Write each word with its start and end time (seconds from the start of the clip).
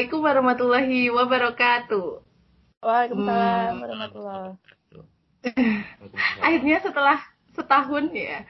Assalamualaikum 0.00 0.32
warahmatullahi 0.32 1.00
wabarakatuh. 1.12 2.08
Waalaikumsalam 2.80 3.68
hmm. 3.68 3.82
warahmatullahi 3.84 4.52
Akhirnya 6.48 6.78
setelah 6.80 7.20
setahun 7.52 8.08
ya, 8.16 8.48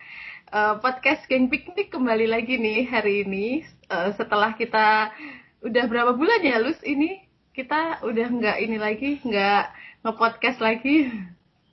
uh, 0.54 0.78
podcast 0.78 1.26
Geng 1.26 1.50
Piknik 1.50 1.90
kembali 1.90 2.30
lagi 2.30 2.54
nih 2.54 2.86
hari 2.86 3.26
ini. 3.26 3.66
Uh, 3.90 4.14
setelah 4.14 4.54
kita 4.54 5.10
udah 5.66 5.84
berapa 5.90 6.14
bulan 6.14 6.38
ya, 6.38 6.62
Lus 6.62 6.78
ini 6.86 7.18
kita 7.50 7.98
udah 8.06 8.26
nggak 8.30 8.58
ini 8.62 8.78
lagi, 8.78 9.10
nggak 9.18 9.74
ngepodcast 10.06 10.62
lagi. 10.62 11.10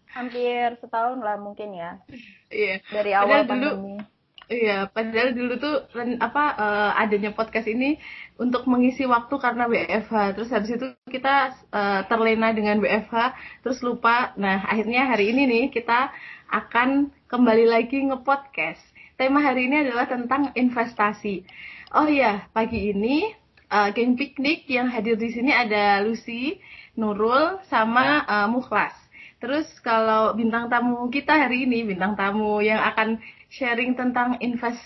Hampir 0.10 0.74
setahun 0.82 1.22
lah 1.22 1.38
mungkin 1.38 1.78
ya. 1.78 2.02
Iya. 2.50 2.82
Dari 2.82 3.14
awal 3.14 3.46
pandemi. 3.46 4.02
Dulu, 4.02 4.17
Iya, 4.48 4.88
padahal 4.96 5.36
dulu 5.36 5.60
tuh 5.60 5.76
apa 6.24 6.44
uh, 6.56 6.92
adanya 6.96 7.36
podcast 7.36 7.68
ini 7.68 8.00
untuk 8.40 8.64
mengisi 8.64 9.04
waktu 9.04 9.36
karena 9.44 9.68
WFH. 9.68 10.40
Terus 10.40 10.50
habis 10.56 10.72
itu 10.72 10.88
kita 11.12 11.52
uh, 11.68 12.08
terlena 12.08 12.56
dengan 12.56 12.80
WFH, 12.80 13.36
terus 13.68 13.84
lupa. 13.84 14.32
Nah, 14.40 14.64
akhirnya 14.64 15.12
hari 15.12 15.36
ini 15.36 15.44
nih 15.52 15.64
kita 15.76 16.16
akan 16.48 17.12
kembali 17.28 17.68
lagi 17.68 18.00
ngepodcast. 18.08 18.80
Tema 19.20 19.44
hari 19.44 19.68
ini 19.68 19.84
adalah 19.84 20.08
tentang 20.08 20.56
investasi. 20.56 21.44
Oh 21.92 22.08
iya, 22.08 22.48
pagi 22.56 22.96
ini 22.96 23.28
uh, 23.68 23.92
geng 23.92 24.16
piknik 24.16 24.64
yang 24.72 24.88
hadir 24.88 25.20
di 25.20 25.28
sini 25.28 25.52
ada 25.52 26.00
Lucy, 26.08 26.56
Nurul, 26.96 27.60
sama 27.68 28.24
uh, 28.24 28.48
Mukhlas. 28.48 28.96
Terus 29.38 29.68
kalau 29.86 30.34
bintang 30.34 30.72
tamu 30.72 31.12
kita 31.12 31.36
hari 31.36 31.68
ini, 31.68 31.84
bintang 31.84 32.18
tamu 32.18 32.58
yang 32.64 32.82
akan 32.82 33.22
sharing 33.48 33.96
tentang 33.96 34.40
invest 34.40 34.82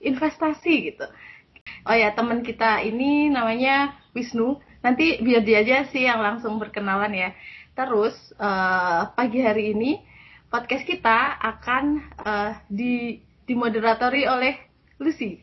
investasi 0.00 0.92
gitu. 0.92 1.06
Oh 1.86 1.96
ya, 1.96 2.14
teman 2.14 2.42
kita 2.46 2.82
ini 2.82 3.30
namanya 3.30 3.96
Wisnu. 4.14 4.62
Nanti 4.82 5.18
biar 5.18 5.42
dia 5.42 5.66
aja 5.66 5.88
sih 5.90 6.06
yang 6.06 6.22
langsung 6.22 6.62
berkenalan 6.62 7.10
ya. 7.10 7.30
Terus 7.74 8.14
uh, 8.38 9.10
pagi 9.12 9.42
hari 9.42 9.74
ini 9.74 10.00
podcast 10.46 10.86
kita 10.86 11.36
akan 11.42 11.84
uh, 12.22 12.52
di 12.70 13.18
dimoderatori 13.46 14.26
oleh 14.26 14.56
Lucy. 14.98 15.42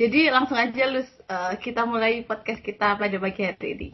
Jadi 0.00 0.32
langsung 0.32 0.56
aja 0.56 0.88
Lus, 0.88 1.10
uh, 1.28 1.52
kita 1.60 1.84
mulai 1.84 2.24
podcast 2.24 2.64
kita 2.64 2.96
pada 2.96 3.16
pagi 3.20 3.42
hari 3.44 3.68
ini. 3.76 3.88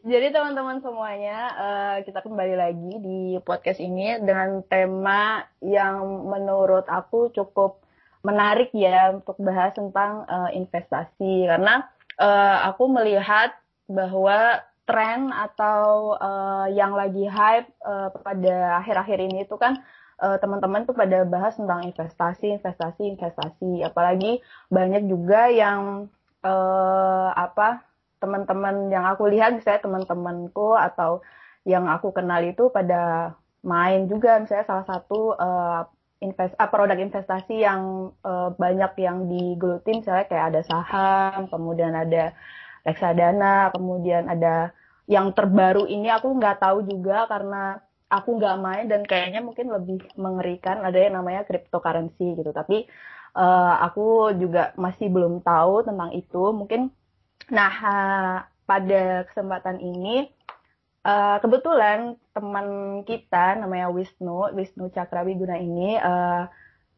Jadi 0.00 0.32
teman-teman 0.32 0.80
semuanya, 0.80 1.38
uh, 1.60 1.96
kita 2.00 2.24
kembali 2.24 2.56
lagi 2.56 2.92
di 3.04 3.36
podcast 3.44 3.84
ini 3.84 4.16
dengan 4.24 4.64
tema 4.64 5.44
yang 5.60 6.24
menurut 6.24 6.88
aku 6.88 7.28
cukup 7.36 7.84
menarik 8.24 8.72
ya 8.72 9.12
untuk 9.12 9.36
bahas 9.36 9.76
tentang 9.76 10.24
uh, 10.24 10.48
investasi 10.56 11.44
karena 11.44 11.84
uh, 12.16 12.72
aku 12.72 12.88
melihat 12.88 13.52
bahwa 13.92 14.64
tren 14.88 15.36
atau 15.36 16.16
uh, 16.16 16.64
yang 16.72 16.96
lagi 16.96 17.28
hype 17.28 17.68
uh, 17.84 18.08
pada 18.24 18.80
akhir-akhir 18.80 19.18
ini 19.20 19.44
itu 19.44 19.60
kan 19.60 19.84
teman-teman 20.20 20.84
tuh 20.84 20.92
pada 20.92 21.24
bahas 21.24 21.56
tentang 21.56 21.80
investasi, 21.80 22.60
investasi, 22.60 23.16
investasi. 23.16 23.80
Apalagi 23.80 24.44
banyak 24.68 25.08
juga 25.08 25.48
yang 25.48 26.12
uh, 26.44 27.28
apa 27.32 27.89
teman-teman 28.20 28.92
yang 28.92 29.08
aku 29.08 29.26
lihat 29.32 29.56
misalnya 29.56 29.82
teman-temanku 29.82 30.76
atau 30.76 31.24
yang 31.64 31.88
aku 31.88 32.12
kenal 32.12 32.40
itu 32.44 32.68
pada 32.68 33.34
main 33.64 34.08
juga 34.08 34.40
misalnya 34.40 34.64
salah 34.68 34.86
satu 34.88 35.36
uh, 35.36 35.84
invest 36.20 36.56
uh, 36.56 36.68
produk 36.68 36.96
investasi 36.96 37.64
yang 37.64 38.12
uh, 38.24 38.52
banyak 38.56 38.92
yang 39.00 39.28
digelutin 39.28 40.04
misalnya 40.04 40.28
kayak 40.28 40.46
ada 40.52 40.60
saham 40.64 41.48
kemudian 41.48 41.92
ada 41.96 42.32
reksadana 42.84 43.72
kemudian 43.72 44.28
ada 44.28 44.72
yang 45.10 45.34
terbaru 45.34 45.90
ini 45.90 46.08
aku 46.08 46.32
nggak 46.38 46.62
tahu 46.62 46.86
juga 46.86 47.26
karena 47.28 47.82
aku 48.10 48.42
nggak 48.42 48.56
main 48.58 48.86
dan 48.90 49.06
kayaknya 49.06 49.40
mungkin 49.40 49.70
lebih 49.70 50.02
mengerikan 50.18 50.82
ada 50.82 50.98
yang 50.98 51.14
namanya 51.14 51.46
cryptocurrency 51.46 52.34
gitu. 52.38 52.50
Tapi 52.50 52.90
uh, 53.38 53.74
aku 53.86 54.34
juga 54.34 54.74
masih 54.74 55.06
belum 55.06 55.46
tahu 55.46 55.86
tentang 55.86 56.10
itu. 56.14 56.42
Mungkin 56.50 56.90
Nah, 57.48 57.72
pada 58.68 59.24
kesempatan 59.32 59.80
ini 59.80 60.28
uh, 61.02 61.40
kebetulan 61.40 62.14
teman 62.36 63.00
kita 63.08 63.58
namanya 63.58 63.90
Wisnu, 63.90 64.52
Wisnu 64.54 64.92
Cakrawiguna 64.92 65.56
ini 65.58 65.96
uh, 65.98 66.46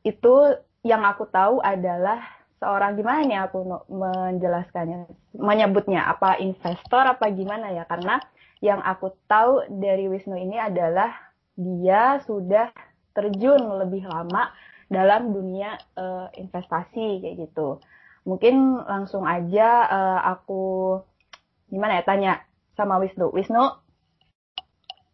itu 0.03 0.59
yang 0.83 1.07
aku 1.07 1.31
tahu 1.31 1.63
adalah 1.63 2.21
seorang 2.59 2.99
gimana 2.99 3.21
nih 3.27 3.41
aku 3.47 3.59
menjelaskannya, 3.91 5.07
menyebutnya 5.35 6.07
apa 6.11 6.39
investor 6.39 7.03
apa 7.07 7.31
gimana 7.31 7.71
ya? 7.75 7.87
Karena 7.87 8.19
yang 8.63 8.79
aku 8.83 9.15
tahu 9.27 9.67
dari 9.71 10.07
Wisnu 10.07 10.39
ini 10.39 10.59
adalah 10.59 11.11
dia 11.59 12.23
sudah 12.23 12.71
terjun 13.13 13.61
lebih 13.83 14.07
lama 14.07 14.51
dalam 14.93 15.33
dunia 15.33 15.75
uh, 15.97 16.29
investasi 16.37 17.25
kayak 17.25 17.49
gitu 17.49 17.81
mungkin 18.23 18.79
langsung 18.87 19.27
aja 19.27 19.87
uh, 19.91 20.21
aku 20.39 20.99
gimana 21.73 21.99
ya 21.99 22.05
tanya 22.05 22.33
sama 22.79 23.01
Wisnu. 23.03 23.33
Wisnu? 23.33 23.65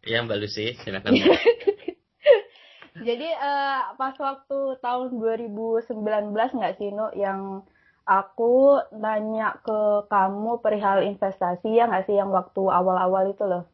Iya 0.05 0.25
Mbak 0.25 0.39
Lucy, 0.41 0.77
silakan. 0.83 1.15
Jadi 3.09 3.29
uh, 3.31 3.95
pas 3.95 4.15
waktu 4.19 4.59
tahun 4.83 5.09
2019 5.23 6.35
nggak 6.35 6.75
sih 6.83 6.91
Nu 6.91 7.15
yang 7.15 7.63
aku 8.09 8.83
nanya 8.97 9.61
ke 9.63 10.09
kamu 10.11 10.59
perihal 10.65 11.07
investasi 11.07 11.79
ya 11.79 11.87
nggak 11.87 12.11
sih 12.11 12.19
yang 12.19 12.35
waktu 12.35 12.63
awal-awal 12.67 13.31
itu 13.31 13.45
loh. 13.47 13.71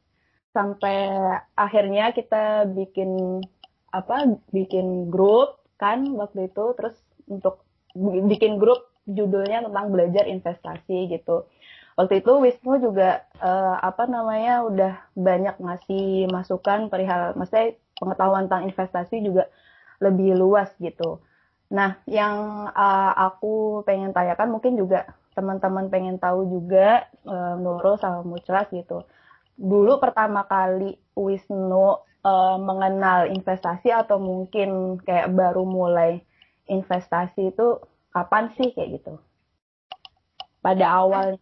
Sampai 0.53 1.09
akhirnya 1.57 2.13
kita 2.13 2.69
bikin 2.69 3.41
apa 3.95 4.27
bikin 4.51 5.09
grup 5.09 5.63
kan 5.79 6.03
waktu 6.19 6.51
itu 6.51 6.65
terus 6.75 6.99
untuk 7.31 7.63
bikin 8.27 8.59
grup 8.59 8.94
judulnya 9.05 9.65
tentang 9.65 9.93
belajar 9.93 10.25
investasi 10.29 11.13
gitu. 11.13 11.45
Waktu 11.95 12.27
itu 12.27 12.33
Wisnu 12.43 12.83
juga 12.83 13.23
uh, 13.39 13.79
apa 13.79 14.11
namanya 14.11 14.67
udah 14.67 14.93
banyak 15.15 15.63
ngasih 15.63 16.27
masukan 16.27 16.91
perihal 16.91 17.39
maksudnya 17.39 17.79
pengetahuan 17.95 18.51
tentang 18.51 18.67
investasi 18.67 19.23
juga 19.23 19.47
lebih 20.03 20.35
luas 20.35 20.75
gitu. 20.83 21.23
Nah, 21.71 22.03
yang 22.11 22.67
uh, 22.75 23.13
aku 23.15 23.87
pengen 23.87 24.11
tanyakan 24.11 24.59
mungkin 24.59 24.75
juga 24.75 25.07
teman-teman 25.35 25.91
pengen 25.91 26.19
tahu 26.19 26.47
juga 26.47 27.07
uh, 27.27 27.55
Nurul 27.59 27.99
sama 27.99 28.27
Muclas 28.27 28.71
gitu. 28.75 29.07
Dulu 29.55 30.03
pertama 30.03 30.47
kali 30.51 30.99
Wisnu 31.15 32.03
uh, 32.27 32.59
mengenal 32.59 33.31
investasi 33.31 33.95
atau 33.95 34.19
mungkin 34.19 34.99
kayak 34.99 35.31
baru 35.31 35.63
mulai 35.63 36.23
investasi 36.67 37.55
itu 37.55 37.79
kapan 38.15 38.55
sih 38.55 38.71
kayak 38.71 39.03
gitu 39.03 39.19
pada 40.63 40.87
awal 41.03 41.37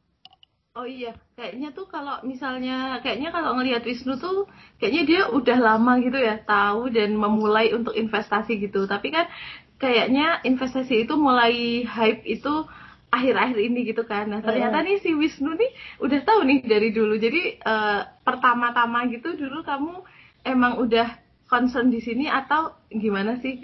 Oh 0.73 0.89
iya, 0.89 1.13
kayaknya 1.37 1.69
tuh 1.77 1.85
kalau 1.85 2.25
misalnya 2.25 2.97
kayaknya 3.05 3.29
kalau 3.29 3.61
ngelihat 3.61 3.85
Wisnu 3.85 4.17
tuh 4.17 4.49
kayaknya 4.81 5.03
dia 5.05 5.21
udah 5.29 5.59
lama 5.61 6.01
gitu 6.01 6.17
ya 6.17 6.41
tahu 6.41 6.89
dan 6.89 7.13
memulai 7.13 7.77
untuk 7.77 7.93
investasi 7.93 8.57
gitu. 8.57 8.89
Tapi 8.89 9.13
kan 9.13 9.29
kayaknya 9.77 10.41
investasi 10.49 11.05
itu 11.05 11.13
mulai 11.13 11.85
hype 11.85 12.25
itu 12.25 12.65
akhir-akhir 13.13 13.59
ini 13.61 13.85
gitu 13.93 14.09
kan. 14.09 14.33
Nah 14.33 14.41
ternyata 14.41 14.81
nih 14.81 14.97
si 15.05 15.13
Wisnu 15.13 15.53
nih 15.61 15.77
udah 16.01 16.21
tahu 16.25 16.41
nih 16.49 16.65
dari 16.65 16.89
dulu. 16.89 17.21
Jadi 17.21 17.61
uh, 17.61 18.09
pertama-tama 18.25 19.13
gitu 19.13 19.37
dulu 19.37 19.61
kamu 19.61 20.01
emang 20.49 20.81
udah 20.81 21.21
concern 21.53 21.93
di 21.93 22.01
sini 22.01 22.33
atau 22.33 22.73
gimana 22.89 23.37
sih? 23.45 23.61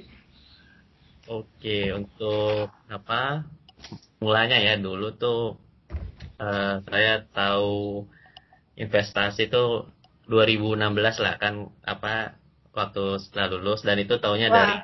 Oke, 1.28 1.92
untuk 1.92 2.72
apa? 2.88 3.44
Mulanya 4.24 4.56
ya 4.64 4.80
dulu 4.80 5.12
tuh 5.12 5.60
uh, 6.40 6.80
saya 6.88 7.28
tahu 7.28 8.08
investasi 8.80 9.52
itu 9.52 9.84
2016 10.32 10.88
lah 11.20 11.34
kan 11.36 11.68
apa 11.84 12.40
waktu 12.72 13.20
setelah 13.20 13.60
lulus 13.60 13.84
dan 13.84 14.00
itu 14.00 14.16
taunya 14.16 14.48
dari 14.48 14.76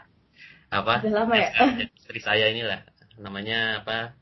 apa 0.69 1.01
lama 1.09 1.35
ya? 1.39 1.51
istri 1.99 2.21
saya 2.21 2.53
inilah 2.53 2.85
namanya 3.17 3.81
apa 3.81 4.13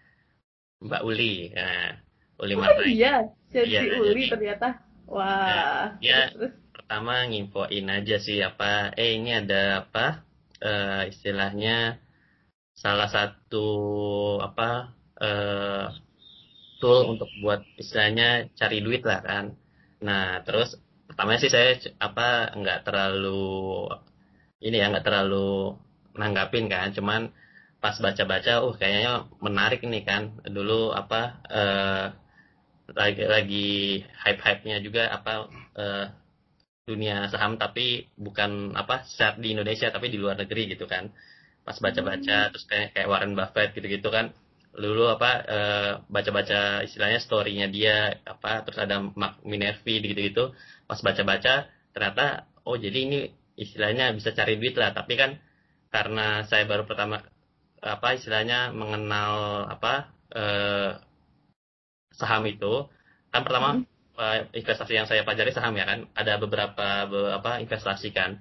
Mbak 0.83 1.03
Uli. 1.03 1.51
Nah, 1.51 1.99
Uli 2.39 2.55
oh, 2.55 2.87
iya 2.87 3.27
jadi 3.51 3.67
iya, 3.67 3.81
Uli 3.99 4.27
jadi, 4.27 4.31
ternyata. 4.31 4.69
Wah 5.11 5.99
ya, 5.99 6.31
ya 6.31 6.51
pertama 6.71 7.27
nginfoin 7.27 7.87
aja 7.91 8.17
sih 8.23 8.39
apa 8.43 8.95
eh 8.95 9.19
ini 9.19 9.35
ada 9.35 9.87
apa 9.87 10.23
uh, 10.63 11.03
istilahnya 11.07 12.02
salah 12.83 13.07
satu 13.07 13.67
apa 14.43 14.91
uh, 15.23 15.87
tool 16.83 17.15
untuk 17.15 17.31
buat 17.39 17.63
istilahnya 17.79 18.51
cari 18.59 18.83
duit 18.83 19.07
lah 19.07 19.23
kan. 19.23 19.55
Nah 20.03 20.43
terus 20.43 20.75
pertamanya 21.07 21.41
sih 21.47 21.53
saya 21.55 21.79
apa 22.03 22.59
nggak 22.59 22.83
terlalu 22.83 23.87
ini 24.59 24.77
ya 24.83 24.91
nggak 24.91 25.07
terlalu 25.07 25.79
nanggapin 26.19 26.67
kan, 26.69 26.91
cuman 26.93 27.31
pas 27.83 27.97
baca-baca, 27.99 28.63
uh 28.63 28.75
kayaknya 28.79 29.31
menarik 29.39 29.81
nih 29.87 30.03
kan. 30.03 30.23
Dulu 30.43 30.91
apa 30.91 31.23
uh, 31.47 32.07
lagi 32.93 33.23
lagi 33.25 33.71
hype-hype-nya 34.27 34.83
juga 34.83 35.07
apa 35.11 35.33
uh, 35.79 36.07
dunia 36.83 37.31
saham 37.31 37.63
tapi 37.63 38.11
bukan 38.19 38.75
apa 38.75 39.07
saat 39.07 39.39
di 39.39 39.55
Indonesia 39.55 39.87
tapi 39.95 40.11
di 40.11 40.19
luar 40.19 40.35
negeri 40.35 40.75
gitu 40.75 40.91
kan 40.91 41.15
pas 41.63 41.77
baca-baca 41.79 42.37
hmm. 42.47 42.51
terus 42.55 42.65
kayak 42.67 42.89
kayak 42.95 43.09
Warren 43.09 43.35
Buffett 43.39 43.75
gitu-gitu 43.75 44.09
kan 44.11 44.35
dulu 44.73 45.05
apa 45.13 45.31
uh, 45.45 45.93
baca-baca 46.09 46.81
istilahnya 46.81 47.21
story-nya 47.21 47.69
dia 47.69 48.19
apa 48.25 48.65
terus 48.65 48.81
ada 48.81 49.05
Mark 49.05 49.45
Minervi 49.45 50.01
gitu-gitu 50.01 50.57
pas 50.89 50.99
baca-baca 51.05 51.69
ternyata 51.93 52.49
oh 52.65 52.81
jadi 52.81 52.99
ini 53.05 53.19
istilahnya 53.61 54.17
bisa 54.17 54.33
cari 54.33 54.57
duit 54.57 54.73
lah 54.81 54.97
tapi 54.97 55.21
kan 55.21 55.37
karena 55.93 56.49
saya 56.49 56.65
baru 56.65 56.89
pertama 56.89 57.21
apa 57.85 58.09
istilahnya 58.17 58.73
mengenal 58.73 59.69
apa 59.69 60.09
uh, 60.33 60.91
saham 62.17 62.49
itu 62.49 62.89
kan 63.29 63.45
pertama 63.45 63.77
hmm 63.77 63.93
uh, 64.17 64.39
investasi 64.53 64.93
yang 64.97 65.07
saya 65.09 65.25
pelajari 65.25 65.53
saham 65.55 65.77
ya 65.77 65.87
kan 65.89 66.09
ada 66.13 66.37
beberapa 66.41 67.09
apa 67.09 67.61
investasi 67.63 68.13
kan 68.13 68.41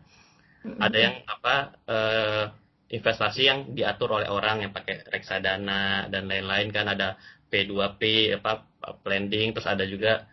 mm-hmm. 0.66 0.80
ada 0.82 0.98
yang 0.98 1.16
apa 1.28 1.56
uh, 1.88 2.46
investasi 2.92 3.42
yang 3.48 3.60
diatur 3.72 4.20
oleh 4.20 4.28
orang 4.28 4.68
yang 4.68 4.76
pakai 4.76 5.08
reksadana 5.08 6.12
dan 6.12 6.28
lain-lain 6.28 6.76
kan 6.76 6.92
ada 6.92 7.16
P2P 7.48 8.36
apa 8.36 8.68
blending 9.00 9.56
terus 9.56 9.68
ada 9.68 9.88
juga 9.88 10.28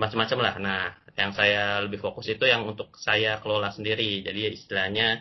macam-macam 0.00 0.38
lah. 0.40 0.54
Nah 0.56 0.82
yang 1.12 1.36
saya 1.36 1.84
lebih 1.84 2.00
fokus 2.00 2.32
itu 2.32 2.48
yang 2.48 2.64
untuk 2.64 2.96
saya 2.96 3.36
kelola 3.44 3.68
sendiri. 3.68 4.24
Jadi 4.24 4.56
istilahnya 4.56 5.20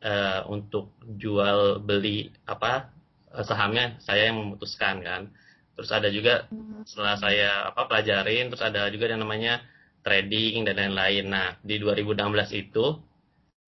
uh, 0.00 0.48
untuk 0.48 0.96
jual 1.04 1.84
beli 1.84 2.32
apa 2.48 2.88
sahamnya 3.44 4.00
saya 4.00 4.32
yang 4.32 4.40
memutuskan 4.40 5.04
kan. 5.04 5.22
Terus 5.76 5.90
ada 5.92 6.08
juga 6.08 6.48
hmm. 6.48 6.88
setelah 6.88 7.20
saya 7.20 7.68
apa 7.68 7.84
pelajarin 7.84 8.48
terus 8.48 8.64
ada 8.64 8.88
juga 8.88 9.12
yang 9.12 9.20
namanya 9.20 9.60
trading 10.00 10.64
dan 10.64 10.80
lain-lain. 10.80 11.28
Nah 11.28 11.60
di 11.60 11.76
2016 11.76 12.64
itu 12.64 12.96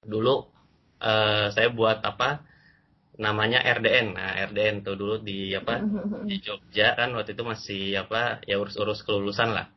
dulu 0.06 0.56
uh, 1.01 1.47
saya 1.53 1.69
buat 1.73 2.01
apa 2.05 2.45
namanya 3.17 3.65
RDN 3.65 4.13
nah 4.13 4.37
RDN 4.53 4.85
tuh 4.85 4.95
dulu 4.97 5.17
di 5.25 5.57
apa 5.57 5.81
di 6.29 6.37
Jogja 6.45 6.93
kan 6.93 7.17
waktu 7.17 7.33
itu 7.33 7.45
masih 7.45 7.83
apa 8.05 8.45
ya 8.45 8.61
urus-urus 8.61 9.05
kelulusan 9.05 9.57
lah. 9.57 9.69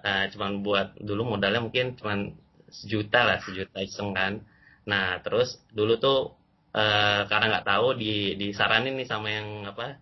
Uh, 0.00 0.24
cuman 0.32 0.64
buat 0.64 0.96
dulu 0.96 1.36
modalnya 1.36 1.60
mungkin 1.60 1.92
cuman 1.92 2.32
sejuta 2.72 3.20
lah 3.24 3.38
sejuta 3.44 3.84
iseng 3.84 4.16
kan. 4.16 4.40
Nah 4.88 5.20
terus 5.20 5.60
dulu 5.68 6.00
tuh 6.00 6.32
uh, 6.72 7.28
karena 7.28 7.58
nggak 7.58 7.68
tahu 7.68 8.00
di 8.00 8.38
disaranin 8.40 8.96
nih 8.96 9.08
sama 9.08 9.28
yang 9.28 9.68
apa 9.68 10.00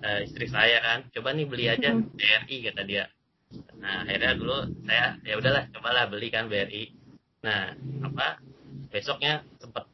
uh, 0.00 0.20
istri 0.24 0.48
saya 0.48 0.80
kan. 0.80 0.98
Coba 1.12 1.36
nih 1.36 1.44
beli 1.44 1.68
aja 1.68 1.92
BRI 2.16 2.56
kata 2.72 2.82
dia. 2.88 3.04
Nah 3.76 4.08
akhirnya 4.08 4.32
dulu 4.40 4.56
saya 4.88 5.20
ya 5.20 5.36
udahlah 5.36 5.68
cobalah 5.68 6.08
beli 6.08 6.32
kan 6.32 6.48
BRI 6.48 6.96
nah 7.40 7.72
apa 8.04 8.36
besoknya 8.92 9.40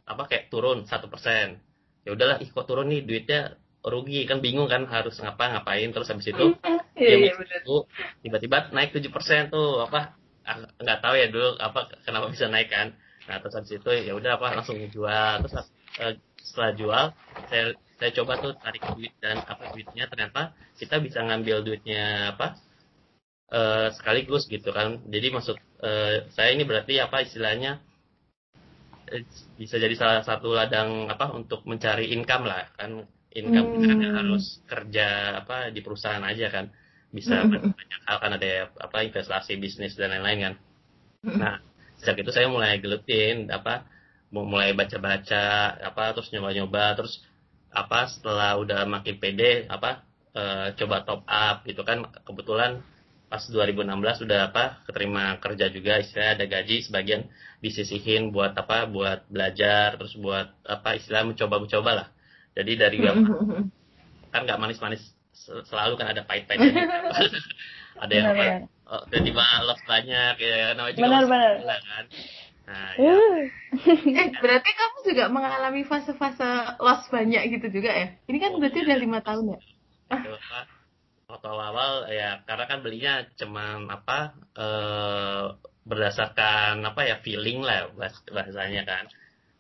apa 0.06 0.22
kayak 0.30 0.48
turun 0.48 0.86
satu 0.86 1.10
persen. 1.10 1.58
Ya 2.06 2.14
udahlah 2.14 2.38
ih 2.38 2.48
kok 2.54 2.70
turun 2.70 2.86
nih 2.88 3.02
duitnya 3.02 3.58
rugi 3.86 4.26
kan 4.26 4.38
bingung 4.42 4.66
kan 4.66 4.86
harus 4.86 5.18
ngapa 5.22 5.58
ngapain 5.58 5.94
terus 5.94 6.10
habis 6.10 6.26
itu 6.26 6.58
iya, 6.98 7.30
iya, 7.30 7.62
tiba-tiba 8.18 8.74
naik 8.74 8.90
tujuh 8.90 9.14
persen 9.14 9.46
tuh 9.46 9.78
apa 9.86 10.18
ah, 10.42 10.66
nggak 10.82 10.98
tahu 10.98 11.14
ya 11.14 11.30
dulu 11.30 11.54
apa 11.58 11.90
kenapa 12.02 12.26
bisa 12.30 12.50
naik 12.50 12.70
kan. 12.70 12.94
Nah 13.26 13.42
terus 13.42 13.54
habis 13.58 13.72
itu 13.74 13.90
ya 13.90 14.12
udah 14.14 14.38
apa 14.38 14.58
langsung 14.58 14.78
jual. 14.90 15.32
Terus 15.46 15.54
uh, 16.02 16.14
setelah 16.42 16.70
jual 16.74 17.04
saya 17.50 17.64
saya 17.96 18.10
coba 18.22 18.32
tuh 18.42 18.52
tarik 18.58 18.82
duit 18.94 19.14
dan 19.22 19.40
apa 19.42 19.72
duitnya 19.72 20.04
ternyata 20.10 20.52
kita 20.76 21.00
bisa 21.00 21.22
ngambil 21.24 21.62
duitnya 21.62 22.34
apa 22.34 22.58
uh, 23.54 23.88
sekaligus 23.94 24.50
gitu 24.50 24.70
kan. 24.74 24.98
Jadi 25.06 25.26
maksud 25.30 25.56
uh, 25.82 26.26
saya 26.34 26.50
ini 26.54 26.66
berarti 26.66 26.98
apa 26.98 27.22
istilahnya 27.22 27.85
bisa 29.56 29.76
jadi 29.78 29.94
salah 29.94 30.22
satu 30.26 30.50
ladang 30.52 31.06
apa 31.06 31.30
untuk 31.32 31.62
mencari 31.64 32.10
income 32.10 32.44
lah 32.46 32.66
kan 32.74 33.06
income 33.32 33.78
hmm. 33.78 33.86
kan 33.86 33.98
harus 34.22 34.60
kerja 34.66 35.38
apa 35.44 35.70
di 35.70 35.80
perusahaan 35.84 36.22
aja 36.24 36.50
kan 36.50 36.66
bisa 37.12 37.44
hmm. 37.44 37.72
banyak 37.72 38.00
hal 38.04 38.16
kan 38.18 38.32
ada 38.34 38.50
apa 38.76 38.96
investasi 39.06 39.56
bisnis 39.56 39.94
dan 39.94 40.10
lain-lain 40.12 40.38
kan 40.42 40.54
hmm. 41.26 41.38
nah 41.38 41.54
sejak 42.02 42.26
itu 42.26 42.32
saya 42.34 42.50
mulai 42.50 42.82
gelutin 42.82 43.48
apa 43.48 43.86
mulai 44.30 44.74
baca-baca 44.74 45.78
apa 45.80 46.12
terus 46.12 46.28
nyoba-nyoba 46.34 46.98
terus 46.98 47.22
apa 47.72 48.10
setelah 48.10 48.58
udah 48.58 48.84
makin 48.84 49.16
pede 49.16 49.64
apa 49.70 50.04
e, 50.34 50.42
coba 50.76 51.06
top 51.06 51.22
up 51.24 51.62
gitu 51.64 51.86
kan 51.86 52.04
kebetulan 52.26 52.84
pas 53.26 53.42
2016 53.42 54.22
udah 54.22 54.40
apa 54.54 54.64
keterima 54.86 55.34
kerja 55.42 55.66
juga 55.74 55.98
istilah 55.98 56.38
ada 56.38 56.46
gaji 56.46 56.86
sebagian 56.86 57.26
disisihin 57.58 58.30
buat 58.30 58.54
apa 58.54 58.86
buat 58.86 59.26
belajar 59.26 59.98
terus 59.98 60.14
buat 60.14 60.46
apa 60.62 60.94
istilah 60.94 61.26
mencoba-mencoba 61.26 61.90
lah 61.90 62.08
jadi 62.54 62.86
dari 62.86 63.02
apa, 63.02 63.18
kan 64.32 64.40
nggak 64.46 64.60
manis-manis 64.62 65.02
selalu 65.66 65.98
kan 65.98 66.14
ada 66.14 66.22
pahit-pahitnya 66.22 66.86
ada 68.02 68.12
yang 68.14 68.26
apa 68.30 68.44
oh, 68.94 69.02
tiba 69.10 69.44
loss 69.66 69.82
banyak 69.90 70.34
ya 70.38 70.78
namanya 70.78 70.94
juga 70.94 71.06
benar, 71.10 71.24
benar. 71.26 71.80
kan 71.82 72.06
Nah, 72.66 72.98
ya. 72.98 73.14
eh, 73.78 74.26
berarti 74.42 74.70
kamu 74.74 74.98
juga 75.06 75.24
mengalami 75.30 75.86
fase-fase 75.86 76.82
loss 76.82 77.06
banyak 77.14 77.54
gitu 77.54 77.78
juga 77.78 77.94
ya? 77.94 78.08
Ini 78.26 78.38
kan 78.42 78.50
oh, 78.50 78.58
berarti 78.58 78.82
iya. 78.82 78.86
udah 78.90 78.98
lima 78.98 79.18
tahun 79.22 79.54
ya? 79.54 79.58
Waktu 81.26 81.48
awal 81.50 82.06
ya 82.06 82.46
karena 82.46 82.64
kan 82.70 82.78
belinya 82.86 83.26
cuman 83.34 83.90
apa 83.90 84.38
eh, 84.54 85.44
berdasarkan 85.82 86.86
apa 86.86 87.02
ya 87.02 87.18
feeling 87.18 87.66
lah 87.66 87.90
bahasanya 88.30 88.86
kan. 88.86 89.10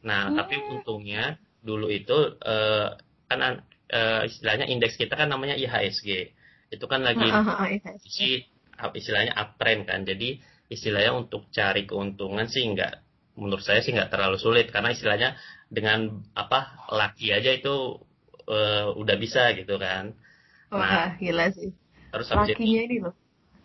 Nah 0.06 0.30
hmm. 0.30 0.36
tapi 0.38 0.54
untungnya 0.62 1.42
dulu 1.66 1.90
itu 1.90 2.38
eh, 2.38 2.94
kan 3.26 3.66
eh, 3.90 4.22
istilahnya 4.30 4.70
indeks 4.70 4.94
kita 4.94 5.18
kan 5.18 5.26
namanya 5.26 5.58
IHSG 5.58 6.30
itu 6.70 6.84
kan 6.86 7.02
lagi 7.02 7.26
isi 8.06 8.46
istilahnya 8.94 9.34
uptrend 9.34 9.90
kan. 9.90 10.06
Jadi 10.06 10.38
istilahnya 10.70 11.18
untuk 11.18 11.50
cari 11.50 11.82
keuntungan 11.82 12.46
sih 12.46 12.62
nggak 12.62 13.02
menurut 13.42 13.66
saya 13.66 13.82
sih 13.82 13.90
nggak 13.90 14.14
terlalu 14.14 14.38
sulit. 14.38 14.70
Karena 14.70 14.94
istilahnya 14.94 15.34
dengan 15.66 16.22
apa 16.38 16.86
laki 16.94 17.34
aja 17.34 17.50
itu 17.58 17.98
uh, 18.46 18.94
udah 18.94 19.16
bisa 19.18 19.50
gitu 19.58 19.82
kan 19.82 20.14
nah 20.70 21.14
gila 21.18 21.46
sih 21.54 21.70
terus 22.10 22.26
Lakinya 22.32 22.82
itu, 22.82 22.88
ini 22.90 22.96
loh 23.02 23.14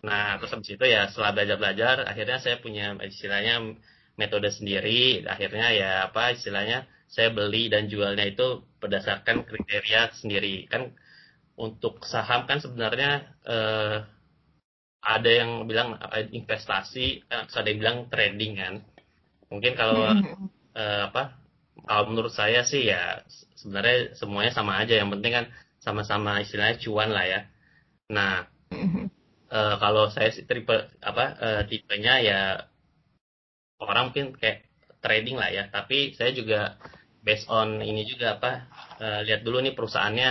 nah 0.02 0.38
terus 0.38 0.50
habis 0.50 0.70
itu 0.74 0.84
ya 0.84 1.06
setelah 1.10 1.30
belajar 1.34 1.56
belajar 1.58 1.96
akhirnya 2.10 2.38
saya 2.42 2.56
punya 2.58 2.98
istilahnya 3.06 3.78
metode 4.18 4.50
sendiri 4.50 5.22
akhirnya 5.24 5.66
ya 5.72 5.90
apa 6.10 6.34
istilahnya 6.34 6.90
saya 7.06 7.30
beli 7.30 7.70
dan 7.70 7.86
jualnya 7.86 8.26
itu 8.26 8.66
berdasarkan 8.82 9.46
kriteria 9.46 10.16
sendiri 10.18 10.66
kan 10.66 10.90
untuk 11.54 12.02
saham 12.08 12.48
kan 12.48 12.58
sebenarnya 12.58 13.30
eh, 13.46 13.96
ada 15.02 15.30
yang 15.30 15.66
bilang 15.66 15.98
investasi, 16.30 17.26
ada 17.26 17.66
yang 17.66 17.80
bilang 17.82 17.98
trading 18.06 18.52
kan. 18.54 18.74
Mungkin 19.50 19.74
kalau 19.74 20.06
uh, 20.06 21.02
apa? 21.10 21.42
Kalau 21.82 22.04
menurut 22.06 22.30
saya 22.30 22.62
sih 22.62 22.86
ya 22.86 23.26
sebenarnya 23.58 24.14
semuanya 24.14 24.54
sama 24.54 24.78
aja. 24.78 24.94
Yang 24.94 25.18
penting 25.18 25.32
kan 25.34 25.46
sama-sama 25.82 26.38
istilahnya 26.40 26.78
cuan 26.78 27.10
lah 27.10 27.26
ya. 27.26 27.40
Nah, 28.14 28.46
uh, 29.50 29.74
kalau 29.82 30.08
saya 30.14 30.30
sih 30.30 30.46
tipe 30.46 30.72
apa 31.02 31.24
uh, 31.36 31.62
tipenya 31.66 32.14
ya 32.22 32.40
orang 33.82 34.14
mungkin 34.14 34.38
kayak 34.38 34.70
trading 35.02 35.36
lah 35.36 35.50
ya. 35.50 35.66
Tapi 35.68 36.14
saya 36.14 36.30
juga 36.30 36.78
based 37.22 37.50
on 37.50 37.82
ini 37.82 38.06
juga 38.06 38.38
apa 38.38 38.70
uh, 39.02 39.20
lihat 39.26 39.42
dulu 39.42 39.62
nih 39.62 39.74
perusahaannya 39.74 40.30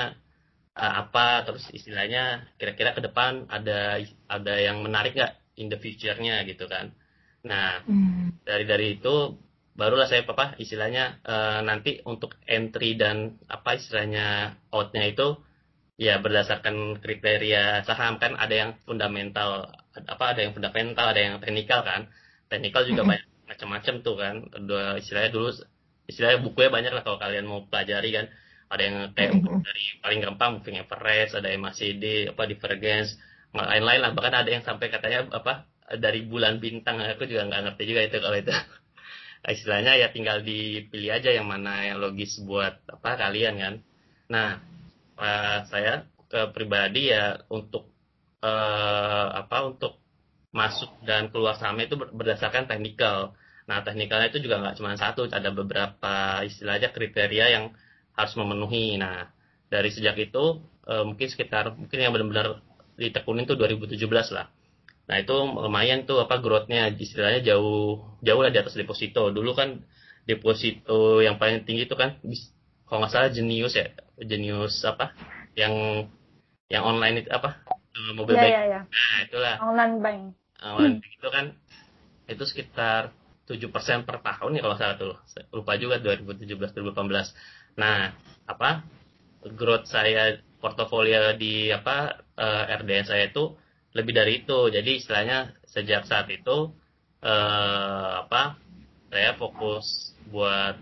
uh, 0.75 0.93
apa 1.07 1.47
terus 1.47 1.67
istilahnya 1.71 2.51
kira-kira 2.55 2.95
ke 2.95 3.01
depan 3.03 3.47
ada 3.47 3.99
ada 4.27 4.53
yang 4.59 4.83
menarik 4.83 5.15
nggak 5.15 5.33
in 5.59 5.67
the 5.71 5.79
future-nya 5.79 6.43
gitu 6.47 6.67
kan 6.67 6.91
nah 7.41 7.81
hmm. 7.87 8.43
dari 8.45 8.63
dari 8.69 8.87
itu 9.01 9.35
barulah 9.75 10.07
saya 10.07 10.27
apa 10.27 10.59
istilahnya 10.59 11.23
uh, 11.23 11.59
nanti 11.63 12.03
untuk 12.03 12.35
entry 12.43 12.99
dan 12.99 13.39
apa 13.47 13.79
istilahnya 13.79 14.59
outnya 14.69 15.07
itu 15.07 15.39
ya 15.95 16.19
berdasarkan 16.19 16.99
kriteria 16.99 17.85
saham. 17.87 18.19
Kan 18.19 18.35
ada 18.35 18.51
yang 18.51 18.71
fundamental 18.83 19.71
apa 19.95 20.25
ada 20.35 20.39
yang 20.43 20.53
fundamental 20.55 21.05
ada 21.11 21.21
yang 21.21 21.35
teknikal 21.39 21.85
kan. 21.85 22.11
Teknikal 22.51 22.83
juga 22.87 23.03
hmm. 23.05 23.09
banyak 23.09 23.27
macam-macam 23.47 23.95
tuh 24.03 24.15
kan. 24.19 24.35
Dua 24.65 24.99
istilahnya 24.99 25.31
dulu 25.31 25.49
istilahnya 26.09 26.39
bukunya 26.43 26.69
banyak 26.73 26.91
lah 26.91 27.03
kalau 27.07 27.17
kalian 27.21 27.45
mau 27.47 27.63
pelajari 27.67 28.09
kan. 28.11 28.25
Ada 28.71 28.81
yang 28.87 28.97
kayak 29.11 29.31
dari 29.67 29.83
paling 29.99 30.19
gampang 30.23 30.49
moving 30.59 30.79
average 30.79 31.35
ada 31.35 31.51
MACD 31.59 32.31
apa 32.31 32.43
divergence 32.47 33.19
lain-lain 33.51 33.99
lah. 33.99 34.11
Bahkan 34.15 34.33
ada 34.35 34.49
yang 34.51 34.63
sampai 34.63 34.87
katanya 34.87 35.27
apa 35.31 35.67
dari 35.91 36.23
bulan 36.23 36.63
bintang 36.63 37.03
aku 37.03 37.27
juga 37.27 37.51
nggak 37.51 37.61
ngerti 37.67 37.83
juga 37.83 38.01
itu 38.07 38.17
kalau 38.23 38.37
itu 38.39 38.51
istilahnya 39.47 39.97
ya 39.97 40.13
tinggal 40.13 40.45
dipilih 40.45 41.17
aja 41.17 41.33
yang 41.33 41.49
mana 41.49 41.81
yang 41.87 41.97
logis 41.97 42.37
buat 42.45 42.77
apa 42.85 43.17
kalian 43.17 43.57
kan 43.57 43.73
nah 44.29 44.49
uh, 45.17 45.65
saya 45.65 46.05
ke 46.31 46.55
pribadi 46.55 47.11
ya 47.11 47.43
untuk 47.51 47.91
eh, 48.39 49.27
apa 49.41 49.57
untuk 49.67 49.99
masuk 50.55 50.91
dan 51.03 51.27
keluar 51.31 51.55
sahamnya 51.59 51.87
itu 51.91 51.95
ber- 51.99 52.11
berdasarkan 52.11 52.67
teknikal. 52.67 53.35
Nah, 53.67 53.83
teknikalnya 53.83 54.31
itu 54.31 54.43
juga 54.43 54.59
nggak 54.59 54.75
cuma 54.79 54.95
satu, 54.99 55.27
ada 55.31 55.51
beberapa 55.51 56.43
istilahnya 56.43 56.91
kriteria 56.91 57.45
yang 57.55 57.65
harus 58.15 58.33
memenuhi. 58.35 58.99
Nah, 58.99 59.31
dari 59.71 59.91
sejak 59.91 60.15
itu 60.19 60.59
eh, 60.87 61.03
mungkin 61.03 61.27
sekitar 61.27 61.75
mungkin 61.75 61.97
yang 61.99 62.11
benar-benar 62.15 62.63
ditekunin 62.95 63.43
tuh 63.47 63.55
2017 63.59 64.35
lah. 64.35 64.47
Nah, 65.11 65.17
itu 65.19 65.35
lumayan 65.35 66.07
tuh 66.07 66.23
apa 66.23 66.39
growth-nya 66.39 66.87
istilahnya 66.95 67.43
jauh 67.43 67.99
jauh 68.23 68.41
lah 68.43 68.51
di 68.55 68.59
atas 68.63 68.79
deposito. 68.79 69.27
Dulu 69.35 69.51
kan 69.59 69.83
deposito 70.23 71.19
yang 71.19 71.35
paling 71.35 71.67
tinggi 71.67 71.83
itu 71.83 71.95
kan 71.99 72.15
kalau 72.87 73.03
nggak 73.03 73.11
salah 73.11 73.29
Genius 73.35 73.75
ya, 73.75 73.91
Genius 74.23 74.87
apa 74.87 75.11
yang 75.59 76.07
yang 76.71 76.83
online 76.87 77.27
itu 77.27 77.29
apa 77.31 77.59
eh, 77.91 78.11
mobil 78.15 78.39
Iya, 78.39 78.43
bank. 78.47 78.51
iya, 78.55 78.61
iya. 78.71 78.79
Nah, 78.87 79.17
itulah 79.27 79.55
Online 79.59 79.95
bank. 79.99 80.21
online 80.63 80.95
itu 81.03 81.27
kan 81.27 81.45
itu 82.31 82.43
sekitar 82.47 83.11
7% 83.49 84.07
per 84.07 84.23
tahun 84.23 84.55
ya 84.55 84.61
kalau 84.63 84.77
salah 84.79 84.95
tuh. 84.95 85.13
Lupa 85.51 85.75
juga 85.75 85.99
2017 85.99 86.71
2018. 86.71 87.35
Nah, 87.75 88.15
apa 88.47 88.87
growth 89.59 89.91
saya 89.91 90.39
portofolio 90.63 91.35
di 91.35 91.67
apa 91.73 92.23
eh, 92.39 92.63
RDN 92.79 93.05
saya 93.11 93.27
itu 93.27 93.59
lebih 93.91 94.13
dari 94.15 94.31
itu. 94.43 94.59
Jadi 94.71 95.01
istilahnya 95.01 95.55
sejak 95.67 96.07
saat 96.07 96.27
itu 96.31 96.71
eh, 97.23 98.11
apa 98.25 98.57
saya 99.11 99.35
fokus 99.35 100.15
buat 100.31 100.79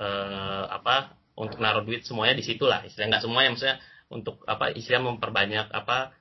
eh, 0.00 0.64
apa 0.68 1.16
untuk 1.36 1.58
naruh 1.62 1.84
duit 1.84 2.04
semuanya 2.04 2.36
di 2.36 2.44
situ 2.44 2.68
lah. 2.68 2.84
Istilahnya 2.84 3.18
nggak 3.18 3.24
semuanya 3.24 3.48
maksudnya 3.56 3.76
untuk 4.10 4.42
apa 4.44 4.74
istilah 4.74 5.02
memperbanyak 5.06 5.70
apa 5.70 6.12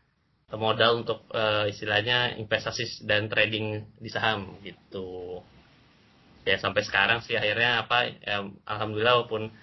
modal 0.56 1.06
untuk 1.06 1.30
eh, 1.34 1.70
istilahnya 1.70 2.40
investasi 2.42 3.06
dan 3.06 3.30
trading 3.30 3.86
di 4.02 4.10
saham 4.10 4.58
gitu 4.66 5.44
ya 6.48 6.58
sampai 6.58 6.82
sekarang 6.82 7.22
sih 7.22 7.38
akhirnya 7.38 7.86
apa 7.86 8.10
ya, 8.10 8.48
alhamdulillah 8.66 9.22
walaupun 9.22 9.54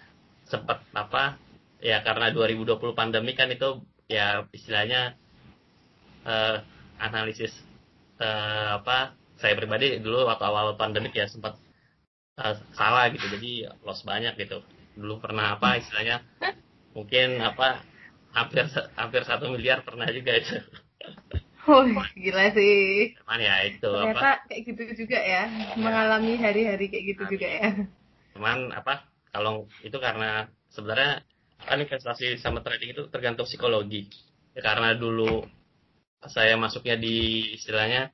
sempat 0.47 0.87
apa 0.95 1.41
ya 1.83 2.07
karena 2.07 2.31
2020 2.31 2.79
pandemi 2.95 3.35
kan 3.35 3.51
itu 3.51 3.83
ya 4.07 4.47
istilahnya 4.55 5.19
eh, 6.27 6.57
analisis 6.99 7.53
eh, 8.21 8.69
apa 8.79 9.15
saya 9.41 9.53
pribadi 9.57 10.01
dulu 10.01 10.27
waktu 10.29 10.45
awal 10.45 10.75
pandemi 10.81 11.13
ya 11.13 11.27
sempat 11.31 11.55
eh, 12.41 12.55
salah 12.75 13.09
gitu 13.15 13.27
jadi 13.37 13.73
loss 13.87 14.03
banyak 14.03 14.35
gitu 14.41 14.61
dulu 14.97 15.21
pernah 15.25 15.57
apa 15.57 15.77
istilahnya 15.81 16.25
mungkin 16.97 17.39
apa 17.41 17.85
hampir 18.33 18.65
hampir 18.97 19.23
satu 19.25 19.53
miliar 19.53 19.85
pernah 19.85 20.09
juga 20.13 20.33
itu 20.37 20.57
Oh, 21.67 21.83
gila 22.15 22.55
sih. 22.55 23.11
cuman 23.19 23.43
ya 23.43 23.55
itu 23.67 23.91
apa 23.91 24.07
Ternyata 24.15 24.31
kayak 24.47 24.63
gitu 24.71 24.83
juga 25.03 25.19
ya, 25.19 25.43
mengalami 25.75 26.39
hari-hari 26.39 26.87
kayak 26.87 27.05
gitu 27.11 27.23
Amin. 27.27 27.33
juga 27.35 27.49
ya. 27.51 27.69
cuman 28.39 28.59
apa 28.71 28.95
kalau 29.35 29.67
itu 29.83 29.99
karena 29.99 30.47
sebenarnya 30.71 31.27
kan 31.67 31.79
investasi 31.83 32.39
sama 32.39 32.63
trading 32.63 32.95
itu 32.95 33.03
tergantung 33.11 33.51
psikologi 33.51 34.07
ya, 34.55 34.63
karena 34.63 34.95
dulu 34.95 35.43
saya 36.25 36.57
masuknya 36.57 36.97
di 36.97 37.45
istilahnya 37.55 38.11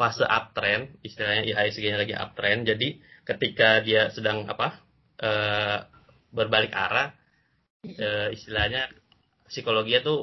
fase 0.00 0.24
uptrend 0.24 0.98
istilahnya 1.04 1.46
IHSG-nya 1.52 1.98
lagi 2.00 2.14
uptrend. 2.16 2.64
Jadi 2.64 2.98
ketika 3.28 3.84
dia 3.84 4.08
sedang 4.10 4.48
apa 4.48 4.80
eh, 5.20 5.78
berbalik 6.32 6.72
arah 6.72 7.12
eh, 7.84 8.32
istilahnya 8.32 8.88
psikologinya 9.46 10.00
tuh 10.02 10.20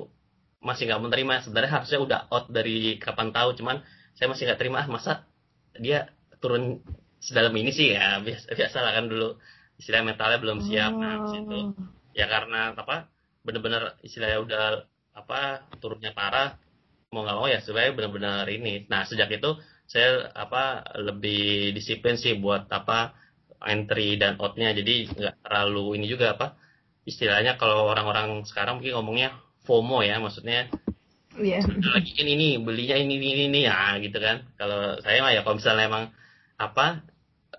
masih 0.59 0.89
nggak 0.89 1.03
menerima. 1.05 1.33
Sebenarnya 1.45 1.71
harusnya 1.79 1.99
udah 2.01 2.19
out 2.33 2.45
dari 2.51 2.97
kapan 2.99 3.31
tahu 3.31 3.55
cuman 3.55 3.79
saya 4.17 4.27
masih 4.27 4.49
nggak 4.49 4.59
terima 4.59 4.83
ah 4.83 4.87
masa 4.89 5.23
dia 5.79 6.11
turun 6.43 6.83
sedalam 7.23 7.53
ini 7.55 7.71
sih? 7.71 7.95
Ya 7.95 8.19
biasa 8.19 8.51
biasa 8.57 8.77
lah 8.83 8.91
kan 8.97 9.05
dulu 9.07 9.39
istilah 9.79 10.03
mentalnya 10.03 10.39
belum 10.43 10.59
siap. 10.65 10.91
Nah 10.91 11.09
habis 11.21 11.39
itu 11.39 11.59
Oh. 11.59 11.71
ya 12.17 12.25
karena 12.27 12.75
apa 12.75 13.07
bener-bener 13.45 13.95
istilahnya 14.03 14.43
udah 14.43 14.63
apa 15.15 15.63
turunnya 15.79 16.11
parah 16.11 16.59
mau 17.13 17.21
nggak 17.25 17.37
mau 17.39 17.47
ya 17.53 17.59
supaya 17.67 17.87
benar-benar 17.97 18.45
ini. 18.55 18.85
Nah 18.91 19.01
sejak 19.09 19.29
itu 19.37 19.49
saya 19.89 20.29
apa 20.43 20.85
lebih 21.07 21.73
disiplin 21.77 22.15
sih 22.23 22.33
buat 22.43 22.69
apa 22.69 23.13
entry 23.73 24.15
dan 24.21 24.37
outnya. 24.41 24.69
Jadi 24.79 24.91
nggak 25.17 25.35
terlalu 25.45 25.97
ini 25.97 26.05
juga 26.13 26.25
apa 26.37 26.45
istilahnya 27.09 27.57
kalau 27.61 27.89
orang-orang 27.91 28.45
sekarang 28.49 28.77
mungkin 28.79 28.93
ngomongnya 28.97 29.29
FOMO 29.65 30.05
ya 30.05 30.15
maksudnya 30.21 30.69
Iya. 31.39 31.63
ada 31.63 31.89
lagi 31.95 32.11
ini 32.19 32.31
nih 32.41 32.51
belinya 32.65 32.95
ini 32.99 33.13
ini 33.15 33.43
ini 33.49 33.59
ya 33.69 33.95
gitu 34.03 34.17
kan. 34.19 34.37
Kalau 34.59 34.99
saya 35.03 35.17
mah 35.23 35.31
ya 35.35 35.41
kalau 35.45 35.55
misalnya 35.59 35.83
emang 35.91 36.05
apa 36.59 36.85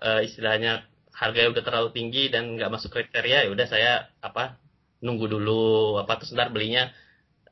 eh, 0.05 0.21
istilahnya 0.27 0.85
harganya 1.21 1.49
udah 1.53 1.63
terlalu 1.67 1.89
tinggi 1.97 2.29
dan 2.33 2.43
nggak 2.57 2.71
masuk 2.73 2.89
kriteria 2.95 3.37
ya 3.45 3.49
udah 3.55 3.67
saya 3.73 3.91
apa 4.21 4.57
nunggu 5.05 5.25
dulu 5.33 5.51
apa 6.01 6.11
terus 6.21 6.31
ntar 6.37 6.49
belinya 6.53 6.93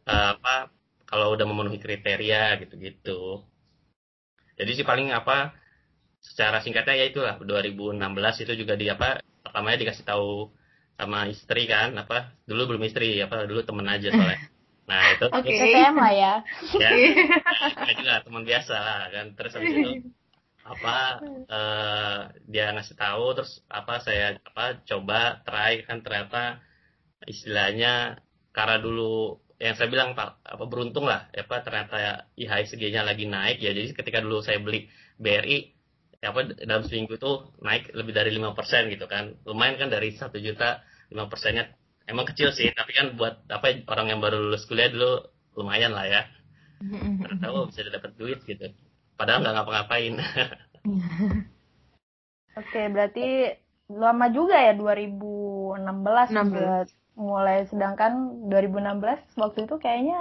eh, 0.09 0.27
apa 0.37 0.69
kalau 1.09 1.33
udah 1.33 1.45
memenuhi 1.49 1.81
kriteria 1.81 2.61
gitu 2.61 2.73
gitu 2.77 3.21
jadi 4.53 4.71
sih 4.77 4.85
paling 4.85 5.09
apa 5.09 5.57
secara 6.21 6.61
singkatnya 6.61 7.01
ya 7.01 7.05
itulah 7.09 7.35
2016 7.41 7.97
itu 8.45 8.53
juga 8.61 8.77
di 8.77 8.85
apa 8.91 9.23
pertamanya 9.41 9.81
dikasih 9.81 10.05
tahu 10.05 10.53
sama 10.99 11.31
istri 11.31 11.65
kan 11.65 11.95
apa 11.95 12.37
dulu 12.45 12.75
belum 12.75 12.83
istri 12.85 13.17
apa 13.23 13.47
dulu 13.49 13.63
temen 13.65 13.87
aja 13.87 14.11
soalnya 14.13 14.39
nah 14.89 15.01
itu 15.15 15.25
Oke. 15.31 15.47
terus 15.47 15.59
TTM 15.63 15.95
lah 15.95 16.13
ya. 16.13 16.33
ya 16.75 16.89
Iya. 16.99 17.13
kayak 17.77 17.95
juga 17.97 18.13
teman 18.25 18.43
biasa 18.43 18.75
lah 18.75 19.01
kan 19.13 19.25
terus 19.37 19.53
habis 19.55 19.73
itu 19.73 19.91
apa 20.69 20.97
eh, 21.49 22.19
dia 22.45 22.65
ngasih 22.75 22.95
tahu 22.99 23.25
terus 23.37 23.63
apa 23.71 23.93
saya 24.05 24.37
apa 24.43 24.85
coba 24.85 25.41
try 25.47 25.81
kan 25.87 26.03
ternyata 26.05 26.61
istilahnya 27.25 28.21
karena 28.53 28.77
dulu 28.81 29.39
yang 29.59 29.75
saya 29.75 29.91
bilang 29.91 30.15
pak 30.15 30.39
apa 30.39 30.63
beruntung 30.71 31.03
lah 31.03 31.27
ya 31.35 31.43
apa 31.43 31.59
ternyata 31.67 32.31
IHSG-nya 32.39 33.03
lagi 33.03 33.27
naik 33.27 33.59
ya. 33.59 33.75
Jadi 33.75 33.91
ketika 33.91 34.23
dulu 34.23 34.39
saya 34.39 34.63
beli 34.63 34.87
BRI 35.19 35.75
ya 36.23 36.31
apa 36.31 36.55
dalam 36.63 36.87
seminggu 36.87 37.19
itu 37.19 37.31
naik 37.59 37.91
lebih 37.91 38.15
dari 38.15 38.31
lima 38.31 38.55
persen 38.55 38.87
gitu 38.87 39.03
kan. 39.11 39.35
Lumayan 39.43 39.75
kan 39.75 39.91
dari 39.91 40.15
satu 40.15 40.39
juta 40.39 40.79
lima 41.11 41.27
persennya. 41.27 41.75
Emang 42.07 42.23
kecil 42.23 42.55
sih 42.55 42.71
tapi 42.71 42.95
kan 42.95 43.19
buat 43.19 43.43
apa 43.51 43.83
orang 43.91 44.15
yang 44.15 44.23
baru 44.23 44.39
lulus 44.39 44.63
kuliah 44.63 44.87
dulu 44.87 45.27
lumayan 45.59 45.91
lah 45.91 46.07
ya. 46.07 46.21
Nggak 46.79 47.43
tahu 47.43 47.67
bisa 47.67 47.83
dapat 47.91 48.15
duit 48.15 48.39
gitu. 48.47 48.71
Padahal 49.19 49.43
nggak 49.43 49.55
ngapa-ngapain. 49.59 50.13
Oke, 52.59 52.81
berarti 52.91 53.27
lama 53.91 54.31
juga 54.31 54.55
ya 54.55 54.71
2016 54.71 55.83
16. 56.31 56.55
buat 56.55 56.87
mulai 57.19 57.57
sedangkan 57.71 58.11
2016 58.49 59.19
waktu 59.41 59.59
itu 59.67 59.75
kayaknya 59.83 60.17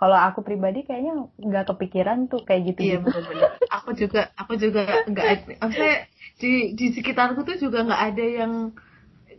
kalau 0.00 0.18
aku 0.28 0.40
pribadi 0.48 0.78
kayaknya 0.88 1.12
nggak 1.48 1.64
kepikiran 1.72 2.18
tuh 2.32 2.40
kayak 2.48 2.62
gitu 2.68 2.80
Iya 2.82 2.94
gitu. 2.98 3.08
benar-benar. 3.08 3.50
Aku 3.78 3.90
juga, 3.94 4.20
aku 4.40 4.52
juga 4.58 4.80
nggak, 5.10 5.26
maksudnya 5.62 5.96
di 6.42 6.50
di 6.78 6.86
sekitarku 6.96 7.40
tuh 7.48 7.56
juga 7.64 7.78
nggak 7.86 8.02
ada 8.12 8.24
yang 8.40 8.52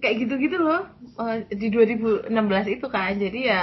kayak 0.02 0.16
gitu-gitu 0.26 0.58
loh 0.60 0.82
eh, 1.24 1.38
di 1.62 1.68
2016 1.74 2.66
itu 2.76 2.86
kan. 2.96 3.14
Jadi 3.20 3.40
ya 3.52 3.62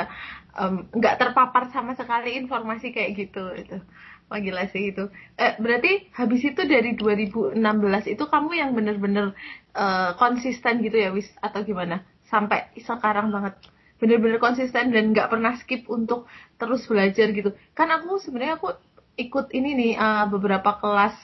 nggak 0.99 1.15
terpapar 1.21 1.71
sama 1.75 1.93
sekali 1.97 2.37
informasi 2.41 2.93
kayak 2.95 3.11
gitu 3.17 3.45
itu. 3.57 3.77
Wah 4.31 4.39
gila 4.39 4.63
sih 4.71 4.95
itu. 4.95 5.11
Eh, 5.41 5.53
berarti 5.59 6.07
habis 6.15 6.41
itu 6.47 6.63
dari 6.73 6.95
2016 6.95 8.07
itu 8.07 8.25
kamu 8.33 8.51
yang 8.61 8.71
bener-bener 8.79 9.27
eh, 9.75 10.11
konsisten 10.21 10.75
gitu 10.87 10.97
ya 11.05 11.11
wis 11.17 11.29
atau 11.43 11.61
gimana? 11.67 12.05
Sampai 12.33 12.59
sekarang 12.79 13.27
banget 13.35 13.55
bener-bener 14.01 14.41
konsisten 14.41 14.85
dan 14.95 15.05
nggak 15.13 15.29
pernah 15.33 15.53
skip 15.61 15.85
untuk 15.97 16.25
terus 16.61 16.83
belajar 16.91 17.27
gitu. 17.37 17.51
Kan 17.77 17.89
aku 17.93 18.17
sebenarnya 18.25 18.55
aku 18.61 18.69
ikut 19.21 19.47
ini 19.59 19.71
nih 19.81 19.93
eh, 20.01 20.25
beberapa 20.33 20.71
kelas 20.81 21.15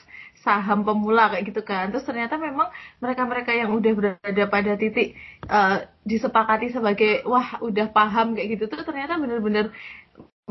saham 0.45 0.85
pemula 0.87 1.33
kayak 1.33 1.45
gitu 1.49 1.61
kan. 1.65 1.89
Terus 1.91 2.05
ternyata 2.05 2.35
memang 2.37 2.69
mereka-mereka 3.03 3.51
yang 3.57 3.73
udah 3.73 3.91
berada 3.97 4.43
pada 4.53 4.71
titik 4.77 5.17
eh, 5.49 5.77
disepakati 6.05 6.67
sebagai 6.75 7.25
wah 7.25 7.57
udah 7.65 7.87
paham 7.97 8.37
kayak 8.37 8.47
gitu 8.59 8.63
tuh 8.71 8.85
ternyata 8.85 9.17
bener-bener 9.17 9.73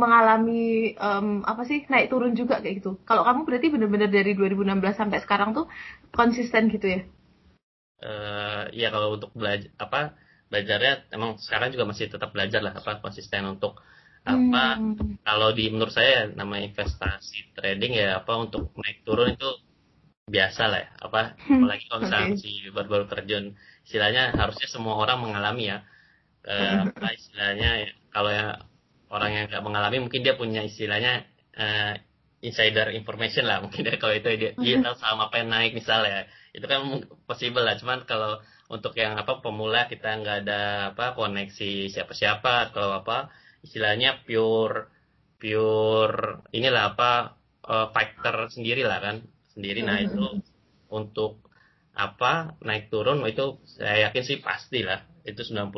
mengalami 0.02 0.92
em, 0.92 1.28
apa 1.50 1.62
sih 1.70 1.78
naik 1.92 2.12
turun 2.12 2.32
juga 2.40 2.60
kayak 2.62 2.74
gitu. 2.84 2.90
Kalau 3.08 3.22
kamu 3.26 3.40
berarti 3.48 3.66
bener-bener 3.74 4.10
dari 4.12 4.32
2016 4.36 4.96
sampai 5.00 5.18
sekarang 5.24 5.50
tuh 5.56 5.66
konsisten 6.12 6.68
gitu 6.74 6.86
ya? 6.94 7.00
eh 8.04 8.62
ya 8.80 8.86
kalau 8.94 9.08
untuk 9.16 9.30
belajar 9.38 9.70
apa 9.84 10.00
belajarnya 10.50 10.92
emang 11.16 11.30
sekarang 11.42 11.68
juga 11.74 11.84
masih 11.90 12.06
tetap 12.12 12.30
belajar 12.34 12.60
lah 12.62 12.72
apa 12.78 13.02
konsisten 13.04 13.42
untuk 13.46 13.72
apa 14.26 14.78
Hmm. 14.78 15.18
kalau 15.22 15.54
di 15.54 15.70
menurut 15.70 15.94
saya 15.94 16.26
nama 16.34 16.58
investasi 16.58 17.54
trading 17.54 17.92
ya 17.94 18.18
apa 18.20 18.32
untuk 18.44 18.74
naik 18.74 19.06
turun 19.06 19.34
itu 19.38 19.48
biasa 20.26 20.62
lah 20.66 20.80
ya 20.82 20.90
apa 21.06 21.18
apalagi 21.38 21.84
kalau 21.86 22.00
misalnya 22.02 22.34
si 22.34 22.50
baru-baru 22.74 23.06
terjun 23.06 23.44
istilahnya 23.86 24.34
harusnya 24.34 24.66
semua 24.66 24.94
orang 24.98 25.18
mengalami 25.22 25.70
ya 25.70 25.78
Eh, 26.46 26.74
apa 26.78 27.10
istilahnya 27.18 27.68
ya, 27.82 27.88
kalau 28.14 28.30
ya 28.30 28.44
orang 29.10 29.30
yang 29.34 29.44
nggak 29.50 29.64
mengalami 29.66 29.98
mungkin 29.98 30.22
dia 30.22 30.38
punya 30.38 30.62
istilahnya 30.62 31.26
uh, 31.58 31.98
insider 32.38 32.94
information 32.94 33.50
lah 33.50 33.58
mungkin 33.66 33.82
ya 33.82 33.98
kalau 33.98 34.14
itu 34.14 34.28
dia, 34.38 34.50
dia 34.54 34.74
tahu 34.78 34.94
saham 34.94 35.18
apa 35.26 35.42
yang 35.42 35.50
naik 35.50 35.74
misalnya. 35.74 36.30
Itu 36.54 36.70
kan 36.70 37.02
possible 37.26 37.66
lah 37.66 37.74
cuman 37.82 38.06
kalau 38.06 38.38
untuk 38.66 38.98
yang 38.98 39.14
apa 39.14 39.38
pemula 39.38 39.86
kita 39.86 40.10
nggak 40.18 40.38
ada 40.46 40.62
apa 40.94 41.14
koneksi 41.14 41.86
siapa-siapa 41.86 42.72
atau 42.72 42.90
apa 42.98 43.30
istilahnya 43.62 44.26
pure 44.26 44.90
pure 45.38 46.48
inilah 46.50 46.96
apa 46.96 47.38
uh, 47.62 47.86
factor 47.94 48.50
sendiri 48.50 48.82
lah 48.82 48.98
kan 48.98 49.16
sendiri. 49.54 49.86
Nah 49.86 50.02
itu 50.02 50.42
untuk 50.90 51.46
apa 51.96 52.60
naik 52.60 52.92
turun 52.92 53.24
itu 53.24 53.62
saya 53.64 54.10
yakin 54.10 54.24
sih 54.26 54.38
pasti 54.42 54.82
lah 54.82 55.06
itu 55.22 55.42
99% 55.42 55.72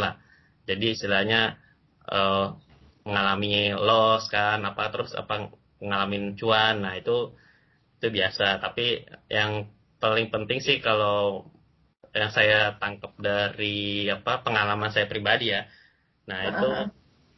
lah. 0.00 0.16
Jadi 0.64 0.86
istilahnya 0.94 1.60
uh, 2.08 2.56
mengalami 3.02 3.74
loss 3.74 4.30
kan 4.30 4.62
apa 4.62 4.88
terus 4.94 5.12
apa 5.12 5.50
mengalami 5.82 6.38
cuan 6.38 6.86
nah 6.86 6.94
itu 6.96 7.34
itu 7.98 8.06
biasa. 8.08 8.62
Tapi 8.64 9.04
yang 9.28 9.68
paling 10.02 10.30
penting 10.34 10.58
sih 10.58 10.82
kalau 10.82 11.46
yang 12.12 12.30
saya 12.32 12.76
tangkap 12.76 13.16
dari 13.16 14.08
apa 14.12 14.44
pengalaman 14.44 14.92
saya 14.92 15.08
pribadi 15.08 15.52
ya. 15.52 15.64
Nah 16.28 16.38
itu 16.44 16.66
uh 16.68 16.72
-huh. 16.84 16.88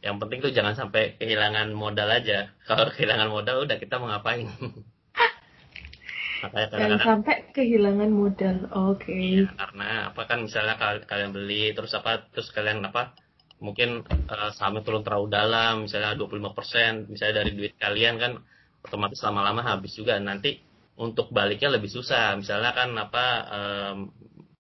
yang 0.03 0.19
penting 0.19 0.43
tuh 0.43 0.51
jangan 0.51 0.75
sampai 0.75 1.15
kehilangan 1.15 1.71
modal 1.71 2.11
aja. 2.11 2.51
Kalau 2.67 2.91
kehilangan 2.91 3.31
modal 3.31 3.63
udah 3.63 3.77
kita 3.79 3.97
mau 3.97 4.11
ngapain? 4.11 4.51
Makanya 6.45 6.67
kadang 6.69 7.01
sampai 7.01 7.35
kehilangan 7.55 8.11
modal 8.11 8.57
oke. 8.69 9.01
Okay. 9.01 9.47
ya, 9.47 9.49
karena 9.55 9.89
apa 10.13 10.21
kan 10.29 10.45
misalnya 10.45 10.75
kalian 11.07 11.31
beli 11.33 11.73
terus 11.73 11.95
apa 11.97 12.27
terus 12.29 12.51
kalian 12.53 12.85
apa 12.85 13.17
mungkin 13.57 14.03
uh, 14.29 14.51
sahamnya 14.53 14.83
turun 14.83 15.01
terlalu 15.01 15.31
dalam 15.31 15.87
misalnya 15.87 16.13
25% 16.19 17.07
misalnya 17.07 17.41
dari 17.41 17.51
duit 17.55 17.73
kalian 17.79 18.19
kan 18.19 18.43
otomatis 18.85 19.17
lama-lama 19.25 19.65
habis 19.65 19.97
juga. 19.97 20.21
Nanti 20.21 20.61
untuk 20.95 21.33
baliknya 21.33 21.73
lebih 21.73 21.89
susah. 21.89 22.37
Misalnya 22.37 22.71
kan 22.77 22.93
apa 22.93 23.25
um, 23.49 23.97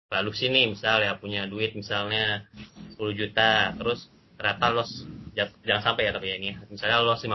lalu 0.07 0.31
sini 0.33 0.71
misalnya 0.71 1.19
punya 1.19 1.51
duit 1.51 1.75
misalnya 1.75 2.47
10 2.95 3.01
juta 3.19 3.75
terus 3.75 4.07
ternyata 4.37 4.71
los 4.71 4.91
jangan 5.35 5.83
sampai 5.93 6.09
ya 6.09 6.13
tapi 6.17 6.27
ya 6.33 6.37
ini 6.39 6.51
misalnya 6.71 7.03
los 7.03 7.21
50% 7.21 7.33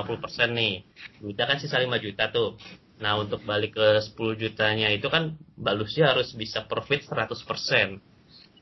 nih 0.56 0.86
duitnya 1.20 1.46
kan 1.46 1.58
sisa 1.60 1.78
5 1.78 1.88
juta 2.00 2.32
tuh. 2.32 2.58
Nah 3.02 3.18
untuk 3.18 3.42
balik 3.44 3.76
ke 3.76 3.88
10 3.98 4.38
jutanya 4.38 4.94
itu 4.94 5.10
kan 5.10 5.36
balusnya 5.58 6.14
harus 6.14 6.32
bisa 6.38 6.66
profit 6.70 7.06
100% 7.10 8.12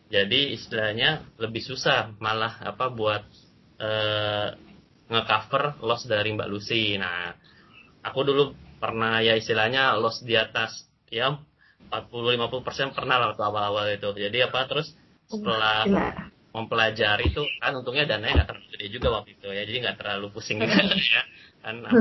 jadi 0.09 0.57
istilahnya 0.57 1.21
lebih 1.37 1.61
susah 1.61 2.17
malah 2.17 2.57
apa 2.65 2.89
buat 2.89 3.21
uh, 3.77 4.49
ngecover 5.05 5.77
loss 5.85 6.09
dari 6.09 6.33
Mbak 6.33 6.49
Lucy. 6.49 6.97
Nah, 6.97 7.37
aku 8.01 8.25
dulu 8.25 8.57
pernah 8.81 9.21
ya 9.21 9.37
istilahnya 9.37 9.93
loss 10.01 10.25
di 10.25 10.33
atas 10.33 10.89
ya 11.13 11.37
40-50% 11.87 12.97
pernah 12.97 13.15
lah 13.17 13.27
waktu 13.33 13.43
awal-awal 13.47 13.85
itu. 13.89 14.09
Jadi 14.11 14.37
apa 14.43 14.67
terus 14.67 14.93
setelah 15.29 15.87
mempelajari 16.49 17.29
itu 17.29 17.45
kan 17.61 17.77
untungnya 17.77 18.09
dananya 18.09 18.41
nggak 18.41 18.49
terlalu 18.49 18.67
gede 18.73 18.87
juga 18.89 19.07
waktu 19.21 19.29
itu 19.37 19.47
ya 19.53 19.63
jadi 19.69 19.77
nggak 19.85 19.97
terlalu 20.01 20.27
pusing 20.33 20.57
juga 20.65 20.81
ya. 20.97 21.21
Kan 21.59 21.75
nah, 21.85 21.91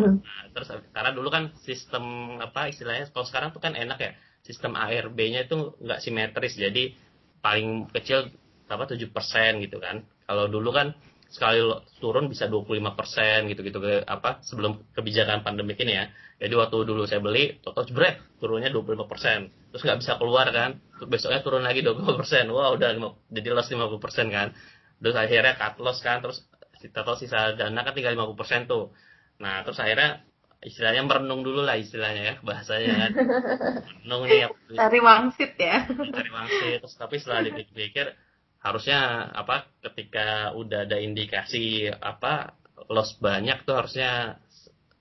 terus 0.54 0.68
karena 0.92 1.10
dulu 1.12 1.28
kan 1.28 1.52
sistem 1.60 2.36
apa 2.40 2.72
istilahnya 2.72 3.12
kalau 3.12 3.26
sekarang 3.28 3.48
tuh 3.52 3.60
kan 3.60 3.76
enak 3.76 3.98
ya 4.00 4.12
sistem 4.42 4.74
ARB-nya 4.74 5.44
itu 5.44 5.76
nggak 5.82 6.00
simetris 6.00 6.56
jadi 6.56 6.96
paling 7.44 7.92
kecil 7.92 8.32
apa 8.68 8.84
tujuh 8.88 9.12
persen 9.12 9.60
gitu 9.60 9.80
kan. 9.80 10.04
Kalau 10.28 10.48
dulu 10.48 10.72
kan 10.72 10.92
sekali 11.28 11.60
turun 12.00 12.32
bisa 12.32 12.48
25 12.48 12.80
persen 12.96 13.52
gitu 13.52 13.60
gitu 13.60 13.78
ke 13.84 14.00
apa 14.08 14.40
sebelum 14.40 14.80
kebijakan 14.96 15.44
pandemi 15.44 15.76
ini 15.76 15.92
ya. 15.92 16.04
Jadi 16.40 16.54
waktu 16.56 16.76
dulu 16.88 17.04
saya 17.04 17.20
beli 17.20 17.60
total 17.60 17.84
jebret 17.84 18.16
turunnya 18.40 18.72
25 18.72 19.04
persen. 19.04 19.52
Terus 19.68 19.82
nggak 19.84 19.98
bisa 20.00 20.12
keluar 20.16 20.48
kan 20.48 20.80
besoknya 21.04 21.44
turun 21.44 21.68
lagi 21.68 21.84
25 21.84 22.16
persen. 22.16 22.48
Wah 22.48 22.72
udah 22.72 22.96
jadi 23.28 23.48
loss 23.52 23.68
50 23.68 24.00
persen 24.00 24.32
kan. 24.32 24.56
Terus 25.04 25.16
akhirnya 25.20 25.52
cut 25.60 25.76
loss 25.84 26.00
kan 26.00 26.24
terus 26.24 26.48
total 26.80 27.20
sisa 27.20 27.52
dana 27.52 27.80
kan 27.84 27.92
tinggal 27.92 28.16
50 28.16 28.40
persen 28.40 28.60
tuh. 28.64 28.96
Nah 29.36 29.60
terus 29.68 29.76
akhirnya 29.84 30.24
istilahnya 30.64 31.06
merenung 31.06 31.44
dulu 31.44 31.62
lah 31.62 31.76
istilahnya 31.76 32.22
ya 32.24 32.34
bahasanya 32.40 32.88
kan. 33.04 33.10
Merenung 34.00 34.22
nih 34.24 34.38
ya. 34.40 34.48
cari 34.80 34.98
wangsit 35.04 35.52
ya. 35.60 35.84
Cari 35.92 36.30
wangsit 36.32 36.80
terus 36.80 36.96
tapi 36.96 37.20
setelah 37.20 37.44
dipikir-pikir 37.44 38.16
harusnya 38.58 39.30
apa 39.32 39.70
ketika 39.86 40.52
udah 40.58 40.84
ada 40.86 40.98
indikasi 40.98 41.86
apa 41.88 42.58
loss 42.90 43.14
banyak 43.18 43.62
tuh 43.62 43.78
harusnya 43.78 44.42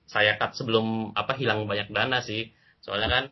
saya 0.08 0.40
cut 0.40 0.56
sebelum 0.56 1.12
apa 1.14 1.36
hilang 1.36 1.68
banyak 1.68 1.92
dana 1.92 2.24
sih. 2.24 2.54
Soalnya 2.82 3.10
kan 3.12 3.24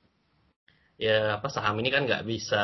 ya 1.00 1.40
apa 1.40 1.48
saham 1.52 1.76
ini 1.80 1.90
kan 1.92 2.08
nggak 2.08 2.24
bisa 2.28 2.64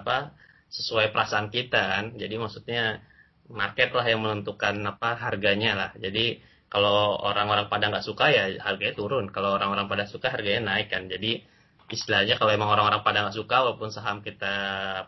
apa 0.00 0.32
sesuai 0.72 1.12
perasaan 1.12 1.52
kita 1.52 1.80
kan. 1.80 2.04
Jadi 2.16 2.34
maksudnya 2.40 3.02
market 3.50 3.90
lah 3.92 4.06
yang 4.06 4.22
menentukan 4.24 4.78
apa 4.86 5.18
harganya 5.18 5.76
lah. 5.76 5.90
Jadi 5.98 6.40
kalau 6.70 7.18
orang-orang 7.20 7.66
pada 7.66 7.90
nggak 7.90 8.06
suka 8.06 8.30
ya 8.30 8.44
harganya 8.62 8.94
turun. 8.96 9.28
Kalau 9.34 9.58
orang-orang 9.58 9.90
pada 9.90 10.04
suka 10.06 10.30
harganya 10.32 10.72
naik 10.72 10.88
kan. 10.94 11.10
Jadi 11.10 11.42
istilahnya 11.90 12.38
kalau 12.38 12.54
emang 12.54 12.70
orang-orang 12.70 13.02
pada 13.02 13.26
nggak 13.26 13.36
suka 13.36 13.56
walaupun 13.66 13.90
saham 13.90 14.22
kita 14.22 14.54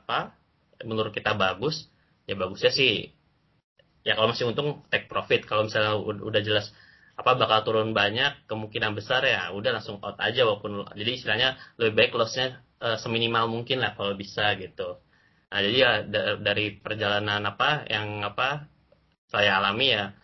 apa 0.02 0.34
menurut 0.82 1.14
kita 1.14 1.38
bagus 1.38 1.91
ya 2.26 2.34
bagusnya 2.38 2.72
sih. 2.72 3.10
Ya 4.02 4.18
kalau 4.18 4.34
masih 4.34 4.50
untung 4.50 4.82
take 4.90 5.06
profit. 5.06 5.46
Kalau 5.46 5.66
misalnya 5.66 5.98
udah 6.02 6.42
jelas 6.42 6.74
apa 7.12 7.36
bakal 7.36 7.60
turun 7.62 7.92
banyak 7.92 8.48
kemungkinan 8.48 8.96
besar 8.96 9.20
ya 9.28 9.52
udah 9.52 9.76
langsung 9.76 10.00
out 10.00 10.16
aja 10.16 10.48
walaupun 10.48 10.88
jadi 10.96 11.10
istilahnya 11.12 11.48
lebih 11.76 11.94
baik 12.08 12.12
lossnya 12.16 12.64
uh, 12.80 12.96
seminimal 12.96 13.52
mungkin 13.52 13.84
lah 13.84 13.92
kalau 13.94 14.16
bisa 14.16 14.56
gitu. 14.56 14.98
Nah 15.52 15.60
jadi 15.60 15.76
ya 15.76 15.92
dari 16.40 16.80
perjalanan 16.80 17.44
apa 17.44 17.84
yang 17.84 18.24
apa 18.24 18.66
saya 19.28 19.60
alami 19.60 19.92
ya 19.92 20.16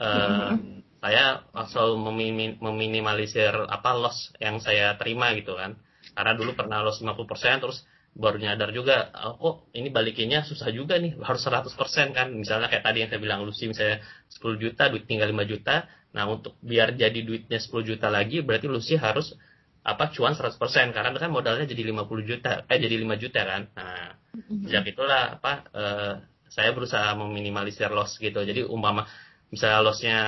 uh, 0.00 0.56
saya 0.98 1.46
selalu 1.70 1.94
meminim, 2.10 2.50
meminimalisir 2.58 3.54
apa 3.54 3.94
loss 3.94 4.34
yang 4.42 4.58
saya 4.58 4.98
terima 4.98 5.30
gitu 5.38 5.54
kan. 5.54 5.78
Karena 6.16 6.32
dulu 6.34 6.58
pernah 6.58 6.82
loss 6.82 6.98
50% 6.98 7.62
terus 7.62 7.86
baru 8.18 8.42
nyadar 8.42 8.74
juga 8.74 9.14
oh, 9.14 9.38
kok 9.38 9.56
ini 9.78 9.94
balikinnya 9.94 10.42
susah 10.42 10.74
juga 10.74 10.98
nih 10.98 11.14
harus 11.22 11.40
100% 11.46 11.70
kan. 12.10 12.28
Misalnya 12.34 12.66
kayak 12.66 12.84
tadi 12.84 12.98
yang 13.06 13.10
saya 13.14 13.20
bilang 13.22 13.46
Lucy 13.46 13.70
misalnya 13.70 14.02
10 14.34 14.58
juta 14.58 14.90
duit 14.90 15.06
tinggal 15.06 15.30
5 15.30 15.38
juta 15.46 15.86
nah 16.08 16.24
untuk 16.24 16.56
biar 16.64 16.96
jadi 16.96 17.20
duitnya 17.20 17.60
10 17.60 17.84
juta 17.84 18.08
lagi 18.08 18.40
berarti 18.40 18.66
Lucy 18.66 18.96
harus 18.96 19.36
apa 19.84 20.10
cuan 20.10 20.34
100% 20.34 20.58
karena 20.90 21.14
kan 21.14 21.30
modalnya 21.30 21.68
jadi 21.68 21.94
50 21.94 22.28
juta 22.28 22.50
eh 22.66 22.78
jadi 22.82 22.96
5 22.98 23.22
juta 23.22 23.40
kan. 23.46 23.62
Nah 23.72 24.18
sejak 24.66 24.84
itulah 24.92 25.38
apa 25.38 25.52
eh, 25.70 26.12
saya 26.50 26.74
berusaha 26.74 27.14
meminimalisir 27.14 27.88
loss 27.94 28.18
gitu. 28.18 28.42
Jadi 28.42 28.66
umpama 28.66 29.06
misalnya 29.54 29.80
lossnya 29.84 30.18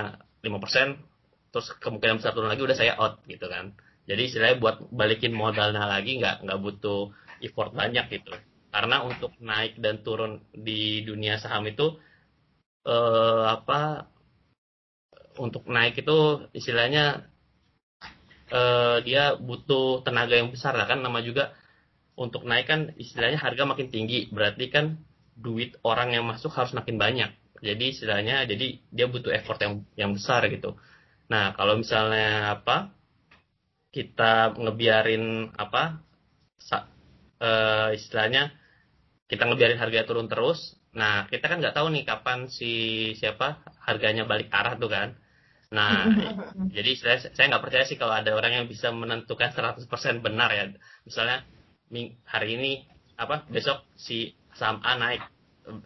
5% 0.47 1.51
terus 1.51 1.67
kemungkinan 1.83 2.23
besar 2.23 2.33
turun 2.33 2.49
lagi 2.49 2.63
udah 2.63 2.77
saya 2.79 2.95
out 2.97 3.21
gitu 3.27 3.51
kan. 3.51 3.75
Jadi 4.07 4.23
istilahnya 4.31 4.57
buat 4.63 4.77
balikin 4.95 5.35
modalnya 5.35 5.85
lagi 5.85 6.23
nggak 6.23 6.47
nggak 6.47 6.59
butuh 6.63 7.11
effort 7.45 7.73
banyak 7.75 8.07
gitu. 8.13 8.33
Karena 8.71 9.03
untuk 9.03 9.35
naik 9.43 9.83
dan 9.83 10.01
turun 10.07 10.47
di 10.55 11.03
dunia 11.03 11.41
saham 11.43 11.67
itu 11.67 11.99
eh, 12.87 13.45
apa 13.51 14.07
untuk 15.39 15.67
naik 15.67 16.01
itu 16.03 16.47
istilahnya 16.55 17.27
eh, 18.53 18.97
dia 19.03 19.35
butuh 19.35 20.07
tenaga 20.07 20.39
yang 20.39 20.55
besar 20.55 20.79
lah 20.79 20.87
kan. 20.87 21.03
Nama 21.03 21.19
juga 21.25 21.53
untuk 22.15 22.45
naik 22.47 22.67
kan 22.71 22.81
istilahnya 22.95 23.41
harga 23.43 23.65
makin 23.67 23.89
tinggi. 23.91 24.31
Berarti 24.31 24.71
kan 24.71 25.03
duit 25.35 25.81
orang 25.83 26.15
yang 26.15 26.25
masuk 26.29 26.53
harus 26.55 26.71
makin 26.77 27.01
banyak. 27.01 27.31
Jadi 27.61 27.85
istilahnya 27.93 28.49
jadi 28.49 28.81
dia 28.89 29.07
butuh 29.11 29.33
effort 29.37 29.61
yang 29.61 29.85
yang 29.97 30.11
besar 30.17 30.47
gitu. 30.49 30.77
Nah 31.29 31.53
kalau 31.59 31.77
misalnya 31.77 32.57
apa 32.57 32.93
kita 33.91 34.55
ngebiarin 34.55 35.51
apa 35.59 35.99
uh, 37.41 37.91
istilahnya 37.97 38.53
kita 39.27 39.47
ngebiarin 39.47 39.81
harga 39.81 40.07
turun 40.07 40.29
terus 40.29 40.77
nah 40.91 41.27
kita 41.31 41.47
kan 41.47 41.63
nggak 41.63 41.75
tahu 41.75 41.87
nih 41.95 42.03
kapan 42.03 42.51
si 42.51 42.73
siapa 43.17 43.63
harganya 43.87 44.27
balik 44.27 44.51
arah 44.51 44.75
tuh 44.77 44.91
kan 44.91 45.15
nah 45.71 46.07
jadi 46.77 46.91
saya 46.99 47.17
saya 47.31 47.47
nggak 47.51 47.63
percaya 47.63 47.85
sih 47.87 47.95
kalau 47.95 48.15
ada 48.15 48.35
orang 48.35 48.63
yang 48.63 48.67
bisa 48.67 48.91
menentukan 48.91 49.55
100% 49.55 49.87
benar 50.21 50.51
ya 50.51 50.65
misalnya 51.07 51.47
hari 52.27 52.59
ini 52.59 52.73
apa 53.15 53.47
besok 53.47 53.87
si 53.95 54.35
saham 54.55 54.83
A 54.83 54.99
naik 54.99 55.23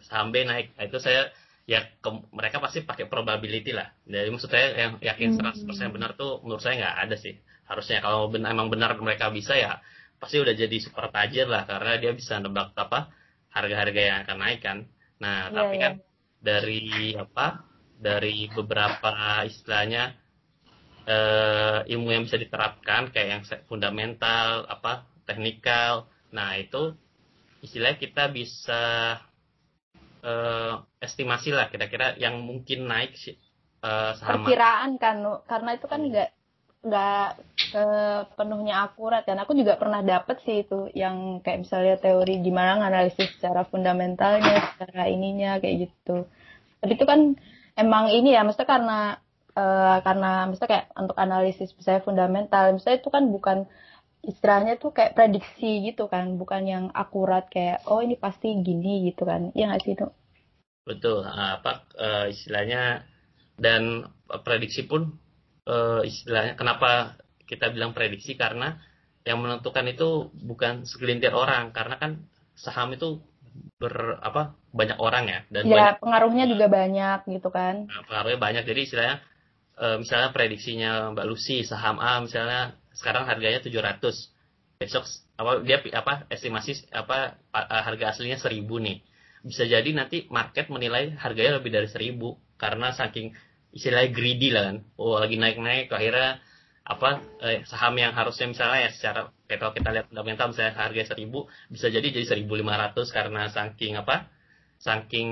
saham 0.09 0.33
B 0.33 0.41
naik 0.41 0.73
nah, 0.73 0.85
itu 0.89 0.97
saya 0.97 1.29
ya 1.65 1.81
ke, 1.81 2.09
mereka 2.29 2.61
pasti 2.61 2.85
pakai 2.85 3.09
probability 3.09 3.73
lah. 3.73 3.89
Jadi 4.05 4.29
maksud 4.29 4.49
saya 4.53 4.67
yang 4.77 4.93
yakin 5.01 5.41
100% 5.41 5.65
hmm. 5.65 5.93
benar 5.97 6.13
tuh 6.13 6.39
menurut 6.45 6.61
saya 6.61 6.77
nggak 6.77 6.97
ada 7.09 7.15
sih. 7.17 7.33
Harusnya 7.65 8.05
kalau 8.05 8.29
benar, 8.29 8.53
emang 8.53 8.69
benar 8.69 8.93
mereka 9.01 9.33
bisa 9.33 9.57
ya 9.57 9.81
pasti 10.17 10.41
udah 10.41 10.55
jadi 10.55 10.77
super 10.81 11.11
tajir 11.11 11.47
lah 11.49 11.67
karena 11.67 11.99
dia 11.99 12.11
bisa 12.15 12.39
nebak 12.39 12.73
apa 12.75 13.11
harga-harga 13.51 14.01
yang 14.01 14.17
akan 14.23 14.37
naik 14.41 14.59
kan. 14.63 14.77
Nah, 15.21 15.49
yeah, 15.49 15.55
tapi 15.55 15.75
yeah. 15.75 15.83
kan 15.83 15.93
dari 16.39 16.81
apa? 17.15 17.47
Dari 17.95 18.51
beberapa 18.51 19.47
istilahnya 19.47 20.19
uh, 21.07 21.79
ilmu 21.85 22.09
yang 22.11 22.23
bisa 22.25 22.37
diterapkan 22.37 23.13
kayak 23.13 23.29
yang 23.29 23.43
fundamental 23.69 24.65
apa 24.67 25.05
teknikal 25.25 26.09
nah 26.33 26.57
itu 26.57 26.93
istilahnya 27.63 27.97
kita 27.97 28.23
bisa 28.29 28.83
uh, 30.21 30.73
estimasi 30.99 31.55
lah 31.55 31.71
kira-kira 31.71 32.17
yang 32.19 32.41
mungkin 32.43 32.89
naik 32.89 33.15
uh, 33.81 34.13
saham 34.19 34.43
perkiraan 34.43 34.99
kan 34.99 35.23
karena 35.47 35.69
itu 35.77 35.85
kan 35.87 36.01
nggak 36.03 36.29
nggak 36.85 37.27
sepenuhnya 37.73 38.85
akurat. 38.85 39.25
Dan 39.25 39.41
aku 39.41 39.57
juga 39.57 39.75
pernah 39.81 40.05
dapet 40.05 40.37
sih 40.45 40.61
itu 40.61 40.87
yang 40.93 41.41
kayak 41.41 41.65
misalnya 41.65 41.95
teori 41.97 42.39
gimana 42.45 42.85
analisis 42.85 43.33
secara 43.35 43.65
fundamentalnya 43.65 44.77
secara 44.77 45.09
ininya 45.09 45.57
kayak 45.57 45.89
gitu. 45.89 46.29
Tapi 46.79 46.91
itu 46.93 47.05
kan 47.09 47.33
emang 47.73 48.13
ini 48.13 48.37
ya 48.37 48.45
maksudnya 48.45 48.69
karena 48.69 48.99
uh, 49.57 49.97
karena 50.05 50.31
misalnya 50.45 50.71
kayak 50.71 50.87
untuk 50.93 51.17
analisis 51.17 51.73
misalnya 51.73 52.05
fundamental 52.05 52.63
misalnya 52.77 53.01
itu 53.01 53.09
kan 53.09 53.23
bukan 53.33 53.57
istilahnya 54.25 54.81
tuh 54.81 54.89
kayak 54.89 55.13
prediksi 55.13 55.85
gitu 55.85 56.09
kan 56.09 56.37
bukan 56.41 56.65
yang 56.65 56.85
akurat 56.93 57.45
kayak 57.49 57.85
oh 57.89 58.01
ini 58.01 58.15
pasti 58.15 58.53
gini 58.61 59.09
gitu 59.09 59.25
kan. 59.25 59.49
Ya 59.57 59.67
nggak 59.73 59.81
sih 59.81 59.97
itu 59.97 60.07
betul 60.85 61.25
apa 61.25 61.89
uh, 61.97 62.29
istilahnya 62.29 63.09
dan 63.57 64.05
prediksi 64.45 64.85
pun 64.85 65.17
uh, 65.65 66.01
istilahnya 66.05 66.53
kenapa 66.57 67.19
kita 67.45 67.69
bilang 67.73 67.93
prediksi? 67.93 68.37
Karena 68.37 68.77
yang 69.25 69.41
menentukan 69.41 69.85
itu 69.89 70.29
bukan 70.33 70.85
segelintir 70.85 71.33
orang. 71.33 71.73
Karena 71.73 71.97
kan 71.97 72.25
saham 72.55 72.93
itu 72.93 73.21
ber 73.79 74.19
apa 74.19 74.55
banyak 74.75 74.99
orang 74.99 75.31
ya 75.31 75.39
dan 75.47 75.63
ya 75.63 75.71
banyak, 75.71 75.95
pengaruhnya 76.03 76.45
juga 76.47 76.65
banyak 76.67 77.19
gitu 77.27 77.49
kan. 77.51 77.87
Nah, 77.87 78.03
pengaruhnya 78.07 78.39
banyak. 78.39 78.63
Jadi 78.67 78.79
istilahnya 78.87 79.17
uh, 79.79 79.97
misalnya 79.99 80.29
prediksinya 80.31 80.91
Mbak 81.15 81.25
Lucy 81.27 81.63
saham 81.63 81.99
A 81.99 82.19
misalnya 82.23 82.75
sekarang 82.95 83.27
harganya 83.27 83.59
700 83.59 84.31
besok 84.75 85.07
apa 85.39 85.63
dia 85.63 85.79
apa 85.95 86.27
estimasi 86.27 86.91
apa 86.91 87.39
harga 87.55 88.15
aslinya 88.15 88.39
1000 88.39 88.63
nih. 88.63 88.97
Bisa 89.45 89.63
jadi 89.67 89.87
nanti 89.93 90.25
market 90.33 90.67
menilai 90.67 91.15
harganya 91.15 91.61
lebih 91.61 91.71
dari 91.71 91.87
1000 91.87 92.17
karena 92.57 92.91
saking 92.95 93.35
istilahnya 93.75 94.09
greedy 94.15 94.49
lah 94.55 94.63
kan. 94.71 94.77
Oh 94.95 95.19
lagi 95.19 95.35
naik 95.35 95.59
naik 95.59 95.91
akhirnya 95.91 96.39
apa 96.85 97.19
eh, 97.41 97.65
saham 97.65 97.97
yang 97.97 98.13
harusnya 98.13 98.47
misalnya 98.47 98.87
ya 98.87 98.89
secara 98.93 99.19
kayak 99.49 99.59
kalau 99.59 99.73
kita 99.73 99.89
lihat 99.89 100.05
fundamental 100.07 100.53
misalnya 100.53 100.73
harga 100.77 101.03
seribu 101.17 101.49
bisa 101.67 101.89
jadi 101.89 102.13
jadi 102.13 102.25
seribu 102.29 102.53
lima 102.55 102.77
ratus 102.77 103.09
karena 103.09 103.49
saking 103.49 103.97
apa 103.97 104.29
saking 104.77 105.29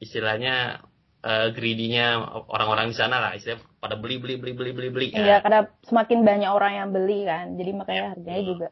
istilahnya 0.00 0.80
uh, 1.22 1.48
greedy-nya 1.52 2.22
orang-orang 2.48 2.90
di 2.90 2.96
sana 2.96 3.20
lah. 3.20 3.32
Istilahnya 3.36 3.62
pada 3.78 3.94
beli 4.00 4.18
beli 4.18 4.40
beli 4.40 4.52
beli 4.56 4.70
beli 4.74 4.88
beli 4.90 5.06
iya 5.14 5.38
ya. 5.38 5.44
karena 5.44 5.60
semakin 5.86 6.18
banyak 6.26 6.50
orang 6.50 6.72
yang 6.74 6.88
beli 6.90 7.28
kan. 7.28 7.54
Jadi 7.54 7.70
makanya 7.74 8.02
ya, 8.02 8.08
harganya 8.14 8.42
juga 8.42 8.68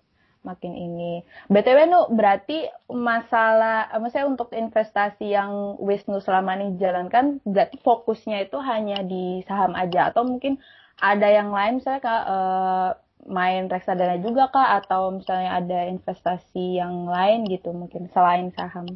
makin 0.46 0.72
ini. 0.78 1.26
BTW 1.50 1.90
nu 1.90 2.06
berarti 2.14 2.70
masalah 2.86 3.90
maksudnya 3.98 4.30
untuk 4.30 4.54
investasi 4.54 5.34
yang 5.34 5.74
Wisnu 5.82 6.22
selama 6.22 6.54
ini 6.54 6.78
jalankan 6.78 7.42
berarti 7.42 7.82
fokusnya 7.82 8.46
itu 8.46 8.56
hanya 8.62 9.02
di 9.02 9.42
saham 9.50 9.74
aja 9.74 10.14
atau 10.14 10.22
mungkin 10.22 10.62
ada 11.02 11.28
yang 11.28 11.50
lain 11.50 11.82
misalnya 11.82 12.00
kak 12.00 12.22
uh, 12.24 12.90
main 13.26 13.66
reksadana 13.66 14.22
juga 14.22 14.48
kak 14.48 14.86
atau 14.86 15.10
misalnya 15.10 15.58
ada 15.58 15.90
investasi 15.90 16.78
yang 16.78 17.10
lain 17.10 17.44
gitu 17.50 17.74
mungkin 17.74 18.06
selain 18.14 18.54
saham. 18.54 18.86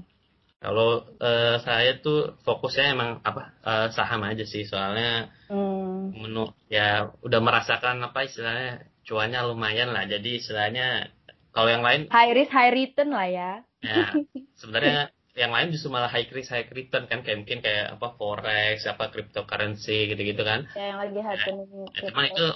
Kalau 0.61 1.09
uh, 1.19 1.57
saya 1.65 1.99
tuh 2.05 2.37
fokusnya 2.45 2.93
emang 2.93 3.11
apa 3.25 3.57
uh, 3.65 3.89
saham 3.97 4.21
aja 4.29 4.45
sih 4.45 4.69
soalnya 4.69 5.33
hmm. 5.49 6.13
menu 6.21 6.53
ya 6.69 7.17
udah 7.25 7.41
merasakan 7.41 8.05
apa 8.05 8.29
istilahnya 8.29 8.85
cuannya 9.09 9.41
lumayan 9.49 9.91
lah 9.97 10.05
jadi 10.05 10.37
istilahnya 10.37 11.09
kalau 11.51 11.69
yang 11.69 11.83
lain 11.83 12.07
high 12.11 12.33
risk 12.35 12.53
high 12.55 12.73
return 12.73 13.11
lah 13.11 13.29
ya. 13.29 13.51
Ya, 13.81 14.13
sebenarnya 14.61 15.11
yang 15.39 15.55
lain 15.57 15.73
justru 15.73 15.89
malah 15.89 16.11
high 16.11 16.29
risk 16.31 16.53
high 16.53 16.69
return 16.69 17.09
kan 17.09 17.25
kayak 17.25 17.43
mungkin 17.43 17.65
kayak 17.65 17.97
apa 17.97 18.09
forex, 18.19 18.85
apa 18.87 19.09
cryptocurrency 19.09 20.11
gitu-gitu 20.13 20.43
kan. 20.43 20.69
Ya, 20.77 20.95
yang 20.95 20.99
lagi 21.01 21.19
happening. 21.23 21.87
Ya, 21.97 22.01
cuman 22.13 22.25
itu 22.29 22.47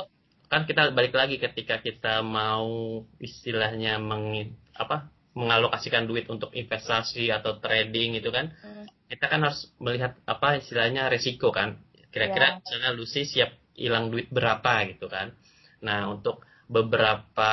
kan 0.52 0.62
kita 0.68 0.92
balik 0.92 1.16
lagi 1.16 1.40
ketika 1.40 1.80
kita 1.80 2.20
mau 2.22 3.02
istilahnya 3.18 3.98
meng 3.98 4.54
apa 4.76 5.10
mengalokasikan 5.34 6.06
duit 6.06 6.30
untuk 6.30 6.54
investasi 6.54 7.34
atau 7.34 7.58
trading 7.58 8.14
itu 8.14 8.30
kan 8.30 8.54
hmm. 8.54 8.86
kita 9.10 9.26
kan 9.26 9.42
harus 9.42 9.74
melihat 9.82 10.14
apa 10.30 10.62
istilahnya 10.62 11.10
resiko 11.10 11.50
kan 11.50 11.82
kira-kira 12.14 12.54
ya. 12.54 12.56
misalnya 12.62 12.90
Lucy 12.94 13.26
siap 13.26 13.50
hilang 13.74 14.14
duit 14.14 14.30
berapa 14.30 14.86
gitu 14.94 15.10
kan 15.10 15.34
nah 15.82 16.06
untuk 16.06 16.46
beberapa 16.68 17.52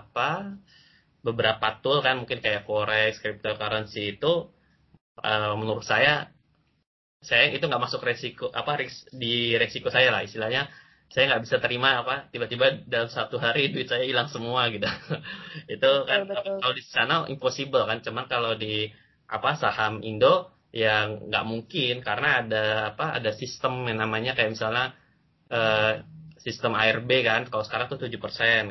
apa 0.00 0.56
beberapa 1.22 1.78
tool 1.80 2.02
kan 2.02 2.18
mungkin 2.18 2.42
kayak 2.42 2.66
forex, 2.66 3.22
cryptocurrency 3.22 4.18
itu 4.18 4.50
uh, 5.22 5.54
menurut 5.54 5.86
saya 5.86 6.32
saya 7.22 7.54
itu 7.54 7.62
nggak 7.62 7.82
masuk 7.86 8.02
resiko 8.02 8.50
apa 8.50 8.82
ris, 8.82 9.06
di 9.14 9.54
resiko 9.54 9.88
saya 9.94 10.10
lah. 10.10 10.26
Istilahnya 10.26 10.66
saya 11.06 11.30
nggak 11.30 11.42
bisa 11.46 11.56
terima 11.62 12.02
apa 12.02 12.26
tiba-tiba 12.34 12.82
dalam 12.90 13.06
satu 13.06 13.38
hari 13.38 13.68
duit 13.72 13.86
saya 13.86 14.02
hilang 14.02 14.26
semua 14.26 14.66
gitu. 14.74 14.90
Itu 15.78 15.90
kan 16.10 16.26
betul, 16.26 16.58
kalau 16.58 16.74
di 16.74 16.82
sana 16.82 17.14
impossible 17.30 17.86
kan. 17.86 18.02
Cuman 18.02 18.26
kalau 18.26 18.58
di 18.58 18.90
apa 19.30 19.54
saham 19.54 20.02
Indo 20.02 20.50
yang 20.74 21.30
nggak 21.30 21.46
mungkin. 21.46 22.02
Karena 22.02 22.42
ada 22.42 22.64
apa 22.90 23.22
ada 23.22 23.30
sistem 23.30 23.86
yang 23.86 24.02
namanya 24.02 24.34
kayak 24.34 24.58
misalnya 24.58 24.98
uh, 25.54 26.02
sistem 26.42 26.74
ARB 26.74 27.10
kan 27.22 27.46
kalau 27.46 27.62
sekarang 27.62 27.86
tuh 27.86 28.02
7% 28.02 28.18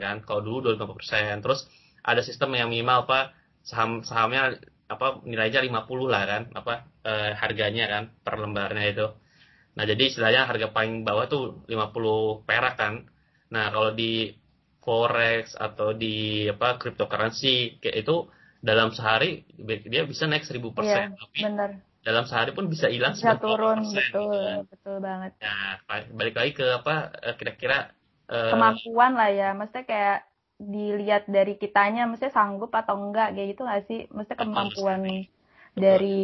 kan 0.04 0.20
kalau 0.28 0.44
dulu 0.44 0.76
25% 0.76 1.40
terus 1.40 1.66
ada 2.04 2.20
sistem 2.20 2.54
yang 2.60 2.68
minimal 2.68 3.08
apa 3.08 3.32
saham 3.64 4.04
sahamnya 4.04 4.60
apa 4.92 5.24
nilainya 5.24 5.64
50 5.64 6.12
lah 6.12 6.24
kan 6.28 6.42
apa 6.52 6.74
eh, 7.08 7.32
harganya 7.40 7.88
kan 7.88 8.04
per 8.20 8.36
lembarnya 8.44 8.86
itu. 8.92 9.08
Nah 9.72 9.88
jadi 9.88 10.04
istilahnya 10.12 10.52
harga 10.52 10.68
paling 10.76 11.08
bawah 11.08 11.32
tuh 11.32 11.44
50 11.72 12.44
perak 12.44 12.76
kan. 12.76 13.08
Nah 13.56 13.72
kalau 13.72 13.96
di 13.96 14.36
forex 14.84 15.56
atau 15.56 15.96
di 15.96 16.50
apa 16.52 16.76
cryptocurrency 16.76 17.80
kayak 17.80 18.04
itu 18.04 18.28
dalam 18.62 18.92
sehari 18.92 19.46
dia 19.62 20.06
bisa 20.06 20.30
naik 20.30 20.46
1000% 20.46 20.60
iya, 20.86 21.10
tapi 21.14 21.40
bener 21.42 21.72
dalam 22.02 22.26
sehari 22.26 22.52
pun 22.52 22.66
bisa 22.66 22.90
hilang 22.90 23.14
bisa 23.14 23.38
turun 23.38 23.86
betul 23.86 23.98
gitu. 23.98 24.24
betul 24.74 24.96
banget 25.02 25.32
ya 25.38 25.78
balik 26.14 26.36
lagi 26.36 26.52
ke 26.58 26.66
apa 26.66 27.14
eh, 27.22 27.36
kira-kira 27.38 27.94
uh, 28.30 28.52
kemampuan 28.54 29.14
lah 29.14 29.30
ya 29.30 29.54
maksudnya 29.54 29.86
kayak 29.86 30.20
dilihat 30.62 31.26
dari 31.26 31.58
kitanya 31.58 32.06
maksudnya 32.06 32.34
sanggup 32.34 32.70
atau 32.74 32.98
enggak 32.98 33.34
kayak 33.34 33.48
gitu 33.54 33.62
nggak 33.66 33.84
sih 33.90 34.00
maksudnya 34.14 34.40
kemampuan 34.42 35.00
betul. 35.02 35.26
dari 35.78 36.22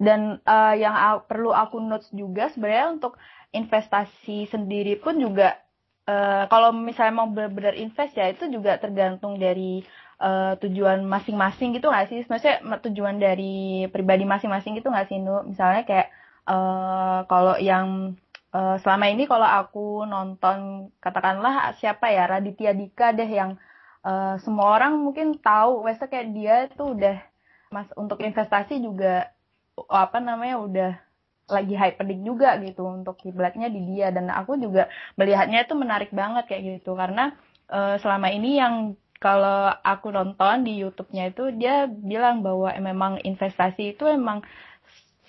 dan 0.00 0.40
uh, 0.44 0.74
yang 0.76 0.96
perlu 1.24 1.52
aku 1.54 1.80
notes 1.80 2.08
juga 2.12 2.52
sebenarnya 2.52 2.98
untuk 2.98 3.16
investasi 3.54 4.50
sendiri 4.50 4.98
pun 4.98 5.16
juga 5.16 5.56
uh, 6.08 6.44
kalau 6.50 6.74
misalnya 6.74 7.14
mau 7.14 7.28
benar-benar 7.30 7.78
invest 7.78 8.16
ya 8.18 8.28
itu 8.32 8.48
juga 8.50 8.76
tergantung 8.76 9.38
dari 9.38 9.84
uh, 10.20 10.54
tujuan 10.62 11.02
masing-masing 11.06 11.78
gitu 11.78 11.90
nggak 11.90 12.08
sih? 12.10 12.20
Maksudnya 12.26 12.60
tujuan 12.90 13.16
dari 13.18 13.86
pribadi 13.90 14.26
masing-masing 14.26 14.78
gitu 14.78 14.90
nggak 14.90 15.08
sih, 15.10 15.18
Nu? 15.22 15.42
Misalnya 15.46 15.82
kayak 15.88 16.08
uh, 16.46 17.26
kalau 17.30 17.56
yang 17.58 18.18
uh, 18.54 18.76
selama 18.82 19.10
ini 19.10 19.24
kalau 19.26 19.46
aku 19.46 20.04
nonton 20.06 20.90
katakanlah 21.02 21.74
siapa 21.78 22.10
ya 22.12 22.28
Raditya 22.30 22.72
Dika 22.76 23.10
deh 23.16 23.28
yang 23.28 23.58
uh, 24.04 24.38
semua 24.42 24.76
orang 24.78 25.00
mungkin 25.00 25.38
tahu, 25.38 25.86
Wesa 25.88 26.06
kayak 26.06 26.28
dia 26.36 26.56
tuh 26.74 26.94
udah 26.94 27.18
mas 27.74 27.90
untuk 27.98 28.22
investasi 28.22 28.78
juga 28.78 29.34
apa 29.90 30.22
namanya 30.22 30.62
udah 30.62 30.92
lagi 31.50 31.74
hype 31.76 31.98
pedik 32.00 32.22
juga 32.24 32.56
gitu 32.62 32.86
untuk 32.88 33.20
kiblatnya 33.20 33.68
di 33.68 33.82
dia 33.84 34.08
dan 34.14 34.30
aku 34.30 34.56
juga 34.56 34.88
melihatnya 35.18 35.66
itu 35.66 35.74
menarik 35.76 36.08
banget 36.14 36.48
kayak 36.48 36.62
gitu 36.78 36.96
karena 36.96 37.36
uh, 37.68 38.00
selama 38.00 38.32
ini 38.32 38.56
yang 38.56 38.96
kalau 39.24 39.72
aku 39.80 40.12
nonton 40.12 40.68
di 40.68 40.84
YouTube-nya 40.84 41.32
itu 41.32 41.48
dia 41.56 41.88
bilang 41.88 42.44
bahwa 42.44 42.68
memang 42.76 43.12
investasi 43.24 43.96
itu 43.96 44.04
emang 44.04 44.44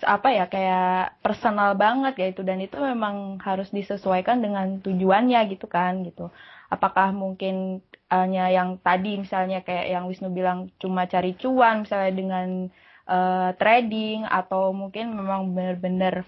apa 0.04 0.28
ya 0.36 0.46
kayak 0.52 1.24
personal 1.24 1.72
banget 1.80 2.14
ya 2.20 2.28
itu 2.36 2.42
dan 2.44 2.60
itu 2.60 2.76
memang 2.76 3.40
harus 3.40 3.72
disesuaikan 3.72 4.44
dengan 4.44 4.84
tujuannya 4.84 5.40
gitu 5.56 5.72
kan 5.72 6.04
gitu. 6.04 6.28
Apakah 6.68 7.16
mungkin 7.16 7.80
hanya 8.12 8.52
yang 8.52 8.76
tadi 8.84 9.16
misalnya 9.16 9.64
kayak 9.64 9.88
yang 9.88 10.04
Wisnu 10.12 10.28
bilang 10.36 10.68
cuma 10.84 11.08
cari 11.08 11.32
cuan 11.40 11.88
misalnya 11.88 12.12
dengan 12.12 12.48
uh, 13.08 13.56
trading 13.56 14.28
atau 14.28 14.76
mungkin 14.76 15.16
memang 15.16 15.56
benar-benar 15.56 16.28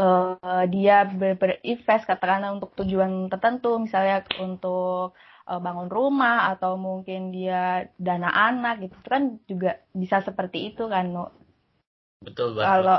uh, 0.00 0.64
dia 0.72 1.04
berinvest 1.12 2.08
katakanlah 2.08 2.56
untuk 2.56 2.72
tujuan 2.80 3.28
tertentu 3.28 3.76
misalnya 3.76 4.24
untuk 4.40 5.12
bangun 5.46 5.90
rumah 5.90 6.52
atau 6.54 6.78
mungkin 6.78 7.34
dia 7.34 7.90
dana 7.98 8.30
anak 8.30 8.86
gitu. 8.88 8.96
Kan 9.06 9.42
juga 9.50 9.82
bisa 9.92 10.22
seperti 10.22 10.72
itu 10.74 10.86
kan 10.86 11.10
no 11.10 11.30
betul 12.22 12.54
banget. 12.54 12.66
Kalau 12.68 12.98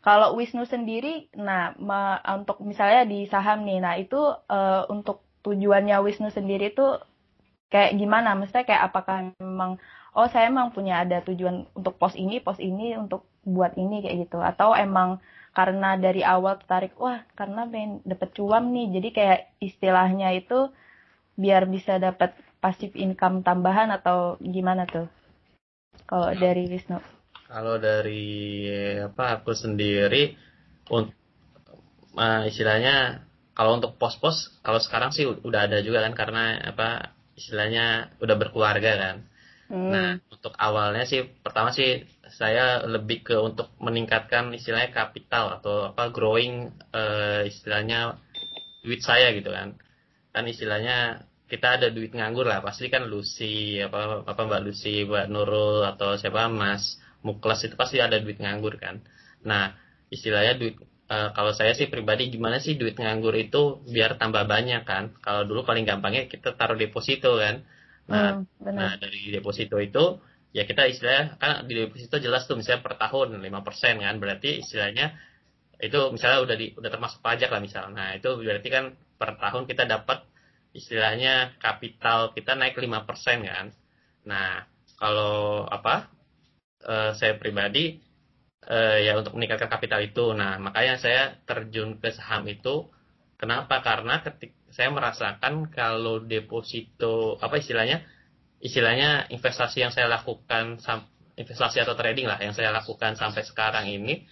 kalau 0.00 0.28
Wisnu 0.38 0.64
sendiri, 0.64 1.28
nah 1.36 1.76
ma- 1.78 2.22
untuk 2.38 2.62
misalnya 2.64 3.04
di 3.04 3.28
saham 3.28 3.66
nih, 3.68 3.78
nah 3.82 3.94
itu 3.98 4.16
uh, 4.48 4.82
untuk 4.88 5.22
tujuannya 5.44 5.94
Wisnu 6.00 6.32
sendiri 6.32 6.72
tuh 6.72 7.02
kayak 7.68 7.94
gimana? 8.00 8.34
Maksudnya 8.38 8.66
kayak 8.66 8.82
apakah 8.90 9.16
memang 9.38 9.78
oh 10.16 10.26
saya 10.32 10.48
emang 10.48 10.72
punya 10.72 11.04
ada 11.04 11.20
tujuan 11.22 11.68
untuk 11.76 12.00
pos 12.00 12.16
ini, 12.16 12.40
pos 12.40 12.58
ini 12.58 12.96
untuk 12.96 13.28
buat 13.44 13.76
ini 13.76 14.02
kayak 14.02 14.16
gitu. 14.26 14.38
Atau 14.40 14.72
emang 14.74 15.20
karena 15.52 15.96
dari 16.00 16.24
awal 16.24 16.56
tertarik 16.60 16.96
wah 16.96 17.20
karena 17.38 17.68
pengen 17.68 18.00
dapet 18.06 18.32
cuan 18.32 18.72
nih. 18.72 18.86
Jadi 18.96 19.08
kayak 19.12 19.40
istilahnya 19.60 20.32
itu 20.34 20.72
biar 21.36 21.68
bisa 21.68 22.00
dapat 22.00 22.32
pasif 22.58 22.96
income 22.96 23.44
tambahan 23.44 23.92
atau 23.92 24.40
gimana 24.40 24.88
tuh 24.88 25.06
kalau 26.08 26.32
dari 26.34 26.66
Wisnu? 26.68 26.98
Kalau 27.46 27.78
dari 27.78 28.66
apa 28.98 29.38
aku 29.38 29.54
sendiri 29.54 30.34
untuk 30.90 31.14
uh, 32.18 32.42
istilahnya 32.48 33.22
kalau 33.56 33.78
untuk 33.78 33.96
pos-pos 33.96 34.58
kalau 34.60 34.82
sekarang 34.82 35.14
sih 35.14 35.24
udah 35.24 35.70
ada 35.70 35.80
juga 35.80 36.02
kan 36.02 36.12
karena 36.12 36.58
apa 36.60 37.16
istilahnya 37.38 38.16
udah 38.18 38.36
berkeluarga 38.36 38.92
kan. 38.98 39.16
Hmm. 39.66 39.90
Nah, 39.90 40.10
untuk 40.30 40.54
awalnya 40.58 41.02
sih 41.06 41.26
pertama 41.42 41.74
sih 41.74 42.06
saya 42.30 42.86
lebih 42.86 43.26
ke 43.26 43.34
untuk 43.34 43.70
meningkatkan 43.82 44.54
istilahnya 44.54 44.94
kapital 44.94 45.58
atau 45.58 45.90
apa 45.90 46.10
growing 46.14 46.70
uh, 46.94 47.42
istilahnya 47.46 48.18
duit 48.86 49.02
saya 49.02 49.34
gitu 49.34 49.50
kan. 49.50 49.74
Kan 50.36 50.44
istilahnya 50.44 51.24
kita 51.48 51.80
ada 51.80 51.88
duit 51.88 52.12
nganggur 52.12 52.44
lah 52.44 52.60
pasti 52.60 52.92
kan 52.92 53.08
Lucy 53.08 53.80
apa 53.80 54.26
apa 54.28 54.40
Mbak 54.44 54.60
Lucy 54.68 55.08
Mbak 55.08 55.32
Nurul 55.32 55.86
atau 55.88 56.20
siapa 56.20 56.52
Mas 56.52 57.00
muklas 57.24 57.64
itu 57.64 57.72
pasti 57.72 58.02
ada 58.04 58.20
duit 58.20 58.36
nganggur 58.36 58.76
kan. 58.76 59.00
Nah, 59.48 59.72
istilahnya 60.12 60.60
duit 60.60 60.76
uh, 61.08 61.30
kalau 61.32 61.56
saya 61.56 61.72
sih 61.72 61.88
pribadi 61.88 62.28
gimana 62.28 62.60
sih 62.60 62.76
duit 62.76 63.00
nganggur 63.00 63.32
itu 63.38 63.80
biar 63.88 64.20
tambah 64.20 64.44
banyak 64.44 64.82
kan. 64.84 65.16
Kalau 65.24 65.48
dulu 65.48 65.64
paling 65.64 65.88
gampangnya 65.88 66.28
kita 66.28 66.52
taruh 66.52 66.76
deposito 66.76 67.38
kan. 67.40 67.64
Nah, 68.06 68.44
hmm, 68.44 68.70
nah 68.70 68.94
dari 69.00 69.34
deposito 69.34 69.80
itu 69.80 70.20
ya 70.54 70.68
kita 70.68 70.86
istilahnya 70.86 71.40
kan 71.40 71.66
di 71.66 71.74
deposito 71.74 72.20
jelas 72.22 72.46
tuh 72.46 72.54
misalnya 72.54 72.84
per 72.86 72.94
tahun 73.00 73.42
5% 73.42 74.04
kan 74.04 74.14
berarti 74.22 74.62
istilahnya 74.62 75.18
itu 75.82 75.98
misalnya 76.14 76.38
udah 76.46 76.56
di 76.56 76.66
udah 76.78 76.90
termasuk 76.90 77.18
pajak 77.22 77.50
lah 77.54 77.60
misalnya. 77.62 77.92
Nah, 77.94 78.08
itu 78.18 78.30
berarti 78.38 78.68
kan 78.70 78.84
per 79.16 79.40
tahun 79.40 79.64
kita 79.64 79.88
dapat 79.88 80.24
istilahnya 80.76 81.56
kapital 81.58 82.36
kita 82.36 82.52
naik 82.54 82.76
5% 82.76 83.48
kan. 83.48 83.72
Nah, 84.28 84.68
kalau 85.00 85.64
apa? 85.66 86.12
uh, 86.86 87.12
saya 87.18 87.36
pribadi 87.36 87.98
uh, 88.68 88.98
ya 89.00 89.18
untuk 89.18 89.34
meningkatkan 89.34 89.68
kapital 89.68 90.00
itu. 90.04 90.32
Nah, 90.32 90.60
makanya 90.62 91.00
saya 91.00 91.22
terjun 91.44 91.98
ke 91.98 92.14
saham 92.14 92.46
itu. 92.46 92.86
Kenapa? 93.36 93.84
Karena 93.84 94.24
ketik 94.24 94.56
saya 94.72 94.92
merasakan 94.92 95.72
kalau 95.72 96.20
deposito 96.20 97.36
apa 97.40 97.60
istilahnya 97.60 98.04
istilahnya 98.60 99.28
investasi 99.28 99.84
yang 99.84 99.92
saya 99.92 100.08
lakukan 100.08 100.80
investasi 101.36 101.84
atau 101.84 101.92
trading 101.96 102.24
lah 102.28 102.40
yang 102.40 102.56
saya 102.56 102.72
lakukan 102.72 103.16
sampai 103.16 103.44
sekarang 103.44 103.88
ini 103.92 104.24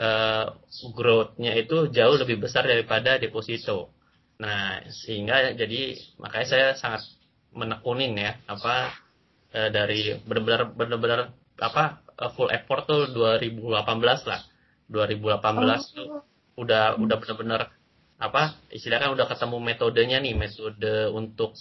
uh, 0.00 0.56
growth-nya 0.96 1.52
itu 1.56 1.92
jauh 1.92 2.16
lebih 2.16 2.40
besar 2.40 2.64
daripada 2.64 3.20
deposito. 3.20 3.92
Nah, 4.38 4.86
sehingga 4.90 5.50
jadi 5.58 5.98
makanya 6.22 6.46
saya 6.46 6.66
sangat 6.78 7.02
menekunin 7.50 8.14
ya 8.14 8.38
apa 8.46 8.94
uh, 9.50 9.70
dari 9.74 10.14
benar-benar 10.22 10.74
benar-benar 10.78 11.20
apa 11.58 12.06
eh, 12.14 12.30
full 12.38 12.50
effort 12.54 12.86
tuh 12.86 13.10
2018 13.10 14.30
lah. 14.30 14.40
2018 14.88 15.42
oh. 15.42 15.78
tuh 15.92 16.08
udah 16.58 16.96
udah 16.96 17.16
bener-bener 17.20 17.70
apa 18.18 18.58
istilahnya 18.74 19.10
kan 19.10 19.14
udah 19.14 19.26
ketemu 19.30 19.56
metodenya 19.62 20.18
nih 20.18 20.34
metode 20.34 20.94
untuk 21.14 21.54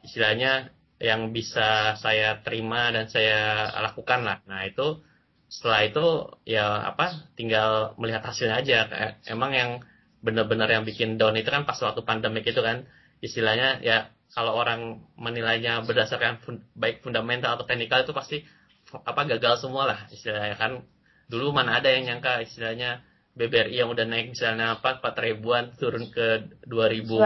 istilahnya 0.00 0.72
yang 0.98 1.30
bisa 1.30 1.94
saya 2.00 2.40
terima 2.42 2.90
dan 2.90 3.06
saya 3.08 3.70
lakukan 3.88 4.20
lah. 4.24 4.38
Nah 4.50 4.66
itu 4.66 5.00
setelah 5.48 5.80
itu 5.86 6.06
ya 6.44 6.92
apa 6.92 7.32
tinggal 7.38 7.96
melihat 7.96 8.20
hasilnya 8.24 8.60
aja. 8.60 8.78
Emang 9.24 9.52
yang 9.54 9.70
benar-benar 10.20 10.68
yang 10.70 10.82
bikin 10.82 11.16
down 11.16 11.36
itu 11.38 11.48
kan 11.48 11.64
pas 11.64 11.78
waktu 11.78 12.02
pandemik 12.02 12.46
itu 12.46 12.60
kan. 12.60 12.86
Istilahnya 13.18 13.82
ya 13.82 14.14
kalau 14.30 14.54
orang 14.54 15.02
menilainya 15.18 15.82
berdasarkan 15.82 16.38
fun 16.44 16.62
baik 16.78 17.02
fundamental 17.02 17.58
atau 17.58 17.66
teknikal 17.66 18.06
itu 18.06 18.14
pasti 18.14 18.46
apa 18.92 19.26
gagal 19.26 19.64
semua 19.64 19.90
lah 19.90 20.00
istilahnya 20.12 20.56
kan. 20.58 20.84
Dulu 21.28 21.52
mana 21.52 21.82
ada 21.82 21.92
yang 21.92 22.08
nyangka 22.08 22.40
istilahnya 22.44 23.04
BBRI 23.38 23.78
yang 23.78 23.90
udah 23.94 24.02
naik 24.02 24.34
misalnya 24.34 24.80
apa 24.82 24.98
empat 24.98 25.14
ribuan 25.22 25.70
turun 25.78 26.10
ke 26.10 26.58
dua 26.66 26.90
ribu 26.90 27.22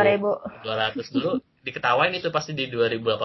dua 0.60 0.74
ratus. 0.76 1.08
Dulu 1.08 1.40
diketawain 1.62 2.12
itu 2.12 2.28
pasti 2.28 2.52
di 2.52 2.66
2018 2.68 3.16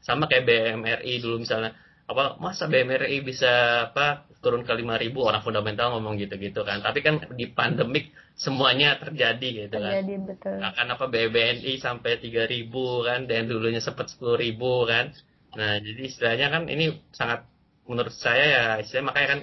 sama 0.00 0.24
kayak 0.30 0.44
BMRI 0.48 1.20
dulu 1.20 1.44
misalnya. 1.44 1.76
Apa 2.04 2.36
masa 2.36 2.68
BMRI 2.68 3.24
bisa 3.24 3.88
apa 3.92 4.28
turun 4.44 4.68
ke 4.68 4.76
lima 4.76 5.00
ribu 5.00 5.24
orang 5.24 5.40
fundamental 5.40 5.96
ngomong 5.96 6.20
gitu-gitu 6.20 6.60
kan. 6.60 6.84
Tapi 6.84 7.00
kan 7.00 7.24
di 7.32 7.48
pandemik 7.48 8.12
semuanya 8.36 9.00
terjadi 9.00 9.66
gitu 9.66 9.76
kan. 9.80 9.92
Terjadi, 9.96 10.14
betul. 10.28 10.56
akan 10.60 10.86
apa 10.92 11.04
BBNI 11.08 11.72
sampai 11.80 12.20
tiga 12.20 12.44
ribu 12.44 13.00
kan 13.00 13.24
dan 13.24 13.48
dulunya 13.48 13.80
sempat 13.80 14.12
sepuluh 14.12 14.36
ribu 14.36 14.84
kan. 14.84 15.16
Nah 15.56 15.80
jadi 15.80 16.02
istilahnya 16.04 16.52
kan 16.52 16.68
ini 16.68 17.00
sangat 17.16 17.48
menurut 17.88 18.12
saya 18.12 18.44
ya 18.44 18.64
istilahnya 18.84 19.08
makanya 19.08 19.28
kan 19.32 19.40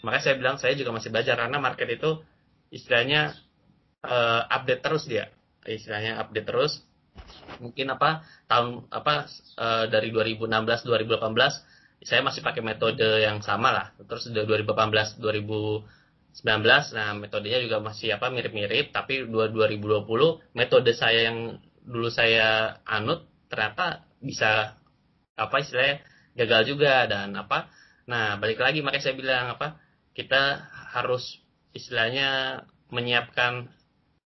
makanya 0.00 0.24
saya 0.24 0.34
bilang 0.40 0.56
saya 0.56 0.72
juga 0.72 0.90
masih 0.96 1.12
belajar 1.12 1.36
karena 1.36 1.58
market 1.60 1.88
itu 1.92 2.10
istilahnya 2.72 3.36
uh, 4.08 4.48
update 4.48 4.80
terus 4.80 5.04
dia. 5.04 5.28
Istilahnya 5.68 6.16
update 6.24 6.48
terus. 6.48 6.80
Mungkin 7.60 7.92
apa 7.92 8.24
tahun 8.48 8.88
apa 8.88 9.28
uh, 9.60 9.84
dari 9.92 10.08
2016 10.08 10.48
2018 10.88 11.69
saya 12.00 12.24
masih 12.24 12.40
pakai 12.40 12.64
metode 12.64 13.04
yang 13.20 13.44
sama 13.44 13.68
lah. 13.72 13.86
Terus 14.00 14.32
2018 14.32 15.20
2019 15.20 15.84
nah 16.96 17.12
metodenya 17.12 17.60
juga 17.60 17.78
masih 17.84 18.16
apa 18.16 18.32
mirip-mirip 18.32 18.92
tapi 18.94 19.28
2020 19.28 20.08
metode 20.56 20.90
saya 20.96 21.28
yang 21.28 21.60
dulu 21.84 22.08
saya 22.08 22.80
anut 22.88 23.28
ternyata 23.52 24.08
bisa 24.20 24.80
apa 25.36 25.56
istilahnya 25.60 26.00
gagal 26.40 26.72
juga 26.72 27.04
dan 27.04 27.36
apa. 27.36 27.68
Nah 28.08 28.40
balik 28.40 28.60
lagi 28.64 28.80
makanya 28.80 29.04
saya 29.04 29.16
bilang 29.16 29.46
apa 29.56 29.76
kita 30.16 30.64
harus 30.96 31.40
istilahnya 31.76 32.62
menyiapkan 32.90 33.68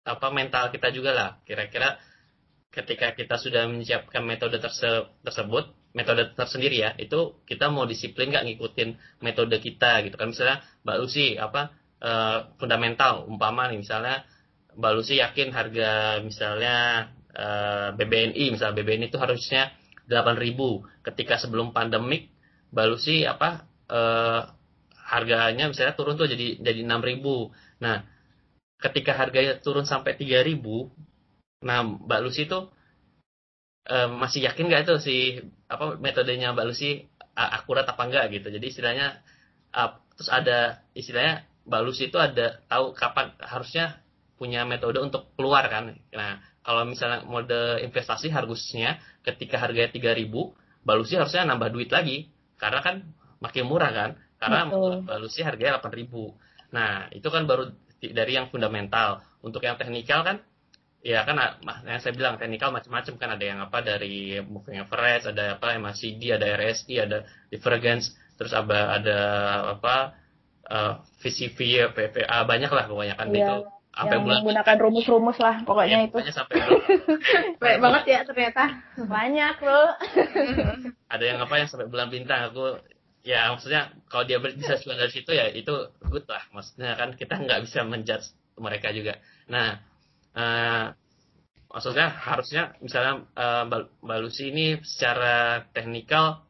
apa 0.06 0.26
mental 0.30 0.70
kita 0.70 0.94
juga 0.94 1.10
lah. 1.10 1.30
Kira-kira 1.42 1.98
ketika 2.70 3.14
kita 3.18 3.34
sudah 3.38 3.66
menyiapkan 3.66 4.22
metode 4.22 4.58
terse 4.62 5.10
tersebut 5.26 5.83
metode 5.94 6.34
tersendiri 6.34 6.82
ya 6.82 6.90
itu 6.98 7.38
kita 7.46 7.70
mau 7.70 7.86
disiplin 7.86 8.34
nggak 8.34 8.44
ngikutin 8.50 9.22
metode 9.22 9.56
kita 9.62 10.02
gitu 10.04 10.18
kan? 10.18 10.34
Misalnya 10.34 10.60
mbak 10.82 10.96
Lucy 11.00 11.38
apa 11.38 11.70
uh, 12.02 12.38
fundamental 12.58 13.30
umpama 13.30 13.70
nih 13.70 13.80
misalnya 13.80 14.26
mbak 14.74 14.92
Lucy 14.98 15.22
yakin 15.22 15.54
harga 15.54 16.18
misalnya 16.20 17.08
uh, 17.34 17.42
eh, 17.42 17.88
BBNI 17.94 18.44
misalnya 18.54 18.74
BBNI 18.74 19.06
itu 19.10 19.18
harusnya 19.18 19.70
8.000 20.08 21.04
ketika 21.04 21.40
sebelum 21.40 21.72
pandemik 21.72 22.28
Balusi 22.74 23.22
apa 23.22 23.64
eh, 23.86 24.42
harganya 25.04 25.70
misalnya 25.70 25.94
turun 25.94 26.18
tuh 26.18 26.26
jadi 26.26 26.58
jadi 26.58 26.80
6.000 26.82 27.22
nah 27.80 28.02
ketika 28.82 29.14
harganya 29.14 29.62
turun 29.62 29.86
sampai 29.86 30.18
3.000 30.18 30.58
nah 31.64 31.78
Mbak 31.86 32.20
Lucy 32.26 32.50
tuh 32.50 32.68
eh, 33.88 34.10
masih 34.10 34.44
yakin 34.44 34.66
nggak 34.68 34.82
itu 34.90 34.94
si 35.00 35.16
apa 35.74 35.98
metodenya 35.98 36.54
Mbak 36.54 36.66
Lucy 36.70 37.04
akurat 37.34 37.84
apa 37.84 38.02
enggak 38.06 38.30
gitu. 38.30 38.48
Jadi 38.50 38.66
istilahnya 38.70 39.18
uh, 39.74 39.98
terus 40.14 40.30
ada 40.30 40.82
istilahnya 40.94 41.44
Mbak 41.66 41.82
Lucy 41.82 42.08
itu 42.08 42.18
ada 42.20 42.62
tahu 42.70 42.94
kapan 42.94 43.34
harusnya 43.42 43.98
punya 44.38 44.62
metode 44.66 45.02
untuk 45.02 45.34
keluar 45.34 45.66
kan. 45.66 45.98
Nah 46.14 46.42
kalau 46.64 46.88
misalnya 46.88 47.26
mode 47.26 47.84
investasi 47.84 48.32
harusnya 48.32 48.98
ketika 49.20 49.60
harganya 49.60 49.92
3000 49.92 50.30
Balusi 50.84 51.16
harusnya 51.16 51.48
nambah 51.48 51.72
duit 51.72 51.88
lagi. 51.88 52.28
Karena 52.60 52.84
kan 52.84 53.08
makin 53.40 53.64
murah 53.64 53.90
kan. 53.90 54.10
Karena 54.36 54.68
Betul. 54.68 55.08
Balusi 55.08 55.40
harganya 55.42 55.80
8000 55.80 56.54
nah 56.74 57.06
itu 57.14 57.30
kan 57.30 57.46
baru 57.46 57.70
dari 58.02 58.32
yang 58.36 58.50
fundamental. 58.50 59.24
Untuk 59.40 59.64
yang 59.64 59.80
teknikal 59.80 60.26
kan 60.26 60.44
ya 61.04 61.20
kan 61.28 61.36
yang 61.84 62.00
saya 62.00 62.16
bilang 62.16 62.40
teknikal 62.40 62.72
macam-macam 62.72 63.14
kan 63.20 63.30
ada 63.36 63.44
yang 63.44 63.60
apa 63.60 63.84
dari 63.84 64.40
moving 64.40 64.80
average 64.80 65.28
ada 65.28 65.60
apa 65.60 65.76
MACD 65.76 66.32
ada 66.32 66.56
RSI 66.56 66.94
ada 66.96 67.28
divergence 67.52 68.16
terus 68.40 68.56
ada 68.56 68.96
ada 68.96 69.18
apa 69.76 70.16
uh, 70.72 71.04
VCV 71.20 71.92
PPA 71.92 72.48
banyak 72.48 72.72
lah 72.72 72.88
pokoknya 72.88 73.20
kan 73.20 73.28
yeah. 73.36 73.36
itu 73.36 73.56
sampai 73.94 74.16
yang 74.18 74.24
bulan 74.26 74.38
menggunakan 74.42 74.76
rumus-rumus 74.80 75.38
lah 75.38 75.56
pokoknya 75.62 75.96
ya, 76.02 76.06
itu. 76.08 76.16
sampai 76.34 76.56
banyak 77.62 77.78
banget 77.78 78.04
ya 78.10 78.20
ternyata. 78.26 78.64
Banyak 78.98 79.56
loh 79.62 79.88
ada 81.14 81.24
yang 81.24 81.38
apa 81.38 81.54
yang 81.62 81.68
sampai 81.70 81.86
bulan 81.86 82.10
bintang 82.10 82.50
aku 82.50 82.82
ya 83.22 83.54
maksudnya 83.54 83.94
kalau 84.10 84.26
dia 84.26 84.42
bisa 84.42 84.82
dari 84.82 85.12
situ 85.14 85.30
ya 85.30 85.46
itu 85.52 85.94
good 86.10 86.26
lah. 86.26 86.42
Maksudnya 86.50 86.98
kan 86.98 87.14
kita 87.14 87.38
nggak 87.38 87.60
bisa 87.70 87.86
menjudge 87.86 88.34
mereka 88.58 88.90
juga. 88.90 89.22
Nah 89.46 89.78
uh, 90.34 90.94
maksudnya 91.70 92.06
harusnya 92.10 92.62
misalnya 92.78 93.26
uh, 93.34 93.64
Mbak 94.02 94.18
Lucy 94.22 94.54
ini 94.54 94.78
secara 94.86 95.66
teknikal 95.74 96.46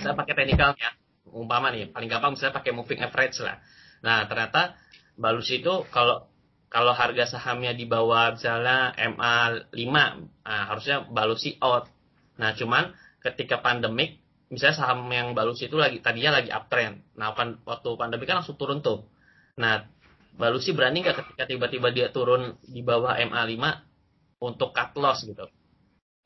saya 0.00 0.16
pakai 0.16 0.32
teknikalnya 0.32 0.96
umpama 1.28 1.68
nih 1.68 1.92
paling 1.92 2.08
gampang 2.08 2.32
misalnya 2.36 2.56
pakai 2.56 2.72
moving 2.72 3.00
average 3.04 3.40
lah 3.44 3.60
nah 4.00 4.24
ternyata 4.24 4.76
Mbak 5.20 5.32
Lucy 5.36 5.60
itu 5.60 5.84
kalau 5.92 6.28
kalau 6.72 6.92
harga 6.92 7.36
sahamnya 7.36 7.72
di 7.76 7.84
bawah 7.84 8.36
misalnya 8.36 8.92
MA 9.16 9.66
5 9.72 9.76
nah, 9.76 10.62
harusnya 10.72 11.04
Mbak 11.08 11.26
Lucy 11.28 11.60
out 11.60 11.88
nah 12.36 12.56
cuman 12.56 12.96
ketika 13.20 13.60
pandemik 13.60 14.20
misalnya 14.46 14.76
saham 14.78 15.10
yang 15.10 15.34
balus 15.34 15.58
itu 15.62 15.74
lagi 15.74 15.98
tadinya 15.98 16.38
lagi 16.38 16.50
uptrend. 16.54 17.02
Nah, 17.18 17.34
kan 17.34 17.58
waktu 17.66 17.88
pandemi 17.98 18.24
kan 18.28 18.42
langsung 18.42 18.54
turun 18.54 18.78
tuh. 18.78 19.06
Nah, 19.58 19.88
Balusi 20.36 20.76
berani 20.76 21.00
nggak 21.00 21.16
ketika 21.24 21.44
tiba-tiba 21.48 21.88
dia 21.92 22.08
turun 22.12 22.60
di 22.60 22.84
bawah 22.84 23.16
MA5 23.16 23.56
untuk 24.44 24.76
cut 24.76 24.92
loss 25.00 25.24
gitu. 25.24 25.48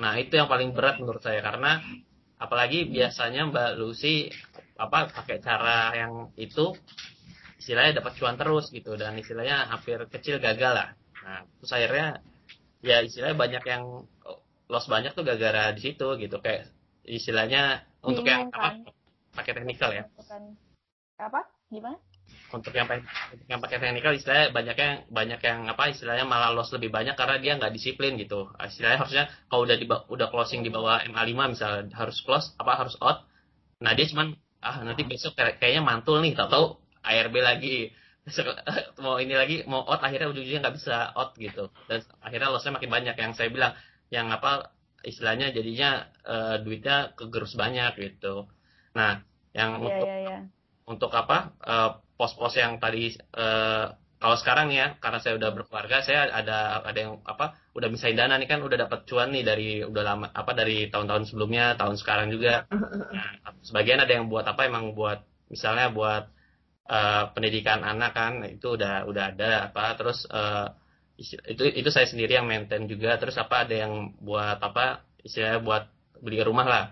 Nah, 0.03 0.19
itu 0.19 0.35
yang 0.35 0.51
paling 0.51 0.75
berat 0.75 0.99
menurut 0.99 1.23
saya 1.23 1.39
karena 1.45 1.79
apalagi 2.41 2.91
biasanya 2.91 3.47
Mbak 3.53 3.71
Lucy 3.79 4.33
apa 4.81 5.13
pakai 5.13 5.39
cara 5.39 5.93
yang 5.95 6.33
itu 6.41 6.73
istilahnya 7.61 8.01
dapat 8.01 8.17
cuan 8.17 8.41
terus 8.41 8.73
gitu 8.73 8.97
dan 8.97 9.15
istilahnya 9.21 9.69
hampir 9.69 10.01
kecil 10.09 10.41
gagal 10.41 10.73
lah. 10.73 10.89
Nah, 11.23 11.45
terus 11.61 11.71
akhirnya 11.77 12.07
ya 12.81 13.05
istilahnya 13.05 13.37
banyak 13.37 13.65
yang 13.69 14.09
loss 14.71 14.89
banyak 14.89 15.13
tuh 15.13 15.27
gara-gara 15.27 15.75
di 15.77 15.81
situ 15.85 16.09
gitu 16.17 16.37
kayak 16.41 16.71
istilahnya 17.05 17.85
untuk 18.07 18.25
yang 18.25 18.49
kan? 18.49 18.87
apa 18.87 18.91
pakai 19.35 19.53
teknikal 19.59 19.91
ya 19.93 20.07
apa 21.21 21.41
gimana 21.69 21.99
untuk 22.51 22.75
yang 22.75 22.91
untuk 22.91 23.47
yang 23.47 23.61
pakai 23.63 23.79
teknikal 23.79 24.11
istilahnya 24.11 24.51
banyak 24.51 24.77
yang 24.77 24.95
banyak 25.07 25.41
yang 25.41 25.59
apa 25.71 25.95
istilahnya 25.95 26.27
malah 26.27 26.51
loss 26.51 26.75
lebih 26.75 26.91
banyak 26.91 27.15
karena 27.15 27.37
dia 27.39 27.53
nggak 27.57 27.73
disiplin 27.73 28.19
gitu. 28.19 28.51
Istilahnya 28.59 28.99
harusnya 29.07 29.25
kalau 29.47 29.63
udah 29.67 29.77
di 29.79 29.87
udah 29.87 30.29
closing 30.35 30.67
di 30.67 30.71
bawah 30.75 30.99
MA5 31.07 31.35
misalnya 31.55 31.95
harus 31.95 32.19
close 32.27 32.51
apa 32.59 32.73
harus 32.75 32.99
out. 32.99 33.23
Nah 33.81 33.95
dia 33.95 34.07
cuman 34.11 34.35
ah 34.61 34.83
nanti 34.83 35.07
besok 35.07 35.39
kayaknya 35.39 35.81
mantul 35.81 36.21
nih 36.21 36.35
tau 36.35 36.49
tau 36.51 36.65
ARB 37.07 37.35
lagi. 37.39 37.95
Mau 39.03 39.17
ini 39.17 39.33
lagi 39.33 39.57
mau 39.65 39.83
out 39.87 40.05
akhirnya 40.05 40.29
ujung-ujungnya 40.31 40.61
nggak 40.67 40.77
bisa 40.77 41.15
out 41.17 41.35
gitu. 41.41 41.73
Dan 41.89 42.05
akhirnya 42.21 42.53
lossnya 42.53 42.77
makin 42.77 42.91
banyak. 42.93 43.15
Yang 43.17 43.33
saya 43.41 43.49
bilang 43.49 43.73
yang 44.13 44.29
apa 44.29 44.75
istilahnya 45.01 45.55
jadinya 45.55 46.05
uh, 46.29 46.57
duitnya 46.61 47.17
kegerus 47.17 47.57
banyak 47.57 47.97
gitu. 47.97 48.51
Nah, 48.93 49.25
yang 49.57 49.81
yeah, 49.81 49.87
untuk 49.87 50.07
yeah, 50.07 50.21
yeah. 50.21 50.43
untuk 50.85 51.13
apa 51.15 51.39
uh, 51.65 51.91
pos-pos 52.21 52.53
yang 52.61 52.77
tadi 52.77 53.17
uh, 53.33 53.97
kalau 54.21 54.37
sekarang 54.37 54.69
ya 54.69 55.01
karena 55.01 55.17
saya 55.25 55.41
udah 55.41 55.49
berkeluarga 55.57 56.05
saya 56.05 56.29
ada 56.29 56.85
ada 56.85 56.99
yang 57.01 57.25
apa 57.25 57.57
udah 57.73 57.89
bisa 57.89 58.13
dana 58.13 58.37
nih 58.37 58.45
kan 58.53 58.61
udah 58.61 58.77
dapat 58.85 59.09
cuan 59.09 59.33
nih 59.33 59.41
dari 59.41 59.81
udah 59.81 60.03
lama 60.05 60.27
apa 60.29 60.53
dari 60.53 60.93
tahun-tahun 60.93 61.33
sebelumnya 61.33 61.81
tahun 61.81 61.97
sekarang 61.97 62.29
juga. 62.29 62.69
Nah, 62.69 63.57
sebagian 63.65 64.05
ada 64.05 64.13
yang 64.13 64.29
buat 64.29 64.45
apa 64.45 64.69
emang 64.69 64.93
buat 64.93 65.25
misalnya 65.49 65.89
buat 65.89 66.29
uh, 66.93 67.33
pendidikan 67.33 67.81
anak 67.81 68.13
kan 68.13 68.45
itu 68.45 68.77
udah 68.77 69.09
udah 69.09 69.25
ada 69.33 69.73
apa 69.73 69.97
terus 69.97 70.29
uh, 70.29 70.69
itu 71.17 71.65
itu 71.73 71.89
saya 71.89 72.05
sendiri 72.05 72.37
yang 72.37 72.45
maintain 72.45 72.85
juga 72.85 73.17
terus 73.17 73.41
apa 73.41 73.65
ada 73.65 73.73
yang 73.73 74.21
buat 74.21 74.61
apa 74.61 75.09
istilahnya 75.25 75.65
buat 75.65 75.89
beli 76.21 76.45
rumah 76.45 76.69
lah 76.69 76.85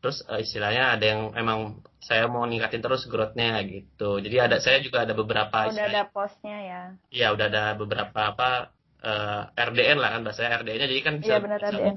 terus 0.00 0.24
uh, 0.26 0.40
istilahnya 0.40 0.96
ada 0.96 1.04
yang 1.04 1.20
emang 1.36 1.84
saya 2.00 2.26
mau 2.26 2.42
ningkatin 2.48 2.80
terus 2.80 3.04
growthnya 3.04 3.60
gitu. 3.68 4.18
Jadi 4.18 4.36
ada 4.40 4.56
saya 4.58 4.80
juga 4.80 5.04
ada 5.04 5.12
beberapa 5.12 5.68
udah 5.68 5.86
ada 5.92 6.08
posnya 6.08 6.58
ya? 6.64 6.82
Iya 7.12 7.26
udah 7.36 7.46
ada 7.52 7.64
beberapa 7.76 8.32
apa 8.32 8.72
uh, 9.04 9.42
eh, 9.52 9.64
RDN 9.68 9.98
lah 10.00 10.10
kan 10.16 10.20
bahasa 10.24 10.48
RDN-nya 10.48 10.88
jadi 10.88 11.02
kan 11.02 11.14
bisa, 11.20 11.28
iya 11.28 11.38
benar 11.40 11.60
bisa, 11.60 11.70
RDN. 11.76 11.96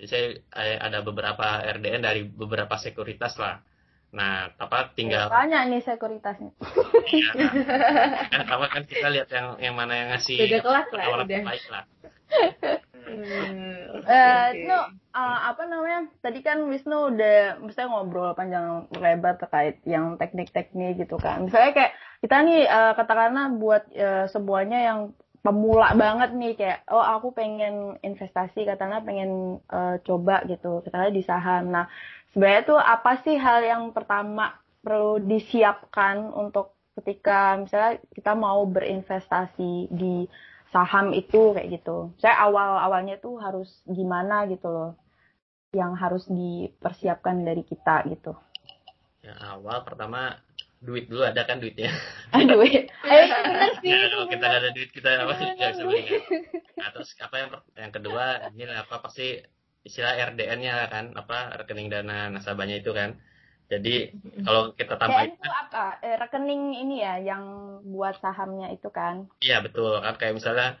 jadi 0.00 0.06
saya 0.08 0.24
eh, 0.56 0.78
ada 0.80 0.98
beberapa 1.04 1.46
RDN 1.64 2.02
dari 2.04 2.22
beberapa 2.24 2.74
sekuritas 2.76 3.36
lah 3.40 3.60
Nah, 4.10 4.50
apa 4.58 4.90
tinggal 4.98 5.30
banyak 5.30 5.70
nih 5.70 5.80
sekuritasnya. 5.86 6.50
Iya. 7.10 7.32
kan 8.30 8.42
apa 8.46 8.66
kan 8.70 8.82
kita 8.86 9.06
lihat 9.10 9.28
yang 9.30 9.58
yang 9.62 9.74
mana 9.78 9.92
yang 9.94 10.08
ngasih 10.14 10.38
beda 10.46 10.58
kelas 10.62 10.88
lah, 10.94 11.04
udah. 11.22 11.42
baik 11.46 11.64
lah. 11.70 11.84
hmm, 13.10 13.74
uh, 14.06 14.48
no, 14.66 14.78
uh, 15.14 15.38
apa 15.50 15.62
namanya? 15.66 16.10
Tadi 16.22 16.38
kan 16.42 16.62
Wisnu 16.66 17.14
udah 17.14 17.62
misalnya 17.62 17.90
ngobrol 17.94 18.34
panjang 18.34 18.86
lebar 18.94 19.38
terkait 19.38 19.82
yang 19.86 20.18
teknik-teknik 20.18 21.06
gitu 21.06 21.18
kan. 21.18 21.46
Misalnya 21.46 21.70
kayak 21.74 21.92
kita 22.22 22.36
nih 22.46 22.62
uh, 22.66 22.92
katakanlah 22.98 23.46
buat 23.58 23.82
uh, 23.94 24.26
semuanya 24.30 24.78
yang 24.82 24.98
pemula 25.40 25.96
banget 25.96 26.36
nih 26.36 26.52
kayak 26.52 26.78
oh 26.92 27.00
aku 27.00 27.32
pengen 27.32 27.96
investasi 28.04 28.68
katanya 28.68 29.00
pengen 29.00 29.56
uh, 29.72 29.96
coba 30.04 30.44
gitu 30.44 30.84
katanya 30.84 31.10
di 31.10 31.22
saham. 31.24 31.72
Nah, 31.72 31.88
sebenarnya 32.32 32.62
tuh 32.66 32.80
apa 32.80 33.12
sih 33.22 33.36
hal 33.36 33.60
yang 33.62 33.84
pertama 33.90 34.58
perlu 34.80 35.20
disiapkan 35.20 36.32
untuk 36.32 36.74
ketika 37.00 37.56
misalnya 37.60 38.00
kita 38.12 38.32
mau 38.36 38.64
berinvestasi 38.66 39.92
di 39.92 40.26
saham 40.70 41.10
itu 41.12 41.54
kayak 41.54 41.80
gitu. 41.80 42.14
Saya 42.22 42.46
awal-awalnya 42.46 43.18
tuh 43.18 43.38
harus 43.42 43.68
gimana 43.86 44.46
gitu 44.46 44.70
loh. 44.70 44.90
Yang 45.70 45.92
harus 46.02 46.24
dipersiapkan 46.26 47.46
dari 47.46 47.62
kita 47.62 48.06
gitu. 48.10 48.34
Ya 49.20 49.36
awal 49.52 49.84
pertama 49.84 50.40
duit 50.80 51.12
dulu 51.12 51.22
ada 51.22 51.44
kan 51.44 51.60
duitnya. 51.60 51.92
Ah, 52.34 52.46
duit. 52.46 52.88
Eh 52.88 53.26
benar 53.26 53.74
sih. 53.82 53.90
Ya, 53.90 54.06
kalau 54.06 54.26
kita 54.30 54.46
ada 54.46 54.68
duit 54.70 54.90
kita 54.94 55.08
apa 55.18 55.34
nggak 55.34 55.70
bisa 55.74 55.82
beli. 55.82 56.02
Nah, 56.78 56.88
terus 56.94 57.10
apa 57.18 57.34
yang 57.36 57.48
yang 57.74 57.92
kedua 57.92 58.24
ini 58.54 58.64
apa 58.70 59.02
pasti 59.02 59.42
istilah 59.86 60.12
RDN-nya 60.32 60.88
kan 60.92 61.16
apa 61.16 61.56
rekening 61.64 61.88
dana 61.88 62.28
nasabahnya 62.32 62.80
itu 62.80 62.92
kan. 62.92 63.16
Jadi 63.70 64.10
kalau 64.42 64.74
kita 64.74 64.98
tambah 64.98 65.30
itu 65.30 65.46
apa? 65.46 66.02
Eh, 66.02 66.18
rekening 66.18 66.74
ini 66.74 67.06
ya 67.06 67.22
yang 67.22 67.44
buat 67.86 68.18
sahamnya 68.18 68.74
itu 68.74 68.90
kan? 68.90 69.30
Iya 69.38 69.62
betul 69.62 70.02
kan 70.02 70.18
kayak 70.18 70.34
misalnya 70.34 70.76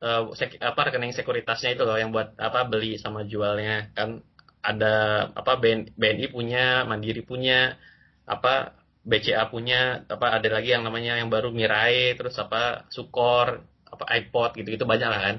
uh, 0.00 0.32
sek, 0.32 0.56
apa 0.58 0.88
rekening 0.88 1.12
sekuritasnya 1.12 1.76
itu 1.76 1.84
loh 1.84 2.00
yang 2.00 2.10
buat 2.10 2.32
apa 2.40 2.64
beli 2.64 2.96
sama 2.96 3.28
jualnya 3.28 3.92
kan 3.92 4.24
ada 4.62 5.28
apa 5.32 5.52
BNI 5.96 6.26
punya, 6.34 6.82
Mandiri 6.84 7.22
punya, 7.22 7.78
apa 8.26 8.74
BCA 9.06 9.48
punya, 9.48 10.04
apa 10.10 10.36
ada 10.36 10.48
lagi 10.50 10.74
yang 10.74 10.84
namanya 10.84 11.16
yang 11.16 11.30
baru 11.32 11.48
Mirai, 11.54 12.18
terus 12.18 12.36
apa 12.36 12.84
Sukor, 12.92 13.64
apa 13.88 14.04
iPod 14.18 14.58
gitu-gitu 14.58 14.84
banyak 14.84 15.08
lah 15.08 15.20
kan. 15.22 15.36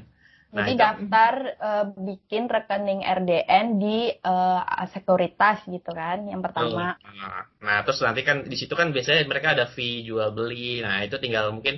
Nah, 0.49 0.65
Jadi 0.65 0.73
itu, 0.73 0.81
daftar 0.81 1.33
uh, 1.61 1.85
bikin 1.93 2.49
rekening 2.49 3.05
RDN 3.05 3.77
di 3.77 4.09
uh, 4.25 4.65
sekuritas 4.89 5.61
gitu 5.69 5.93
kan, 5.93 6.25
yang 6.25 6.41
pertama. 6.41 6.97
Nah, 6.97 7.45
nah, 7.61 7.77
terus 7.85 8.01
nanti 8.01 8.25
kan 8.25 8.41
di 8.41 8.57
situ 8.57 8.73
kan 8.73 8.89
biasanya 8.89 9.29
mereka 9.29 9.53
ada 9.53 9.69
fee 9.69 10.01
jual 10.01 10.33
beli. 10.33 10.81
Nah, 10.81 11.05
itu 11.05 11.21
tinggal 11.21 11.53
mungkin 11.53 11.77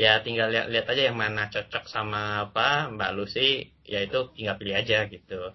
ya 0.00 0.24
tinggal 0.24 0.48
lihat 0.48 0.72
lihat 0.72 0.86
aja 0.88 1.02
yang 1.12 1.16
mana 1.20 1.52
cocok 1.52 1.84
sama 1.92 2.48
apa 2.48 2.88
Mbak 2.88 3.10
Lucy, 3.20 3.68
ya 3.84 4.00
itu 4.00 4.32
tinggal 4.32 4.56
pilih 4.56 4.76
aja 4.80 5.04
gitu. 5.12 5.52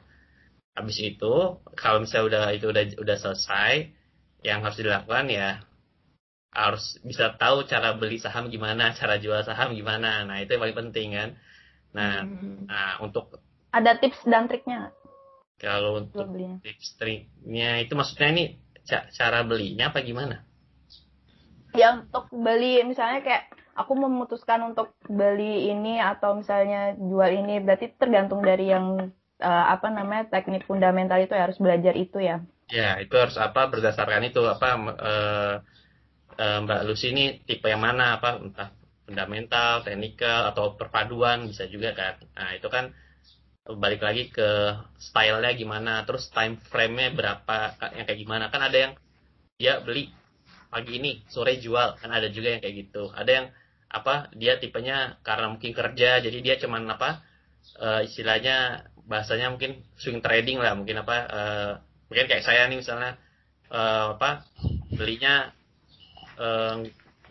Habis 0.77 0.97
itu 1.01 1.33
kalau 1.73 2.05
misalnya 2.05 2.25
udah 2.29 2.43
itu 2.53 2.65
udah 2.69 2.83
udah 3.01 3.17
selesai, 3.17 3.89
yang 4.45 4.61
harus 4.61 4.77
dilakukan 4.77 5.25
ya 5.33 5.65
harus 6.51 6.99
bisa 7.01 7.31
tahu 7.41 7.65
cara 7.65 7.95
beli 7.97 8.21
saham 8.21 8.53
gimana, 8.53 8.93
cara 8.93 9.17
jual 9.17 9.41
saham 9.41 9.73
gimana. 9.73 10.29
Nah, 10.29 10.37
itu 10.45 10.53
yang 10.53 10.61
paling 10.61 10.77
penting 10.77 11.09
kan 11.17 11.29
Nah, 11.91 12.23
hmm. 12.23 12.71
nah 12.71 12.99
untuk 13.03 13.39
ada 13.71 13.95
tips 13.99 14.23
dan 14.27 14.47
triknya 14.47 14.91
Kalau 15.59 16.01
untuk 16.01 16.27
tips 16.63 16.97
triknya 16.97 17.83
itu 17.83 17.93
maksudnya 17.93 18.29
ini 18.33 18.43
cara 18.87 19.45
belinya 19.45 19.93
apa 19.93 20.01
gimana? 20.01 20.41
Ya 21.71 21.95
untuk 22.01 22.27
beli 22.33 22.83
misalnya 22.83 23.23
kayak 23.23 23.53
aku 23.77 23.93
memutuskan 23.95 24.73
untuk 24.73 24.91
beli 25.07 25.71
ini 25.71 26.01
atau 26.01 26.35
misalnya 26.35 26.97
jual 26.97 27.31
ini 27.31 27.63
berarti 27.63 27.95
tergantung 27.95 28.43
dari 28.43 28.73
yang 28.73 29.13
uh, 29.39 29.65
apa 29.71 29.87
namanya 29.93 30.27
teknik 30.27 30.67
fundamental 30.67 31.21
itu 31.21 31.31
ya, 31.31 31.47
harus 31.47 31.61
belajar 31.61 31.93
itu 31.95 32.19
ya. 32.19 32.43
Ya 32.71 32.99
itu 32.99 33.13
harus 33.15 33.35
apa 33.37 33.67
berdasarkan 33.67 34.27
itu 34.27 34.41
apa 34.43 34.69
uh, 34.79 35.55
uh, 36.35 36.57
Mbak 36.65 36.81
Lucy 36.87 37.11
ini 37.13 37.39
tipe 37.45 37.67
yang 37.67 37.83
mana 37.83 38.19
apa 38.19 38.39
entah 38.41 38.69
fundamental, 39.11 39.83
teknikal 39.83 40.55
atau 40.55 40.79
perpaduan 40.79 41.51
bisa 41.51 41.67
juga 41.67 41.91
kan. 41.91 42.15
Nah, 42.33 42.55
itu 42.55 42.71
kan 42.71 42.95
balik 43.67 44.01
lagi 44.01 44.31
ke 44.31 44.79
stylenya 44.97 45.51
gimana, 45.53 46.07
terus 46.07 46.31
time 46.31 46.57
frame-nya 46.71 47.13
berapa, 47.13 47.75
yang 47.93 48.07
kayak 48.07 48.19
gimana. 48.23 48.47
Kan 48.47 48.63
ada 48.63 48.77
yang 48.79 48.93
dia 49.59 49.83
beli 49.83 50.09
pagi 50.71 50.97
ini, 50.97 51.21
sore 51.27 51.59
jual, 51.59 51.99
kan 51.99 52.09
ada 52.09 52.31
juga 52.31 52.55
yang 52.55 52.61
kayak 52.63 52.75
gitu. 52.87 53.11
Ada 53.11 53.31
yang 53.31 53.47
apa 53.91 54.31
dia 54.31 54.55
tipenya 54.55 55.19
karena 55.19 55.51
mungkin 55.51 55.75
kerja 55.75 56.23
jadi 56.23 56.37
dia 56.39 56.55
cuman 56.63 56.87
apa 56.95 57.27
uh, 57.83 57.99
istilahnya 58.07 58.87
bahasanya 59.03 59.51
mungkin 59.51 59.83
swing 59.99 60.23
trading 60.23 60.63
lah 60.63 60.79
mungkin 60.79 61.03
apa 61.03 61.17
uh, 61.27 61.71
mungkin 62.07 62.31
kayak 62.31 62.47
saya 62.47 62.67
nih 62.71 62.79
misalnya 62.79 63.19
eh, 63.71 64.05
apa 64.19 64.43
belinya 64.91 65.55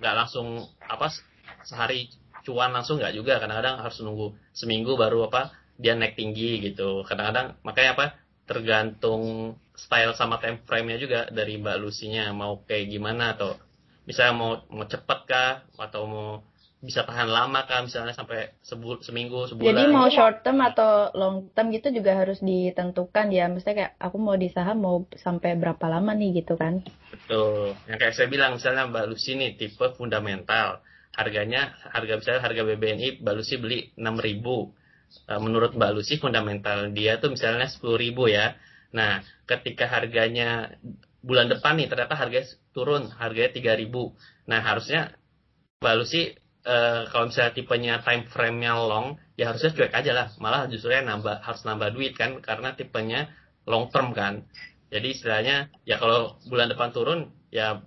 nggak 0.01 0.15
langsung 0.17 0.65
apa 0.81 1.13
sehari 1.65 2.11
cuan 2.45 2.73
langsung 2.73 2.99
nggak 2.99 3.15
juga 3.15 3.37
kadang-kadang 3.37 3.85
harus 3.85 4.01
nunggu 4.01 4.33
seminggu 4.57 4.97
baru 4.97 5.29
apa 5.29 5.53
dia 5.77 5.97
naik 5.97 6.17
tinggi 6.17 6.61
gitu 6.61 7.05
kadang-kadang 7.05 7.57
makanya 7.65 7.91
apa 7.97 8.07
tergantung 8.49 9.55
style 9.77 10.13
sama 10.17 10.43
time 10.43 10.61
frame-nya 10.67 10.99
juga 11.01 11.21
dari 11.31 11.57
Mbak 11.57 11.77
Lucy-nya 11.81 12.33
mau 12.37 12.61
kayak 12.67 12.91
gimana 12.91 13.39
atau 13.39 13.57
misalnya 14.05 14.35
mau 14.35 14.53
mau 14.69 14.85
cepet 14.85 15.19
kah 15.29 15.65
atau 15.79 16.03
mau 16.05 16.29
bisa 16.81 17.05
tahan 17.05 17.29
lama 17.29 17.69
kah 17.69 17.85
misalnya 17.85 18.17
sampai 18.17 18.57
sebul, 18.65 19.05
seminggu 19.05 19.53
sebulan 19.53 19.69
Jadi 19.69 19.85
mau 19.93 20.09
short 20.09 20.41
term 20.41 20.65
atau 20.65 21.13
long 21.13 21.53
term 21.53 21.69
gitu 21.77 21.93
juga 21.93 22.17
harus 22.17 22.41
ditentukan 22.41 23.29
ya. 23.29 23.53
Maksudnya 23.53 23.77
kayak 23.77 23.93
aku 24.01 24.17
mau 24.17 24.33
di 24.41 24.49
saham 24.49 24.81
mau 24.81 25.05
sampai 25.13 25.61
berapa 25.61 25.85
lama 25.93 26.17
nih 26.17 26.41
gitu 26.41 26.57
kan. 26.57 26.81
Betul. 27.13 27.77
Yang 27.85 27.99
kayak 28.01 28.15
saya 28.17 28.29
bilang 28.33 28.57
misalnya 28.57 28.89
Mbak 28.89 29.07
Lucy 29.13 29.37
nih 29.37 29.61
tipe 29.61 29.93
fundamental. 29.93 30.81
Harganya 31.11 31.75
harga 31.91 32.15
misalnya 32.19 32.43
harga 32.43 32.63
BBNI 32.65 33.09
Mbak 33.23 33.35
Lucy 33.35 33.55
beli 33.59 33.79
6000 33.99 34.81
Eh, 35.27 35.41
Menurut 35.43 35.75
Mbak 35.75 35.91
Lucy 35.99 36.23
fundamental 36.23 36.91
dia 36.95 37.19
tuh 37.19 37.35
misalnya 37.35 37.67
10.000 37.67 38.31
ya. 38.31 38.55
Nah, 38.95 39.23
ketika 39.47 39.91
harganya 39.91 40.71
bulan 41.21 41.51
depan 41.51 41.77
nih 41.79 41.91
ternyata 41.91 42.15
harganya 42.15 42.47
turun, 42.71 43.11
harganya 43.19 43.51
3000. 43.51 44.15
Nah, 44.47 44.61
harusnya 44.63 45.01
Mbak 45.83 45.95
Lucy 45.99 46.23
eh, 46.63 47.03
kalau 47.11 47.25
misalnya 47.27 47.53
tipenya 47.59 47.95
time 48.07 48.25
frame-nya 48.31 48.73
long, 48.79 49.19
ya 49.35 49.51
harusnya 49.51 49.71
cuek 49.75 49.93
aja 49.95 50.13
lah. 50.15 50.27
Malah 50.39 50.71
justru 50.71 50.95
ya 50.95 51.03
nambah 51.03 51.43
harus 51.43 51.63
nambah 51.67 51.91
duit 51.95 52.15
kan 52.15 52.39
karena 52.39 52.79
tipenya 52.79 53.31
long 53.67 53.91
term 53.91 54.15
kan. 54.15 54.47
Jadi 54.91 55.07
istilahnya 55.15 55.71
ya 55.87 55.99
kalau 56.03 56.39
bulan 56.51 56.71
depan 56.71 56.91
turun 56.95 57.31
ya 57.51 57.83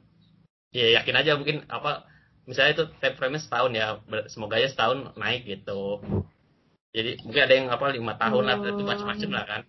ya 0.76 1.00
yakin 1.00 1.16
aja 1.20 1.32
mungkin 1.40 1.68
apa 1.70 2.08
misalnya 2.44 2.72
itu 2.76 2.84
time 3.00 3.16
frame-nya 3.16 3.42
setahun 3.42 3.72
ya 3.72 3.88
semoga 4.28 4.60
aja 4.60 4.70
setahun 4.70 5.16
naik 5.16 5.48
gitu. 5.48 6.04
Jadi 6.94 7.12
mungkin 7.26 7.42
ada 7.42 7.54
yang 7.58 7.68
apa 7.74 7.86
lima 7.90 8.14
tahun 8.20 8.44
lah 8.46 8.56
itu 8.62 8.84
macam-macam 8.86 9.30
lah 9.34 9.46
kan. 9.50 9.62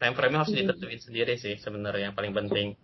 Time 0.00 0.14
frame-nya 0.16 0.38
harus 0.40 0.54
ditentuin 0.56 1.00
sendiri 1.02 1.34
sih 1.36 1.54
sebenarnya 1.60 2.10
yang 2.10 2.16
paling 2.16 2.32
penting. 2.32 2.78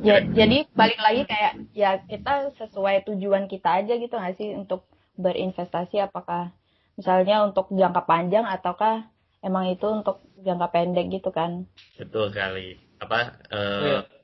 Ya, 0.00 0.24
jadi 0.24 0.64
balik 0.72 0.96
lagi 0.96 1.22
kayak 1.28 1.52
ya 1.76 2.00
kita 2.08 2.56
sesuai 2.56 3.04
tujuan 3.04 3.52
kita 3.52 3.84
aja 3.84 4.00
gitu 4.00 4.16
nggak 4.16 4.36
sih 4.40 4.56
untuk 4.56 4.88
berinvestasi 5.20 6.00
apakah 6.00 6.56
misalnya 6.96 7.44
untuk 7.44 7.68
jangka 7.68 8.08
panjang 8.08 8.48
ataukah 8.48 9.04
emang 9.44 9.68
itu 9.68 9.84
untuk 9.84 10.24
jangka 10.40 10.72
pendek 10.72 11.12
gitu 11.12 11.28
kan? 11.28 11.68
Betul 12.00 12.32
kali. 12.32 12.80
Apa 12.96 13.36
eh, 13.52 13.80
Iya. 13.84 14.00
ya 14.08 14.19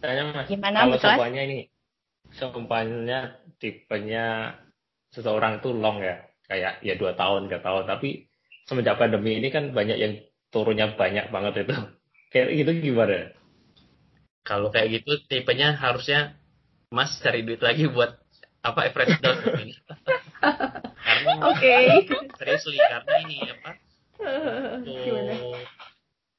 Kayaknya 0.00 0.24
mas, 0.32 0.46
Gimana, 0.48 0.78
kalau 0.84 0.96
seumpamanya 0.96 1.42
ini, 1.44 1.58
seumpamanya 2.32 3.20
tipenya 3.60 4.56
seseorang 5.12 5.60
itu 5.60 5.70
long 5.76 6.00
ya, 6.00 6.24
kayak 6.48 6.80
ya 6.80 6.94
dua 6.96 7.12
tahun, 7.14 7.48
tiga 7.52 7.60
tahun, 7.60 7.84
tapi 7.84 8.28
semenjak 8.64 8.96
pandemi 8.96 9.36
ini 9.36 9.52
kan 9.52 9.76
banyak 9.76 9.98
yang 10.00 10.12
turunnya 10.48 10.96
banyak 10.96 11.28
banget 11.28 11.68
itu. 11.68 11.76
Kayak 12.30 12.62
gitu 12.62 12.70
gimana? 12.94 13.34
kalau 14.50 14.72
kayak 14.72 15.00
gitu 15.00 15.20
tipenya 15.28 15.76
harusnya 15.76 16.34
Mas 16.90 17.22
cari 17.22 17.46
duit 17.46 17.62
lagi 17.62 17.86
buat 17.86 18.18
apa 18.66 18.90
average 18.90 19.22
down 19.22 19.38
mungkin. 19.46 19.70
karena 21.06 21.32
Oke. 21.48 21.74
seriously 22.34 22.76
karena 22.80 23.14
ini 23.24 23.36
apa 23.46 23.70
Gimana? 24.84 25.32
untuk 25.38 25.54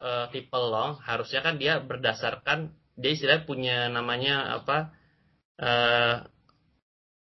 eh, 0.03 0.25
tipe 0.35 0.59
long 0.59 0.99
harusnya 1.01 1.39
kan 1.39 1.55
dia 1.55 1.79
berdasarkan 1.79 2.75
dia 3.01 3.11
istilahnya 3.17 3.43
punya 3.49 3.89
namanya 3.89 4.61
apa 4.61 4.77
eh 5.61 6.15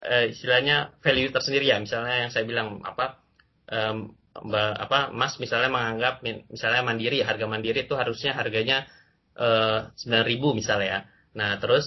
eh, 0.03 0.25
istilahnya 0.33 0.97
value 1.01 1.33
tersendiri 1.33 1.65
ya 1.69 1.77
misalnya 1.81 2.27
yang 2.27 2.31
saya 2.33 2.45
bilang 2.45 2.81
apa 2.85 3.21
em, 3.69 4.13
Mbak 4.37 4.73
apa 4.85 4.99
Mas 5.17 5.33
misalnya 5.41 5.69
menganggap 5.73 6.21
misalnya 6.53 6.85
mandiri 6.85 7.25
harga 7.25 7.45
mandiri 7.49 7.89
itu 7.89 7.97
harusnya 7.97 8.37
harganya 8.37 8.85
eh, 9.33 9.89
9.000 9.97 10.59
misalnya 10.59 10.87
ya. 10.87 10.99
Nah, 11.37 11.57
terus 11.61 11.85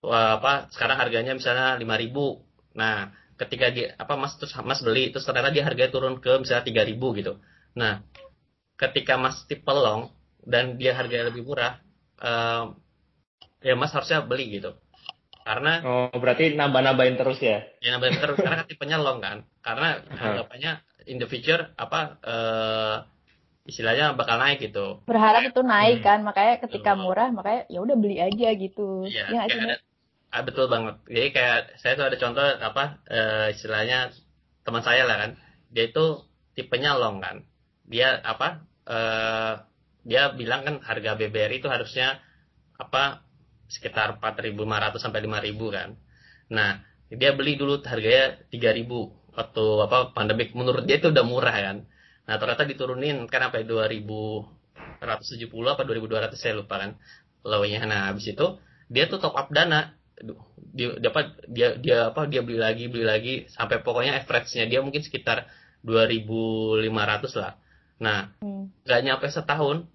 wah, 0.00 0.40
apa 0.40 0.72
sekarang 0.72 0.96
harganya 0.96 1.32
misalnya 1.36 1.76
5.000. 1.76 2.16
Nah, 2.80 3.12
ketika 3.36 3.66
dia 3.68 3.92
apa 4.00 4.14
Mas 4.16 4.32
terus 4.40 4.52
Mas 4.64 4.80
beli 4.80 5.12
terus 5.12 5.28
ternyata 5.28 5.52
dia 5.52 5.64
harganya 5.68 5.92
turun 5.92 6.20
ke 6.24 6.40
misalnya 6.40 6.64
3.000 6.64 7.18
gitu. 7.20 7.32
Nah, 7.76 8.00
ketika 8.80 9.20
Mas 9.20 9.44
tipe 9.44 9.68
long 9.68 10.08
dan 10.48 10.80
dia 10.80 10.96
harganya 10.96 11.28
lebih 11.28 11.44
murah 11.44 11.80
eh, 12.24 12.64
ya 13.62 13.74
Mas 13.78 13.92
harusnya 13.94 14.24
beli 14.24 14.58
gitu. 14.58 14.74
Karena 15.48 15.80
Oh, 15.80 16.12
berarti 16.12 16.52
nambah-nambahin 16.52 17.16
terus 17.16 17.38
ya? 17.40 17.64
Ya 17.80 17.88
nambahin 17.96 18.20
terus 18.20 18.36
karena 18.36 18.56
kan 18.60 18.68
tipenya 18.68 18.98
long 19.00 19.18
kan. 19.24 19.48
Karena 19.64 19.86
anggapannya 20.12 20.72
in 21.08 21.16
the 21.16 21.26
future 21.30 21.72
apa 21.80 22.20
eh 22.20 22.96
istilahnya 23.68 24.16
bakal 24.16 24.36
naik 24.40 24.58
gitu. 24.64 25.00
Berharap 25.08 25.42
itu 25.44 25.60
naik 25.60 26.00
Hmm. 26.00 26.06
kan, 26.08 26.18
makanya 26.24 26.54
ketika 26.64 26.92
Betul. 26.96 27.04
murah 27.04 27.28
makanya 27.32 27.60
ya 27.72 27.78
udah 27.84 27.96
beli 28.00 28.16
aja 28.20 28.48
gitu. 28.56 29.08
Iya, 29.08 29.24
Ya 29.32 29.40
Mas? 29.44 29.52
ada 29.56 29.72
ah, 30.36 30.42
betul 30.44 30.66
banget. 30.68 30.94
Jadi 31.08 31.28
kayak 31.36 31.58
saya 31.80 31.92
tuh 31.96 32.04
ada 32.08 32.16
contoh 32.20 32.44
apa 32.44 32.84
eh, 33.08 33.46
istilahnya 33.56 33.98
teman 34.64 34.82
saya 34.84 35.02
lah 35.08 35.16
kan. 35.22 35.30
Dia 35.72 35.84
itu 35.88 36.04
tipenya 36.56 36.90
long 37.00 37.20
kan. 37.24 37.36
Dia 37.88 38.20
apa 38.20 38.48
eh 38.88 39.52
dia 40.08 40.22
bilang 40.32 40.60
kan 40.64 40.74
harga 40.88 41.10
BBRI 41.20 41.60
itu 41.60 41.68
harusnya 41.68 42.16
apa 42.80 43.20
sekitar 43.68 44.16
4.500 44.18 44.96
sampai 44.98 45.20
5.000 45.28 45.76
kan. 45.76 45.88
Nah, 46.48 46.80
dia 47.08 47.32
beli 47.36 47.56
dulu 47.60 47.80
harganya 47.84 48.40
3.000 48.48 48.84
waktu 49.38 49.64
apa 49.86 49.98
pandemik 50.16 50.50
menurut 50.56 50.82
dia 50.88 50.98
itu 50.98 51.12
udah 51.12 51.24
murah 51.24 51.54
kan. 51.54 51.76
Nah, 52.28 52.36
ternyata 52.36 52.64
diturunin 52.68 53.28
kan 53.28 53.48
sampai 53.48 53.64
2.170 53.64 55.48
apa 55.68 55.82
2.200 55.84 56.36
saya 56.36 56.58
lupa 56.58 56.80
kan 56.80 56.96
low-nya. 57.44 57.84
Nah, 57.84 58.12
habis 58.12 58.28
itu 58.28 58.46
dia 58.88 59.06
tuh 59.06 59.20
top 59.20 59.36
up 59.36 59.48
dana. 59.52 59.94
Dia, 60.74 60.98
dia 60.98 61.08
apa 61.14 61.20
dia 61.46 61.68
dia 61.78 62.10
apa 62.10 62.26
dia 62.26 62.42
beli 62.42 62.58
lagi 62.58 62.90
beli 62.90 63.06
lagi 63.06 63.34
sampai 63.54 63.80
pokoknya 63.86 64.18
average-nya 64.18 64.66
dia 64.66 64.82
mungkin 64.82 65.00
sekitar 65.00 65.46
2.500 65.86 67.38
lah. 67.38 67.54
Nah, 68.02 68.34
Hmm. 68.42 68.70
nggak 68.82 69.00
nyampe 69.06 69.26
setahun 69.30 69.86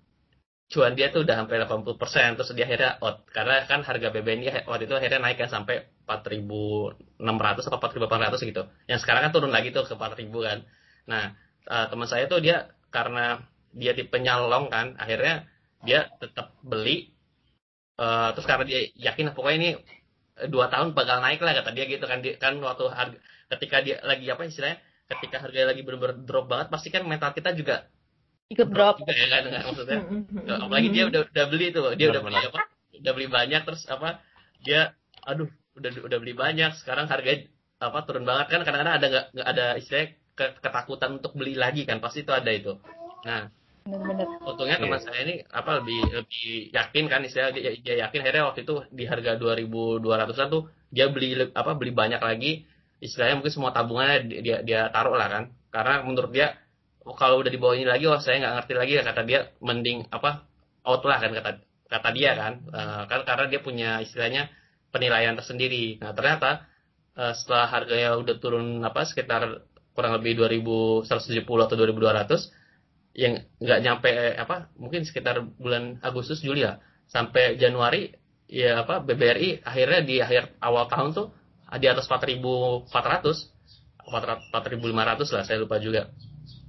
cuan 0.74 0.98
dia 0.98 1.14
tuh 1.14 1.22
udah 1.22 1.46
sampai 1.46 1.62
80% 1.70 2.34
terus 2.34 2.50
dia 2.58 2.66
akhirnya 2.66 2.98
out. 2.98 3.30
Karena 3.30 3.62
kan 3.70 3.86
harga 3.86 4.10
BBNI 4.10 4.66
waktu 4.66 4.90
itu 4.90 4.96
akhirnya 4.98 5.22
naik 5.22 5.38
kan 5.38 5.50
sampai 5.54 5.86
4.600 6.10 7.70
atau 7.70 7.78
4.800 7.78 8.50
gitu. 8.50 8.64
Yang 8.90 9.00
sekarang 9.06 9.30
kan 9.30 9.32
turun 9.38 9.54
lagi 9.54 9.70
tuh 9.70 9.86
ke 9.86 9.94
4.000 9.94 10.34
kan. 10.34 10.58
Nah 11.06 11.24
eh, 11.70 11.86
teman 11.94 12.10
saya 12.10 12.26
tuh 12.26 12.42
dia 12.42 12.74
karena 12.90 13.46
dia 13.78 13.94
tipe 13.94 14.18
nyalong 14.18 14.74
kan 14.74 14.98
akhirnya 14.98 15.46
dia 15.86 16.10
tetap 16.18 16.58
beli. 16.66 17.14
Eh, 18.02 18.30
terus 18.34 18.50
karena 18.50 18.66
dia 18.66 18.82
yakin 18.98 19.38
pokoknya 19.38 19.58
ini 19.62 19.70
dua 20.50 20.74
tahun 20.74 20.98
bakal 20.98 21.22
naik 21.22 21.46
lah 21.46 21.54
kata 21.54 21.70
dia 21.78 21.86
gitu 21.86 22.10
kan. 22.10 22.26
Dia, 22.26 22.42
kan 22.42 22.58
waktu 22.58 22.90
harga 22.90 23.18
ketika 23.54 23.78
dia 23.86 24.02
lagi 24.02 24.26
apa 24.34 24.50
istilahnya 24.50 24.82
ketika 25.06 25.38
harga 25.46 25.70
lagi 25.70 25.86
benar-benar 25.86 26.26
drop 26.26 26.50
banget 26.50 26.68
pasti 26.74 26.90
kan 26.90 27.06
mental 27.06 27.38
kita 27.38 27.54
juga 27.54 27.86
Ikut 28.50 28.68
drop. 28.70 29.00
juga 29.02 29.14
ya 29.14 29.28
kan 29.30 29.42
maksudnya 29.64 30.00
Mm-hmm. 30.04 30.64
apalagi 30.64 30.88
dia 30.90 31.04
udah 31.08 31.22
udah 31.26 31.46
beli 31.48 31.66
tuh 31.70 31.96
dia 31.96 32.08
udah 32.10 32.22
beli 32.22 32.38
apa 32.40 32.60
udah 32.94 33.12
beli 33.12 33.28
banyak 33.28 33.62
terus 33.64 33.84
apa 33.88 34.20
dia 34.60 34.94
aduh 35.22 35.48
udah 35.74 35.90
udah 36.04 36.18
beli 36.20 36.34
banyak 36.34 36.72
sekarang 36.76 37.08
harganya 37.08 37.50
apa 37.78 37.98
turun 38.04 38.24
banget 38.24 38.48
kan 38.48 38.62
kadang-kadang 38.62 38.96
ada 38.96 39.06
nggak 39.08 39.26
nggak 39.34 39.48
ada 39.48 39.66
istilahnya 39.76 40.08
ke- 40.34 40.56
ketakutan 40.60 41.10
untuk 41.18 41.34
beli 41.34 41.54
lagi 41.54 41.84
kan 41.84 41.98
pasti 41.98 42.22
itu 42.22 42.32
ada 42.32 42.48
itu 42.50 42.78
nah 43.24 43.50
Bener-bener. 43.84 44.28
untungnya 44.42 44.80
teman 44.80 44.96
Iya. 44.96 45.04
saya 45.04 45.20
ini 45.22 45.36
apa 45.44 45.84
lebih 45.84 46.00
lebih 46.10 46.48
yakin 46.72 47.04
kan 47.06 47.20
istilah 47.20 47.52
dia, 47.52 47.76
dia 47.76 47.96
yakin 48.00 48.20
akhirnya 48.22 48.44
waktu 48.48 48.64
itu 48.64 48.76
di 48.90 49.04
harga 49.04 49.36
2.200an 49.36 50.48
tuh 50.48 50.64
dia 50.88 51.12
beli 51.12 51.36
apa 51.52 51.76
beli 51.76 51.92
banyak 51.92 52.20
lagi 52.20 52.64
istilahnya 52.98 53.36
mungkin 53.36 53.52
semua 53.52 53.76
tabungannya 53.76 54.18
di- 54.24 54.40
dia 54.40 54.58
dia 54.62 54.82
taruh 54.88 55.12
lah 55.14 55.28
kan 55.28 55.44
karena 55.68 56.00
menurut 56.00 56.32
dia 56.32 56.56
oh, 57.06 57.16
kalau 57.16 57.44
udah 57.44 57.52
di 57.52 57.60
bawah 57.60 57.76
ini 57.76 57.88
lagi 57.88 58.08
wah 58.08 58.20
saya 58.20 58.40
nggak 58.40 58.54
ngerti 58.64 58.74
lagi 58.76 58.94
kata 59.04 59.22
dia 59.24 59.40
mending 59.60 60.08
apa 60.12 60.48
out 60.84 61.04
lah 61.08 61.20
kan 61.20 61.32
kata 61.32 61.52
kata 61.88 62.10
dia 62.16 62.32
kan. 62.34 62.54
Kan 63.08 63.22
karena 63.28 63.46
dia 63.48 63.60
punya 63.62 64.02
istilahnya 64.02 64.50
penilaian 64.90 65.38
tersendiri. 65.38 66.02
Nah 66.02 66.12
ternyata 66.18 66.66
eh, 67.18 67.34
setelah 67.38 67.70
harganya 67.70 68.18
udah 68.18 68.36
turun 68.42 68.82
apa 68.82 69.06
sekitar 69.06 69.62
kurang 69.94 70.18
lebih 70.18 70.42
2170 70.42 71.46
atau 71.46 71.76
2200 71.78 72.50
yang 73.14 73.46
nggak 73.62 73.80
nyampe 73.86 74.10
apa 74.42 74.74
mungkin 74.82 75.06
sekitar 75.06 75.46
bulan 75.62 76.02
Agustus 76.02 76.42
Juli 76.42 76.66
ya 76.66 76.82
sampai 77.06 77.62
Januari 77.62 78.10
ya 78.50 78.82
apa 78.82 79.06
BBRI 79.06 79.62
akhirnya 79.62 80.02
di 80.02 80.18
akhir 80.18 80.58
awal 80.58 80.90
tahun 80.90 81.14
tuh 81.14 81.30
di 81.78 81.86
atas 81.86 82.10
4.400 82.10 82.90
4.500 82.90 85.30
lah 85.30 85.46
saya 85.46 85.62
lupa 85.62 85.78
juga 85.78 86.10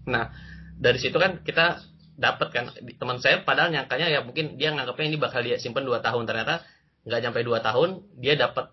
nah 0.05 0.33
dari 0.79 0.99
situ 1.01 1.17
kan 1.17 1.41
kita 1.41 1.81
dapat 2.15 2.49
kan 2.55 2.65
teman 2.75 3.19
saya 3.19 3.43
padahal 3.43 3.75
nyangkanya 3.75 4.07
ya 4.07 4.21
mungkin 4.23 4.55
dia 4.55 4.71
nganggapnya 4.71 5.07
ini 5.11 5.19
bakal 5.19 5.43
dia 5.43 5.59
simpen 5.59 5.83
2 5.83 5.99
tahun. 5.99 6.25
Ternyata 6.27 6.63
nggak 7.05 7.21
sampai 7.21 7.43
2 7.43 7.59
tahun 7.67 7.89
dia 8.19 8.35
dapat 8.39 8.71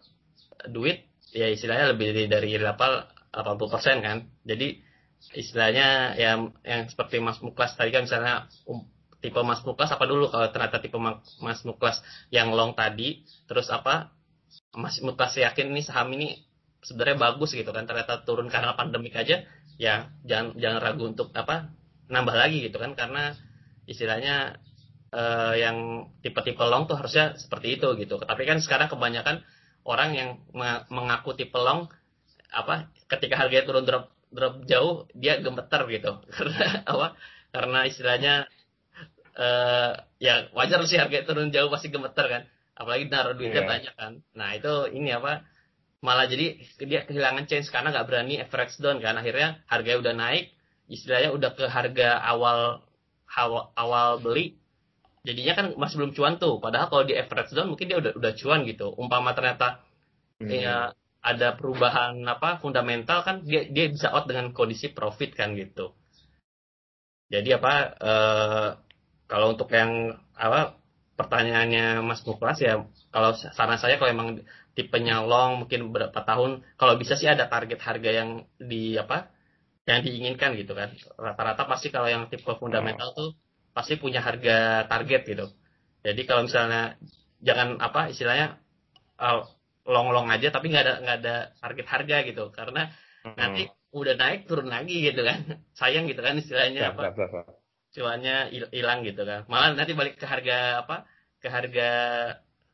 duit 0.69 1.09
ya 1.33 1.49
istilahnya 1.49 1.97
lebih 1.97 2.29
dari 2.29 2.53
apa 2.61 3.09
80% 3.33 4.05
kan. 4.05 4.17
Jadi 4.45 4.67
istilahnya 5.33 6.17
yang 6.17 6.53
yang 6.65 6.89
seperti 6.89 7.21
Mas 7.21 7.41
Muklas 7.41 7.77
tadi 7.77 7.93
kan 7.93 8.05
misalnya 8.05 8.49
um, 8.65 8.85
tipe 9.21 9.37
Mas 9.45 9.61
Muklas 9.61 9.93
apa 9.93 10.05
dulu 10.09 10.29
kalau 10.33 10.49
ternyata 10.49 10.81
tipe 10.81 10.97
Mas 11.41 11.61
Muklas 11.61 12.01
yang 12.33 12.49
long 12.53 12.73
tadi 12.73 13.21
terus 13.45 13.69
apa 13.69 14.13
Mas 14.73 14.97
Muklas 15.01 15.37
yakin 15.37 15.69
ini 15.69 15.81
saham 15.85 16.09
ini 16.17 16.41
sebenarnya 16.81 17.21
bagus 17.21 17.53
gitu 17.53 17.69
kan 17.69 17.85
ternyata 17.85 18.25
turun 18.25 18.49
karena 18.49 18.73
pandemik 18.73 19.13
aja 19.13 19.45
ya 19.81 20.13
jangan 20.21 20.53
jangan 20.61 20.79
ragu 20.85 21.09
untuk 21.09 21.33
apa 21.33 21.73
nambah 22.05 22.37
lagi 22.37 22.61
gitu 22.61 22.77
kan 22.77 22.93
karena 22.93 23.33
istilahnya 23.89 24.61
eh, 25.09 25.53
yang 25.57 26.05
tipe-tipe 26.21 26.61
long 26.61 26.85
tuh 26.85 27.01
harusnya 27.01 27.33
seperti 27.41 27.81
itu 27.81 27.87
gitu. 27.97 28.21
Tapi 28.21 28.43
kan 28.45 28.61
sekarang 28.61 28.93
kebanyakan 28.93 29.41
orang 29.81 30.13
yang 30.13 30.29
mengaku 30.93 31.33
tipe 31.33 31.57
long 31.57 31.89
apa 32.53 32.93
ketika 33.09 33.41
harganya 33.41 33.65
turun 33.65 33.87
drop 33.87 34.13
drop 34.29 34.61
jauh 34.69 35.09
dia 35.17 35.41
gemeter 35.41 35.81
gitu. 35.89 36.11
Karena 36.35 36.85
apa 36.85 37.07
karena 37.51 37.79
istilahnya 37.83 38.33
uh, 39.35 39.91
ya 40.23 40.47
wajar 40.55 40.79
sih 40.87 40.95
harga 40.95 41.27
turun 41.27 41.49
jauh 41.49 41.73
pasti 41.73 41.89
gemeter 41.89 42.29
kan. 42.29 42.43
Apalagi 42.77 43.09
naruh 43.11 43.35
duitnya 43.35 43.65
yeah. 43.65 43.71
banyak 43.71 43.93
kan. 43.97 44.13
Nah 44.37 44.55
itu 44.55 44.93
ini 44.93 45.11
apa 45.11 45.43
malah 46.01 46.25
jadi 46.25 46.57
dia 46.81 47.05
kehilangan 47.05 47.45
chance 47.45 47.69
karena 47.69 47.93
nggak 47.93 48.07
berani 48.09 48.41
average 48.41 48.77
down 48.81 48.97
kan 48.97 49.17
akhirnya 49.17 49.61
harganya 49.69 49.99
udah 50.01 50.13
naik 50.17 50.45
istilahnya 50.89 51.29
udah 51.31 51.53
ke 51.53 51.65
harga 51.69 52.17
awal 52.25 52.81
awal, 53.29 53.69
awal 53.77 54.17
beli 54.17 54.57
jadinya 55.21 55.53
kan 55.53 55.65
masih 55.77 56.01
belum 56.01 56.13
cuan 56.17 56.41
tuh 56.41 56.57
padahal 56.57 56.89
kalau 56.89 57.03
di 57.05 57.13
average 57.13 57.53
down 57.53 57.69
mungkin 57.69 57.85
dia 57.85 58.01
udah 58.01 58.17
udah 58.17 58.33
cuan 58.33 58.65
gitu 58.65 58.89
umpama 58.97 59.37
ternyata 59.37 59.85
hmm. 60.41 60.49
ya 60.49 60.97
ada 61.21 61.53
perubahan 61.53 62.17
apa 62.25 62.57
fundamental 62.57 63.21
kan 63.21 63.45
dia 63.45 63.69
dia 63.69 63.93
bisa 63.93 64.09
out 64.09 64.25
dengan 64.25 64.49
kondisi 64.57 64.89
profit 64.89 65.37
kan 65.37 65.53
gitu. 65.53 65.93
Jadi 67.29 67.49
apa 67.53 67.73
eh, 67.95 68.69
kalau 69.29 69.53
untuk 69.53 69.69
yang 69.71 70.17
apa 70.33 70.81
pertanyaannya 71.15 72.01
Mas 72.01 72.25
Muklas 72.25 72.57
ya 72.59 72.89
kalau 73.13 73.37
saran 73.37 73.77
saya 73.77 74.01
kalau 74.01 74.11
emang 74.11 74.29
tipenya 74.77 75.23
long 75.23 75.65
mungkin 75.65 75.91
berapa 75.91 76.15
tahun. 76.15 76.63
Kalau 76.79 76.95
bisa 76.95 77.19
sih 77.19 77.27
ada 77.27 77.47
target 77.51 77.79
harga 77.83 78.09
yang 78.09 78.29
di 78.57 78.95
apa 78.95 79.31
yang 79.85 80.05
diinginkan 80.05 80.55
gitu 80.55 80.73
kan. 80.77 80.95
Rata-rata 81.19 81.67
pasti 81.67 81.91
kalau 81.91 82.07
yang 82.07 82.31
tipe 82.31 82.47
fundamental 82.55 83.11
tuh 83.11 83.29
pasti 83.75 83.99
punya 83.99 84.23
harga 84.23 84.87
target 84.87 85.21
gitu. 85.27 85.45
Jadi 86.01 86.21
kalau 86.25 86.47
misalnya 86.47 86.97
jangan 87.41 87.77
apa 87.81 88.09
istilahnya 88.09 88.57
long-long 89.85 90.29
aja 90.29 90.49
tapi 90.49 90.69
nggak 90.69 90.83
ada 90.85 90.93
nggak 91.03 91.17
ada 91.23 91.35
target 91.59 91.87
harga 91.87 92.17
gitu. 92.25 92.43
Karena 92.55 92.81
hmm. 93.27 93.35
nanti 93.35 93.63
udah 93.91 94.15
naik 94.15 94.47
turun 94.47 94.71
lagi 94.71 95.03
gitu 95.03 95.21
kan. 95.21 95.39
Sayang 95.79 96.07
gitu 96.07 96.21
kan 96.23 96.39
istilahnya 96.39 96.79
ya, 96.79 96.91
apa 96.95 97.11
cuannya 97.91 98.35
hilang 98.71 99.03
gitu 99.03 99.27
kan. 99.27 99.43
Malah 99.51 99.75
nanti 99.75 99.91
balik 99.91 100.15
ke 100.15 100.23
harga 100.23 100.87
apa 100.87 101.03
ke 101.43 101.49
harga 101.51 101.89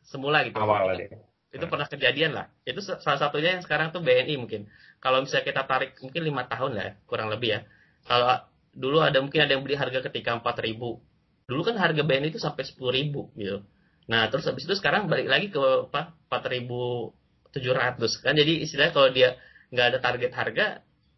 semula 0.06 0.44
gitu. 0.46 0.56
Awal 0.56 0.96
itu, 1.04 1.20
itu 1.54 1.64
hmm. 1.64 1.72
pernah 1.72 1.88
kejadian 1.88 2.32
lah 2.36 2.46
itu 2.68 2.80
salah 2.84 3.20
satunya 3.20 3.56
yang 3.58 3.64
sekarang 3.64 3.96
tuh 3.96 4.04
BNI 4.04 4.36
mungkin 4.40 4.68
kalau 5.00 5.24
misalnya 5.24 5.46
kita 5.48 5.64
tarik 5.64 5.96
mungkin 6.04 6.22
lima 6.26 6.44
tahun 6.50 6.72
lah 6.76 6.84
ya, 6.84 6.94
kurang 7.08 7.28
lebih 7.32 7.50
ya 7.56 7.60
kalau 8.04 8.44
dulu 8.78 9.02
ada 9.02 9.18
mungkin 9.24 9.46
ada 9.46 9.56
yang 9.56 9.64
beli 9.64 9.80
harga 9.80 10.06
ketika 10.12 10.36
empat 10.38 10.60
ribu 10.62 11.00
dulu 11.48 11.62
kan 11.64 11.80
harga 11.80 12.04
BNI 12.04 12.36
itu 12.36 12.42
sampai 12.42 12.68
sepuluh 12.68 12.92
ribu 12.92 13.32
gitu 13.40 13.64
Nah, 14.08 14.32
terus 14.32 14.48
habis 14.48 14.64
itu 14.64 14.76
sekarang 14.80 15.12
balik 15.12 15.28
lagi 15.28 15.48
ke 15.52 15.60
apa? 15.60 16.16
4.700 16.32 18.24
kan. 18.24 18.34
Jadi 18.40 18.64
istilahnya 18.64 18.94
kalau 18.96 19.10
dia 19.12 19.36
nggak 19.72 19.88
ada 19.94 20.00
target 20.00 20.32
harga, 20.32 20.66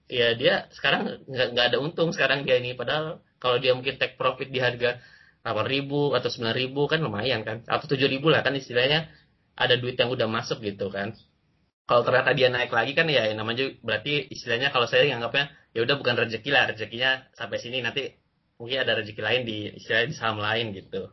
ya 0.10 0.34
dia 0.34 0.66
sekarang 0.74 1.22
nggak 1.30 1.48
nggak 1.54 1.66
ada 1.70 1.78
untung 1.78 2.10
sekarang 2.10 2.50
dia 2.50 2.58
ini. 2.58 2.74
Padahal 2.74 3.22
kalau 3.38 3.62
dia 3.62 3.78
mungkin 3.78 4.02
take 4.02 4.18
profit 4.18 4.50
di 4.50 4.58
harga 4.58 4.98
8.000 5.46 6.18
atau 6.18 6.30
9.000 6.34 6.92
kan 6.92 7.00
lumayan 7.06 7.42
kan. 7.46 7.62
Atau 7.70 7.94
7.000 7.94 8.26
lah 8.26 8.42
kan 8.42 8.58
istilahnya 8.58 9.06
ada 9.60 9.76
duit 9.76 10.00
yang 10.00 10.10
udah 10.16 10.28
masuk 10.32 10.64
gitu 10.64 10.88
kan. 10.88 11.12
Kalau 11.84 12.06
ternyata 12.08 12.32
dia 12.32 12.48
naik 12.48 12.72
lagi 12.72 12.96
kan 12.96 13.10
ya 13.12 13.28
namanya 13.36 13.76
berarti 13.84 14.32
istilahnya 14.32 14.72
kalau 14.72 14.88
saya 14.88 15.10
nganggapnya 15.12 15.52
ya 15.76 15.84
udah 15.84 15.96
bukan 16.00 16.16
rezeki 16.22 16.50
lah 16.54 16.72
rezekinya 16.72 17.28
sampai 17.36 17.58
sini 17.60 17.84
nanti 17.84 18.14
mungkin 18.56 18.80
ada 18.80 18.94
rezeki 19.04 19.22
lain 19.22 19.42
di 19.44 19.58
istilahnya 19.76 20.08
di 20.14 20.16
saham 20.16 20.40
lain 20.40 20.72
gitu. 20.72 21.12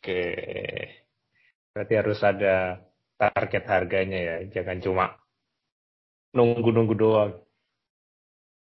Oke. 0.00 0.24
Berarti 1.74 1.94
harus 1.94 2.18
ada 2.24 2.80
target 3.20 3.64
harganya 3.68 4.18
ya, 4.18 4.36
jangan 4.48 4.78
cuma 4.80 5.04
nunggu-nunggu 6.32 6.94
doang. 6.96 7.32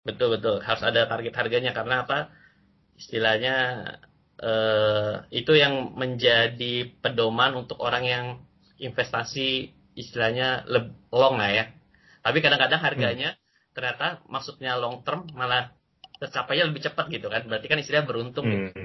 Betul 0.02 0.40
betul, 0.40 0.64
harus 0.64 0.82
ada 0.82 1.06
target 1.06 1.34
harganya 1.36 1.70
karena 1.76 2.02
apa? 2.08 2.32
Istilahnya 2.98 3.54
eh, 4.38 5.14
itu 5.34 5.52
yang 5.54 5.94
menjadi 5.98 6.88
pedoman 7.02 7.58
untuk 7.58 7.78
orang 7.82 8.04
yang 8.06 8.26
investasi 8.78 9.74
istilahnya 9.98 10.62
long 11.10 11.36
lah 11.36 11.50
ya. 11.50 11.64
Tapi 12.22 12.38
kadang-kadang 12.38 12.80
harganya 12.82 13.30
hmm. 13.34 13.74
ternyata 13.74 14.06
maksudnya 14.30 14.78
long 14.78 15.02
term 15.02 15.26
malah 15.34 15.74
tercapainya 16.22 16.70
lebih 16.70 16.86
cepat 16.86 17.10
gitu 17.10 17.26
kan. 17.26 17.46
Berarti 17.46 17.66
kan 17.66 17.78
istilahnya 17.82 18.06
beruntung. 18.06 18.46
Hmm. 18.46 18.54
Gitu. 18.54 18.80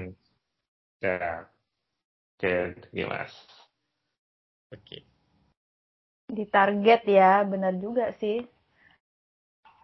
Ya. 1.02 1.46
Oke, 2.34 2.54
gimana? 2.90 3.30
Oke. 4.74 5.06
Di 6.24 6.44
target 6.50 7.06
ya, 7.06 7.46
benar 7.46 7.78
juga 7.78 8.10
sih. 8.18 8.42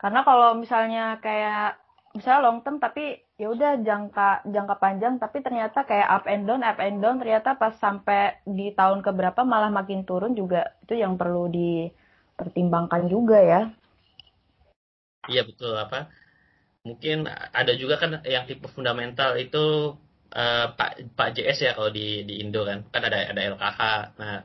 Karena 0.01 0.25
kalau 0.25 0.57
misalnya 0.57 1.21
kayak 1.21 1.79
misalnya 2.17 2.41
long 2.43 2.65
term 2.65 2.83
tapi 2.83 3.23
ya 3.41 3.49
udah 3.49 3.81
jangka 3.81 4.45
jangka 4.45 4.75
panjang 4.77 5.17
tapi 5.17 5.41
ternyata 5.41 5.89
kayak 5.89 6.13
up 6.13 6.25
and 6.29 6.45
down 6.45 6.61
up 6.61 6.77
and 6.77 7.01
down 7.01 7.17
ternyata 7.17 7.57
pas 7.57 7.73
sampai 7.81 8.37
di 8.45 8.69
tahun 8.77 9.01
keberapa 9.01 9.41
malah 9.49 9.73
makin 9.73 10.05
turun 10.05 10.37
juga. 10.37 10.77
Itu 10.85 10.93
yang 11.01 11.17
perlu 11.17 11.49
dipertimbangkan 11.49 13.09
juga 13.09 13.41
ya. 13.41 13.61
Iya 15.25 15.49
betul. 15.49 15.73
Apa? 15.73 16.13
Mungkin 16.85 17.25
ada 17.33 17.73
juga 17.81 17.97
kan 17.97 18.21
yang 18.29 18.45
tipe 18.45 18.69
fundamental 18.69 19.33
itu 19.41 19.97
uh, 20.37 20.67
Pak 20.77 21.17
Pak 21.17 21.29
JS 21.41 21.59
ya 21.65 21.73
kalau 21.73 21.89
di 21.89 22.29
di 22.29 22.45
Indo 22.45 22.69
kan. 22.69 22.85
Kan 22.93 23.09
ada 23.09 23.25
ada 23.25 23.41
LKH 23.41 23.81
nah 24.21 24.45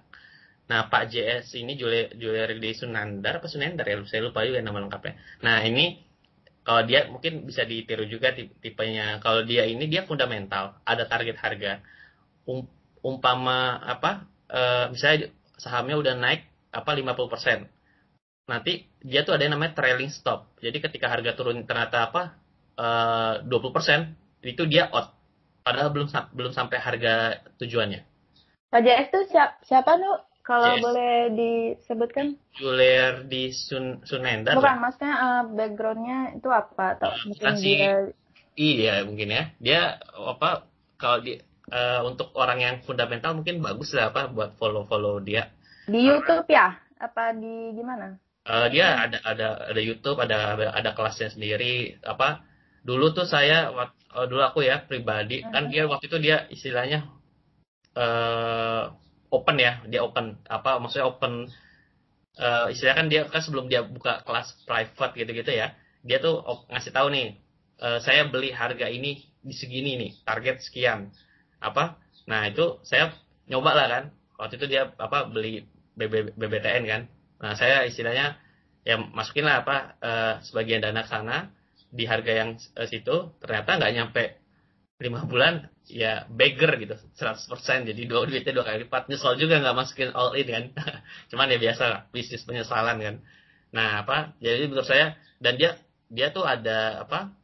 nah 0.66 0.88
Pak 0.88 1.12
JS 1.12 1.60
ini 1.60 1.76
Juli 1.76 2.16
Juliari 2.16 2.72
Sunandar 2.72 3.44
apa 3.44 3.48
Sunandar 3.52 3.84
ya? 3.92 4.00
Saya 4.08 4.24
lupa 4.24 4.48
juga 4.48 4.64
nama 4.64 4.80
lengkapnya. 4.80 5.20
Nah 5.44 5.60
ini 5.68 6.05
kalau 6.66 6.82
dia 6.82 7.06
mungkin 7.14 7.46
bisa 7.46 7.62
ditiru 7.62 8.10
juga 8.10 8.34
tipenya. 8.34 9.22
Kalau 9.22 9.46
dia 9.46 9.70
ini 9.70 9.86
dia 9.86 10.02
fundamental. 10.02 10.82
Ada 10.82 11.06
target 11.06 11.38
harga. 11.38 11.86
Um, 12.50 12.66
umpama 13.06 13.78
apa 13.86 14.26
uh, 14.50 14.90
misalnya 14.90 15.30
sahamnya 15.62 16.02
udah 16.02 16.14
naik 16.18 16.50
apa 16.74 16.92
50% 16.98 17.70
nanti 18.46 18.90
dia 19.02 19.22
tuh 19.26 19.38
ada 19.38 19.46
yang 19.46 19.58
namanya 19.58 19.78
trailing 19.78 20.10
stop. 20.10 20.54
Jadi 20.62 20.82
ketika 20.82 21.10
harga 21.10 21.38
turun 21.38 21.66
ternyata 21.70 22.10
apa 22.10 22.38
uh, 22.82 23.46
20% 23.46 24.46
itu 24.46 24.66
dia 24.66 24.90
out. 24.90 25.14
Padahal 25.66 25.90
belum 25.94 26.10
belum 26.34 26.54
sampai 26.54 26.78
harga 26.78 27.42
tujuannya. 27.58 28.06
Pak 28.70 28.82
JS 28.86 29.10
itu 29.10 29.20
siapa, 29.34 29.58
siapa 29.66 29.98
nu 29.98 30.14
kalau 30.46 30.78
yes. 30.78 30.82
boleh 30.86 31.16
disebutkan? 31.34 32.38
Julier 32.54 33.26
di 33.26 33.50
Sun 33.50 34.06
Sunendar. 34.06 34.54
Bukan, 34.54 34.78
maksudnya 34.78 35.14
uh, 35.18 35.44
backgroundnya 35.50 36.38
itu 36.38 36.50
apa? 36.54 36.94
Atau 36.94 37.10
uh, 37.10 37.18
mungkin 37.26 37.54
dia... 37.66 37.94
Iya 38.56 38.94
mungkin 39.10 39.34
ya. 39.34 39.44
Dia 39.58 39.82
apa 40.16 40.70
kalau 41.02 41.26
di 41.26 41.36
uh, 41.74 42.06
untuk 42.06 42.30
orang 42.38 42.62
yang 42.62 42.76
fundamental 42.86 43.34
mungkin 43.34 43.60
bagus 43.60 43.92
lah 43.98 44.14
apa 44.14 44.30
buat 44.30 44.54
follow-follow 44.62 45.20
dia. 45.26 45.50
Di 45.90 46.00
YouTube 46.06 46.48
ya? 46.48 46.78
Apa 47.02 47.34
di 47.34 47.74
gimana? 47.74 48.16
Uh, 48.46 48.70
dia 48.70 49.02
ada 49.02 49.18
ada 49.26 49.48
ada 49.74 49.82
YouTube, 49.82 50.22
ada 50.22 50.56
ada 50.72 50.94
kelasnya 50.94 51.34
sendiri. 51.34 51.98
Apa 52.06 52.46
dulu 52.86 53.18
tuh 53.18 53.26
saya 53.26 53.74
uh, 53.74 54.26
dulu 54.30 54.46
aku 54.46 54.62
ya 54.62 54.86
pribadi 54.86 55.42
uh 55.42 55.50
-huh. 55.50 55.52
kan 55.52 55.64
dia 55.74 55.90
waktu 55.90 56.06
itu 56.06 56.22
dia 56.22 56.46
istilahnya 56.54 57.10
uh, 57.98 58.94
open 59.36 59.60
ya 59.60 59.84
dia 59.92 60.02
open 60.02 60.40
apa 60.48 60.80
maksudnya 60.80 61.08
open 61.12 61.52
uh, 62.40 62.68
istilahnya 62.72 62.98
kan 62.98 63.08
dia 63.12 63.22
kan 63.28 63.42
sebelum 63.44 63.68
dia 63.68 63.84
buka 63.84 64.24
kelas 64.24 64.56
private 64.64 65.14
gitu-gitu 65.20 65.52
ya 65.52 65.76
dia 66.06 66.22
tuh 66.22 66.46
ngasih 66.70 66.94
tahu 66.94 67.10
nih 67.12 67.42
uh, 67.82 68.00
saya 68.00 68.30
beli 68.30 68.54
harga 68.54 68.88
ini 68.88 69.26
di 69.46 69.54
segini 69.54 69.98
nih 70.00 70.12
target 70.26 70.62
sekian. 70.64 71.12
Apa? 71.62 71.98
Nah 72.30 72.50
itu 72.50 72.82
saya 72.86 73.14
nyoba 73.50 73.72
lah 73.78 73.88
kan. 73.90 74.04
Waktu 74.36 74.54
itu 74.60 74.66
dia 74.68 74.92
apa 74.98 75.30
beli 75.30 75.66
BB, 75.96 76.36
BBTN 76.36 76.84
kan. 76.86 77.02
Nah 77.40 77.54
saya 77.56 77.88
istilahnya 77.88 78.38
ya 78.86 79.02
masukin 79.02 79.48
lah 79.48 79.66
apa 79.66 79.78
uh, 80.02 80.34
sebagian 80.46 80.84
dana 80.84 81.06
sana 81.08 81.50
di 81.96 82.04
harga 82.06 82.34
yang 82.34 82.50
eh, 82.60 82.88
situ 82.92 83.34
ternyata 83.40 83.80
nggak 83.80 83.94
nyampe 83.96 84.24
lima 84.96 85.28
bulan 85.28 85.68
ya 85.92 86.24
beggar 86.32 86.80
gitu 86.80 86.96
100% 87.20 87.52
jadi 87.92 88.02
dua 88.08 88.24
duitnya 88.24 88.56
dua 88.56 88.66
kali 88.66 88.88
lipat. 88.88 89.12
Nyesel 89.12 89.36
juga 89.36 89.60
nggak 89.60 89.76
masukin 89.76 90.12
all 90.16 90.34
in 90.40 90.48
kan. 90.48 90.66
Cuman 91.32 91.52
ya 91.52 91.60
biasa 91.60 92.10
bisnis 92.16 92.48
penyesalan 92.48 92.98
kan. 93.04 93.16
Nah 93.76 94.08
apa 94.08 94.34
jadi 94.40 94.72
menurut 94.72 94.88
saya 94.88 95.20
dan 95.44 95.60
dia 95.60 95.76
dia 96.08 96.32
tuh 96.32 96.48
ada 96.48 97.04
apa 97.04 97.36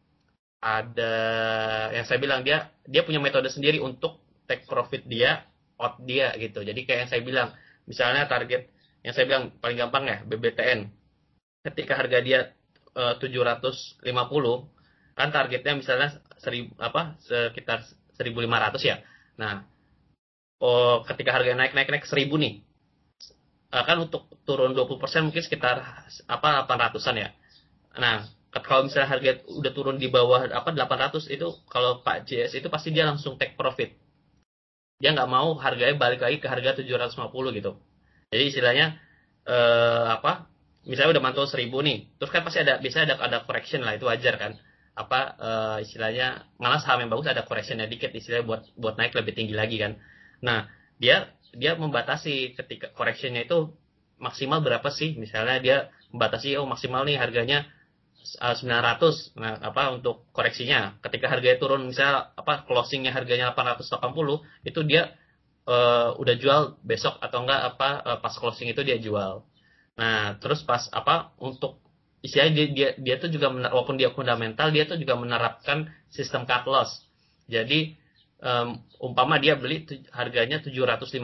ada 0.64 1.14
yang 1.92 2.06
saya 2.08 2.20
bilang 2.22 2.48
dia 2.48 2.72
dia 2.88 3.04
punya 3.04 3.20
metode 3.20 3.52
sendiri 3.52 3.82
untuk 3.84 4.22
take 4.48 4.64
profit 4.64 5.04
dia 5.04 5.44
out 5.76 6.00
dia 6.08 6.32
gitu. 6.40 6.64
Jadi 6.64 6.88
kayak 6.88 7.00
yang 7.08 7.12
saya 7.12 7.22
bilang 7.26 7.48
misalnya 7.84 8.32
target 8.32 8.72
yang 9.04 9.14
saya 9.18 9.26
bilang 9.28 9.52
paling 9.60 9.78
gampang 9.82 10.04
ya 10.08 10.18
BBTN 10.24 10.88
ketika 11.68 12.00
harga 12.00 12.20
dia 12.24 12.40
eh, 12.96 13.14
750 13.20 14.08
kan 15.18 15.30
targetnya 15.30 15.74
misalnya 15.76 16.10
seribu 16.42 16.74
apa 16.82 17.16
sekitar 17.22 17.86
1500 18.18 18.82
ya. 18.82 18.98
Nah 19.38 19.66
oh 20.62 21.06
ketika 21.06 21.38
harga 21.38 21.54
naik 21.54 21.78
naik 21.78 21.90
naik 21.94 22.06
1000 22.10 22.28
nih. 22.28 22.54
Eh, 23.72 23.84
kan 23.88 24.04
untuk 24.04 24.28
turun 24.44 24.76
20% 24.76 25.32
mungkin 25.32 25.40
sekitar 25.40 25.80
apa 26.28 26.68
800-an 26.68 27.16
ya. 27.16 27.30
Nah 27.96 28.28
kalau 28.52 28.90
misalnya 28.90 29.08
harga 29.08 29.32
udah 29.48 29.72
turun 29.72 29.96
di 29.96 30.12
bawah 30.12 30.44
apa 30.52 30.76
800 30.76 31.32
itu 31.32 31.48
kalau 31.72 32.04
Pak 32.04 32.28
JS 32.28 32.60
itu 32.60 32.68
pasti 32.68 32.92
dia 32.92 33.08
langsung 33.08 33.40
take 33.40 33.56
profit. 33.56 33.96
Dia 35.00 35.16
nggak 35.16 35.30
mau 35.32 35.56
harganya 35.56 35.96
balik 35.96 36.20
lagi 36.20 36.44
ke 36.44 36.52
harga 36.52 36.84
750 36.84 37.58
gitu. 37.58 37.80
Jadi 38.28 38.44
istilahnya 38.52 39.00
eh, 39.48 40.06
apa 40.20 40.52
misalnya 40.86 41.18
udah 41.18 41.24
mantul 41.24 41.46
1000 41.46 41.70
nih 41.70 41.98
terus 42.18 42.32
kan 42.34 42.42
pasti 42.42 42.66
ada 42.66 42.82
biasanya 42.82 43.14
ada 43.14 43.16
ada 43.22 43.38
correction 43.46 43.86
lah 43.86 43.94
itu 43.98 44.06
wajar 44.10 44.34
kan 44.42 44.58
apa 44.92 45.20
eh, 45.40 45.78
istilahnya 45.88 46.52
malah 46.60 46.84
saham 46.84 47.08
yang 47.08 47.12
bagus 47.12 47.32
ada 47.32 47.48
correctionnya 47.48 47.88
dikit 47.88 48.12
istilahnya 48.12 48.46
buat 48.46 48.62
buat 48.76 48.96
naik 49.00 49.16
lebih 49.16 49.34
tinggi 49.34 49.56
lagi 49.56 49.80
kan. 49.80 49.98
Nah 50.44 50.68
dia 51.00 51.32
dia 51.56 51.76
membatasi 51.76 52.56
ketika 52.56 52.92
correctionnya 52.96 53.48
itu 53.48 53.72
maksimal 54.22 54.62
berapa 54.62 54.86
sih? 54.94 55.18
Misalnya 55.18 55.58
dia 55.60 55.78
membatasi 56.14 56.56
oh 56.60 56.68
maksimal 56.70 57.08
nih 57.08 57.18
harganya 57.18 57.66
uh, 58.44 58.54
900 58.54 59.36
nah 59.40 59.58
apa 59.64 59.96
untuk 59.98 60.30
koreksinya. 60.36 61.02
Ketika 61.02 61.32
harganya 61.32 61.58
turun 61.58 61.90
misalnya 61.90 62.36
apa 62.38 62.68
closingnya 62.70 63.12
harganya 63.16 63.56
880 63.58 64.70
itu 64.70 64.80
dia 64.86 65.18
uh, 65.66 66.14
udah 66.22 66.36
jual 66.38 66.62
besok 66.86 67.18
atau 67.20 67.42
enggak 67.44 67.76
apa 67.76 67.90
uh, 68.06 68.18
pas 68.22 68.36
closing 68.38 68.70
itu 68.70 68.86
dia 68.86 69.02
jual. 69.02 69.44
Nah 69.98 70.38
terus 70.38 70.62
pas 70.62 70.86
apa 70.94 71.34
untuk 71.42 71.81
istilahnya 72.22 72.54
dia 72.54 72.68
dia, 72.70 72.90
dia 72.98 73.16
tuh 73.18 73.30
juga 73.34 73.50
mener, 73.50 73.70
walaupun 73.74 73.98
dia 73.98 74.14
fundamental 74.14 74.70
dia 74.70 74.86
tuh 74.86 74.98
juga 74.98 75.18
menerapkan 75.18 75.90
sistem 76.14 76.46
cut 76.46 76.66
loss. 76.70 77.06
Jadi 77.50 77.98
um, 78.42 78.82
umpama 79.02 79.38
dia 79.42 79.58
beli 79.58 79.86
tu, 79.86 79.98
harganya 80.14 80.62
750 80.62 81.22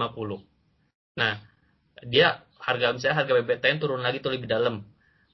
nah 1.17 1.41
dia 2.05 2.45
harga 2.61 2.93
misalnya 2.93 3.25
harga 3.25 3.33
BBTN 3.41 3.77
turun 3.81 4.05
lagi 4.05 4.21
tuh 4.21 4.29
lebih 4.29 4.45
dalam. 4.45 4.85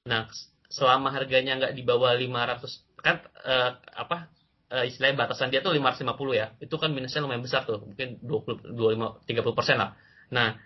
Nah 0.08 0.32
selama 0.72 1.12
harganya 1.12 1.60
nggak 1.60 1.72
di 1.76 1.82
bawah 1.84 2.16
500 2.16 3.04
kan 3.04 3.20
uh, 3.44 3.76
apa 3.92 4.32
uh, 4.72 4.84
istilahnya 4.88 5.28
batasan 5.28 5.52
dia 5.52 5.60
tuh 5.60 5.76
550 5.76 6.08
ya. 6.32 6.56
Itu 6.56 6.80
kan 6.80 6.96
minusnya 6.96 7.20
lumayan 7.20 7.44
besar 7.44 7.68
tuh 7.68 7.84
mungkin 7.84 8.16
20 8.24 8.72
25 8.72 9.28
30 9.28 9.58
persen 9.58 9.76
lah. 9.76 9.92
Nah 10.32 10.56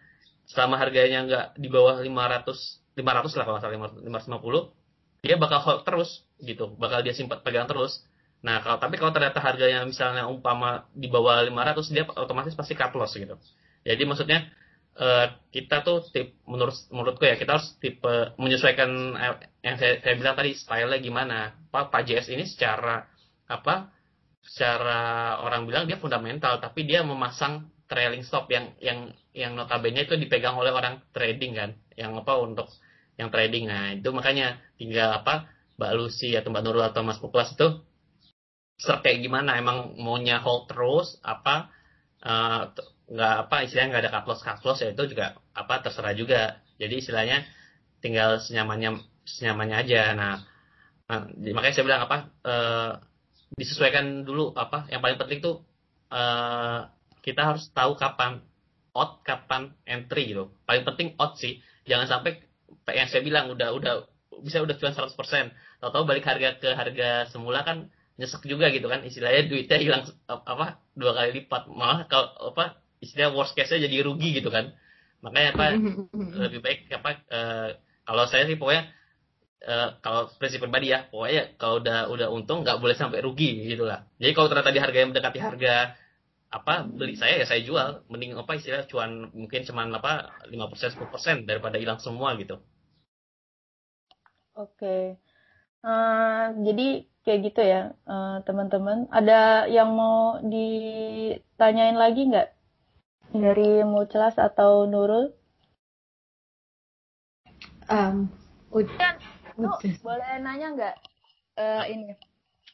selama 0.46 0.78
harganya 0.78 1.18
nggak 1.26 1.46
di 1.58 1.66
bawah 1.66 1.98
500 1.98 2.94
500 2.94 3.38
lah 3.38 3.44
kalau 3.46 3.58
salah 3.58 3.74
550 3.74 4.77
dia 5.22 5.34
bakal 5.36 5.58
hold 5.62 5.82
terus 5.82 6.22
gitu. 6.42 6.70
Bakal 6.78 7.02
dia 7.02 7.14
simpan 7.14 7.42
pegang 7.42 7.66
terus. 7.66 8.02
Nah 8.42 8.62
kalau 8.62 8.78
tapi 8.78 8.94
kalau 9.00 9.10
ternyata 9.10 9.42
harganya 9.42 9.82
misalnya 9.82 10.30
umpama 10.30 10.86
di 10.94 11.10
bawah 11.10 11.42
500 11.42 11.94
dia 11.94 12.04
otomatis 12.06 12.54
pasti 12.54 12.78
cut 12.78 12.94
loss 12.94 13.18
gitu. 13.18 13.34
Jadi 13.82 14.02
maksudnya 14.06 14.46
uh, 14.98 15.26
kita 15.50 15.82
tuh 15.82 16.06
tip 16.10 16.38
menurut 16.46 16.74
menurutku 16.94 17.24
ya 17.26 17.34
kita 17.34 17.58
harus 17.58 17.74
tipe 17.82 18.34
menyesuaikan 18.38 18.90
eh, 19.18 19.34
yang 19.66 19.76
saya, 19.78 19.98
saya 20.02 20.14
bilang 20.14 20.36
tadi 20.38 20.54
stylenya 20.54 20.98
gimana. 21.02 21.38
Pak 21.70 21.90
Pak 21.90 22.02
JS 22.06 22.30
ini 22.30 22.46
secara 22.46 23.06
apa 23.48 23.90
secara 24.44 25.36
orang 25.42 25.66
bilang 25.66 25.84
dia 25.90 25.98
fundamental 25.98 26.62
tapi 26.62 26.86
dia 26.86 27.02
memasang 27.02 27.68
trailing 27.88 28.22
stop 28.22 28.46
yang 28.52 28.76
yang 28.78 29.10
yang 29.32 29.56
notabene 29.56 30.04
itu 30.04 30.14
dipegang 30.14 30.54
oleh 30.54 30.70
orang 30.70 31.02
trading 31.10 31.58
kan. 31.58 31.70
Yang 31.98 32.22
apa 32.22 32.32
untuk 32.38 32.68
yang 33.18 33.28
trading. 33.34 33.66
Nah 33.66 33.98
itu 33.98 34.08
makanya 34.14 34.62
tinggal 34.78 35.10
apa 35.10 35.50
Mbak 35.76 35.92
Lucy 35.98 36.38
atau 36.38 36.48
Mbak 36.54 36.62
Nurul 36.62 36.86
atau 36.86 37.02
Mas 37.02 37.18
Puklas 37.18 37.52
itu 37.52 37.82
kayak 38.78 39.18
gimana? 39.20 39.58
Emang 39.58 39.98
maunya 39.98 40.38
hold 40.38 40.70
terus 40.70 41.18
apa 41.26 41.74
uh, 42.22 42.70
nggak 43.08 43.34
apa 43.48 43.56
istilahnya 43.66 43.88
nggak 43.90 44.02
ada 44.06 44.12
cut 44.14 44.26
loss 44.30 44.44
cut 44.46 44.60
loss 44.62 44.78
ya 44.80 44.94
itu 44.94 45.04
juga 45.10 45.36
apa 45.52 45.74
terserah 45.82 46.14
juga. 46.14 46.62
Jadi 46.78 47.02
istilahnya 47.02 47.42
tinggal 47.98 48.38
senyamannya 48.38 49.02
senyamannya 49.26 49.76
aja. 49.82 50.14
Nah, 50.14 50.34
nah 51.10 51.26
makanya 51.52 51.74
saya 51.74 51.86
bilang 51.90 52.02
apa 52.06 52.16
uh, 52.46 52.92
disesuaikan 53.58 54.22
dulu 54.22 54.54
apa 54.54 54.86
yang 54.94 55.02
paling 55.02 55.18
penting 55.18 55.42
tuh 55.42 55.66
uh, 56.14 56.86
kita 57.26 57.42
harus 57.42 57.66
tahu 57.74 57.98
kapan 57.98 58.40
out 58.94 59.22
kapan 59.26 59.74
entry 59.84 60.30
gitu. 60.30 60.54
Paling 60.64 60.86
penting 60.86 61.18
out 61.18 61.34
sih. 61.36 61.58
Jangan 61.88 62.06
sampai 62.06 62.47
yang 62.90 63.08
saya 63.08 63.22
bilang 63.24 63.52
udah 63.52 63.74
udah 63.76 63.94
bisa 64.44 64.62
udah 64.62 64.78
cuan 64.78 64.94
100% 64.94 65.18
tahu-tahu 65.82 66.04
balik 66.06 66.24
harga 66.26 66.60
ke 66.60 66.70
harga 66.72 67.26
semula 67.32 67.66
kan 67.66 67.90
nyesek 68.18 68.44
juga 68.46 68.70
gitu 68.70 68.86
kan. 68.90 69.02
Istilahnya 69.06 69.46
duitnya 69.46 69.78
hilang 69.78 70.02
apa 70.26 70.82
dua 70.94 71.14
kali 71.14 71.42
lipat. 71.42 71.70
Malah 71.70 72.06
kalau 72.10 72.54
apa 72.54 72.78
istilah 72.98 73.30
worst 73.34 73.54
case-nya 73.54 73.86
jadi 73.86 74.06
rugi 74.06 74.38
gitu 74.38 74.50
kan. 74.50 74.74
Makanya 75.22 75.48
apa 75.54 75.64
lebih 76.48 76.60
baik 76.62 76.90
apa 76.94 77.10
uh, 77.30 77.68
kalau 78.08 78.24
saya 78.30 78.48
sih 78.48 78.56
pokoknya 78.56 78.90
uh, 79.66 79.88
kalau 80.04 80.30
prinsip 80.38 80.62
pribadi 80.62 80.94
ya 80.94 81.08
pokoknya 81.10 81.58
kalau 81.58 81.82
udah 81.82 81.98
udah 82.12 82.28
untung 82.30 82.62
nggak 82.62 82.78
boleh 82.78 82.94
sampai 82.94 83.24
rugi 83.24 83.66
gitu 83.66 83.88
lah 83.88 84.06
jadi 84.22 84.32
kalau 84.36 84.48
ternyata 84.52 84.70
di 84.70 84.80
harga 84.80 84.98
yang 84.98 85.10
mendekati 85.10 85.40
harga 85.42 85.74
apa 86.48 86.88
beli 86.88 87.12
saya 87.12 87.44
ya 87.44 87.46
saya 87.46 87.60
jual 87.60 88.08
mending 88.08 88.32
apa 88.40 88.56
istilah 88.56 88.88
cuan 88.88 89.28
mungkin 89.36 89.68
cuman 89.68 89.92
apa 89.92 90.32
lima 90.48 90.72
persen 90.72 90.88
sepuluh 90.88 91.12
persen 91.12 91.44
daripada 91.44 91.76
hilang 91.76 92.00
semua 92.00 92.32
gitu 92.40 92.56
Oke. 94.58 94.74
Okay. 94.74 95.02
Uh, 95.86 95.94
eh, 95.94 96.44
jadi 96.66 96.88
kayak 97.22 97.40
gitu 97.46 97.62
ya, 97.62 97.94
uh, 98.10 98.42
teman-teman. 98.42 99.06
Ada 99.14 99.70
yang 99.70 99.94
mau 99.94 100.42
ditanyain 100.42 101.94
lagi 101.94 102.26
nggak? 102.26 102.50
Dari 103.38 103.86
Mucelas 103.86 104.34
atau 104.34 104.90
Nurul? 104.90 105.30
Um, 107.86 108.26
udah. 108.74 109.14
udah. 109.54 109.78
boleh 110.02 110.42
nanya 110.42 110.74
nggak? 110.74 110.96
Uh, 111.54 111.86
ini 111.86 112.18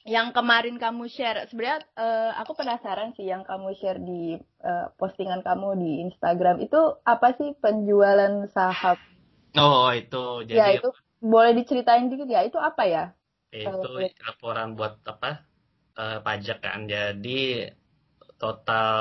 yang 0.04 0.36
kemarin 0.36 0.76
kamu 0.76 1.08
share 1.08 1.48
sebenarnya 1.48 1.80
uh, 1.96 2.36
aku 2.44 2.52
penasaran 2.52 3.16
sih 3.16 3.24
yang 3.24 3.40
kamu 3.40 3.72
share 3.80 3.96
di 3.96 4.36
uh, 4.60 4.92
postingan 5.00 5.40
kamu 5.40 5.80
di 5.80 5.90
Instagram 6.04 6.60
itu 6.60 7.00
apa 7.08 7.32
sih 7.40 7.56
penjualan 7.56 8.44
saham? 8.52 9.00
Oh 9.56 9.88
itu 9.96 10.44
jadi 10.44 10.60
ya, 10.60 10.68
itu 10.76 10.92
boleh 11.24 11.56
diceritain 11.56 12.12
dikit 12.12 12.28
ya 12.28 12.44
itu 12.44 12.60
apa 12.60 12.84
ya? 12.84 13.04
Itu 13.48 13.72
uh, 13.80 14.04
laporan 14.28 14.76
buat 14.76 15.00
apa 15.08 15.48
uh, 15.96 16.20
pajak 16.20 16.60
kan. 16.60 16.84
Jadi 16.84 17.64
total 18.36 18.92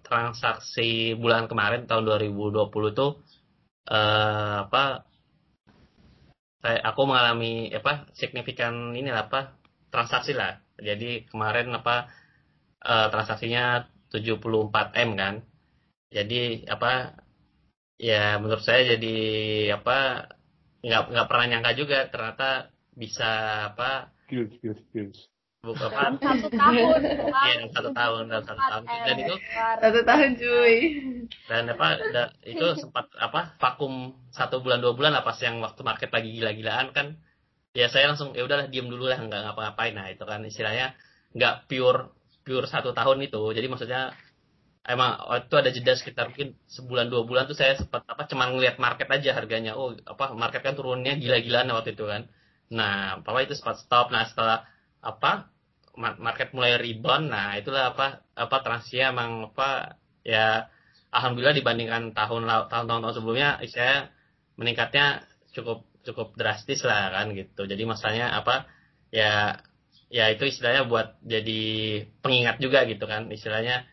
transaksi 0.00 1.12
bulan 1.12 1.44
kemarin 1.44 1.84
tahun 1.84 2.08
2020 2.08 2.72
tuh 2.96 3.20
uh, 3.92 4.64
apa 4.64 5.04
saya 6.64 6.80
aku 6.88 7.04
mengalami 7.04 7.68
apa 7.68 8.08
signifikan 8.16 8.96
ini 8.96 9.12
apa 9.12 9.57
transaksi 9.88 10.32
lah. 10.36 10.60
Jadi 10.78 11.26
kemarin 11.26 11.74
apa 11.74 12.08
uh, 12.84 13.06
transaksinya 13.10 13.88
74 14.12 14.94
m 14.94 15.10
kan. 15.18 15.34
Jadi 16.08 16.64
apa 16.64 17.18
ya 17.98 18.38
menurut 18.40 18.64
saya 18.64 18.96
jadi 18.96 19.16
apa 19.76 20.30
nggak 20.80 21.02
nggak 21.10 21.28
pernah 21.28 21.46
nyangka 21.50 21.72
juga 21.74 21.98
ternyata 22.06 22.70
bisa 22.94 23.30
apa 23.74 24.14
skills 24.26 24.52
skills 24.58 24.80
skills. 24.90 25.18
Buka 25.58 25.90
apa? 25.90 26.14
Satu 26.22 26.48
tahun 26.54 27.00
iya 27.50 27.66
satu 27.74 27.90
tahun 27.90 28.30
dalam 28.30 28.44
satu 28.46 28.62
tahun. 28.62 28.82
dan 28.86 29.16
itu 29.18 29.34
satu 29.82 30.00
tahun 30.06 30.30
cuy. 30.38 30.76
Dan 31.50 31.62
apa 31.74 31.88
da, 32.14 32.22
itu 32.46 32.66
sempat 32.78 33.10
apa 33.18 33.58
vakum 33.58 34.14
satu 34.30 34.62
bulan 34.62 34.78
dua 34.78 34.94
bulan 34.94 35.18
lah 35.18 35.26
pas 35.26 35.34
yang 35.42 35.58
waktu 35.58 35.82
market 35.82 36.14
lagi 36.14 36.30
gila-gilaan 36.30 36.94
kan 36.94 37.18
ya 37.74 37.86
saya 37.92 38.04
langsung 38.10 38.32
ya 38.36 38.42
udahlah 38.46 38.66
diem 38.72 38.86
dulu 38.92 39.04
lah 39.10 39.18
nggak 39.20 39.40
ngapa-ngapain. 39.44 39.92
Nah 39.98 40.06
itu 40.12 40.24
kan 40.30 40.40
istilahnya 40.44 40.94
nggak 41.36 41.54
pure 41.68 42.00
pure 42.44 42.66
satu 42.68 42.90
tahun 42.96 43.18
itu. 43.26 43.38
Jadi 43.56 43.66
maksudnya 43.70 44.00
emang 44.88 45.10
itu 45.44 45.54
ada 45.60 45.70
jeda 45.76 45.92
sekitar 46.00 46.32
mungkin 46.32 46.56
sebulan 46.76 47.06
dua 47.12 47.22
bulan 47.28 47.44
tuh 47.50 47.56
saya 47.60 47.76
sempat 47.80 48.02
apa 48.08 48.24
cuma 48.30 48.48
ngeliat 48.50 48.76
market 48.80 49.08
aja 49.10 49.30
harganya. 49.38 49.72
Oh 49.78 49.92
apa 50.12 50.32
market 50.36 50.60
kan 50.66 50.74
turunnya 50.78 51.12
gila-gilaan 51.22 51.68
waktu 51.76 51.92
itu 51.96 52.04
kan. 52.08 52.22
Nah 52.72 53.20
apa 53.20 53.38
itu 53.44 53.54
sempat 53.58 53.76
stop. 53.82 54.10
Nah 54.14 54.24
setelah 54.28 54.64
apa 55.04 55.48
ma- 56.02 56.18
market 56.26 56.48
mulai 56.56 56.78
rebound 56.78 57.24
nah 57.34 57.54
itulah 57.60 57.92
apa 57.94 58.22
apa 58.38 58.56
transisia 58.64 59.10
emang 59.14 59.30
apa 59.52 59.98
ya 60.26 60.68
alhamdulillah 61.16 61.56
dibandingkan 61.58 62.02
tahun 62.18 62.42
lau- 62.48 62.66
tahun-tahun 62.70 63.00
tahun 63.04 63.14
sebelumnya 63.16 63.48
saya 63.74 64.10
meningkatnya 64.58 65.24
cukup 65.54 65.78
cukup 66.08 66.32
drastis 66.40 66.80
lah 66.82 67.12
kan 67.12 67.36
gitu 67.36 67.68
jadi 67.68 67.82
masanya 67.84 68.32
apa 68.32 68.64
ya 69.12 69.60
ya 70.08 70.32
itu 70.32 70.48
istilahnya 70.48 70.88
buat 70.88 71.20
jadi 71.20 71.60
pengingat 72.24 72.56
juga 72.64 72.88
gitu 72.88 73.04
kan 73.04 73.28
istilahnya 73.28 73.84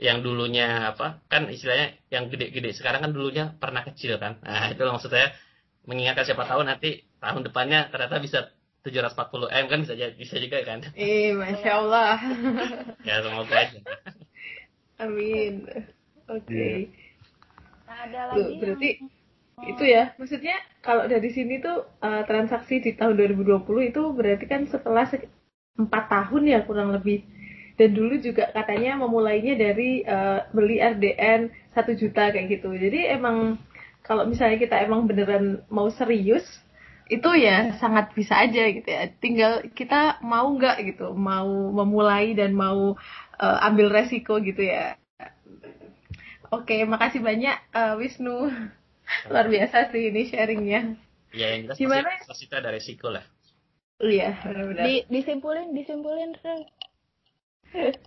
yang 0.00 0.24
dulunya 0.24 0.90
apa 0.90 1.20
kan 1.28 1.46
istilahnya 1.52 1.94
yang 2.08 2.32
gede-gede 2.32 2.72
sekarang 2.74 3.04
kan 3.04 3.12
dulunya 3.12 3.52
pernah 3.60 3.84
kecil 3.84 4.16
kan 4.16 4.40
nah 4.40 4.72
itu 4.72 4.80
maksud 4.80 5.12
saya 5.12 5.36
mengingatkan 5.84 6.24
siapa 6.24 6.48
tahu 6.48 6.64
nanti 6.64 7.04
tahun 7.20 7.44
depannya 7.44 7.92
ternyata 7.92 8.16
bisa 8.18 8.48
740 8.84 9.48
m 9.48 9.64
kan 9.68 9.78
bisa 9.84 9.94
jadi 9.96 10.12
bisa 10.16 10.36
juga 10.40 10.60
kan 10.64 10.80
Eh, 10.92 11.32
masya 11.32 11.70
Allah. 11.80 12.20
ya 13.08 13.20
semoga 13.24 13.56
aja 13.56 13.80
Amin. 15.00 15.66
Oke. 16.30 16.88
Nah, 17.84 17.96
ada 18.06 18.20
lagi 18.32 18.56
berarti 18.62 18.88
yang- 18.96 19.10
itu 19.62 19.84
ya. 19.86 20.12
Maksudnya 20.20 20.56
kalau 20.84 21.04
dari 21.06 21.28
sini 21.32 21.62
tuh 21.62 21.86
eh, 22.02 22.22
transaksi 22.28 22.82
di 22.84 22.90
tahun 22.98 23.14
2020 23.18 23.82
itu 23.90 24.02
berarti 24.18 24.44
kan 24.50 24.62
setelah 24.68 25.04
se- 25.08 25.30
empat 25.78 26.04
tahun 26.10 26.42
ya 26.52 26.58
kurang 26.68 26.90
lebih. 26.96 27.24
Dan 27.74 27.90
dulu 27.98 28.14
juga 28.22 28.50
katanya 28.54 28.94
memulainya 29.02 29.54
dari 29.58 30.02
eh, 30.06 30.40
beli 30.54 30.78
RDN 30.78 31.40
satu 31.74 31.92
juta 31.94 32.30
kayak 32.34 32.46
gitu. 32.60 32.70
Jadi 32.74 32.98
emang 33.10 33.58
kalau 34.06 34.28
misalnya 34.28 34.58
kita 34.60 34.76
emang 34.84 35.08
beneran 35.08 35.64
mau 35.72 35.88
serius 35.90 36.44
itu 37.12 37.28
ya 37.36 37.76
sangat 37.80 38.12
bisa 38.16 38.34
aja 38.44 38.62
gitu 38.70 38.88
ya. 38.88 39.02
Tinggal 39.22 39.52
kita 39.76 40.20
mau 40.24 40.46
nggak 40.56 40.76
gitu 40.94 41.12
mau 41.16 41.48
memulai 41.72 42.32
dan 42.38 42.52
mau 42.54 42.94
eh, 43.40 43.58
ambil 43.68 43.88
resiko 43.92 44.38
gitu 44.42 44.62
ya. 44.64 44.96
Oke 46.54 46.76
makasih 46.86 47.20
banyak 47.28 47.56
eh, 47.74 47.94
Wisnu 48.00 48.36
luar 49.30 49.46
biasa 49.48 49.76
sih 49.92 50.12
ini 50.12 50.22
sharingnya 50.28 50.80
ya 51.34 51.46
yang 51.54 51.68
jelas 51.68 51.76
Gimana? 51.78 52.08
pasti, 52.08 52.28
pasti 52.30 52.44
itu 52.46 52.54
ada 52.56 52.70
resiko 52.70 53.08
lah 53.10 53.24
iya 54.02 54.36
benar-benar 54.42 54.84
di, 54.84 54.94
disimpulin 55.10 55.70
disimpulin. 55.74 56.34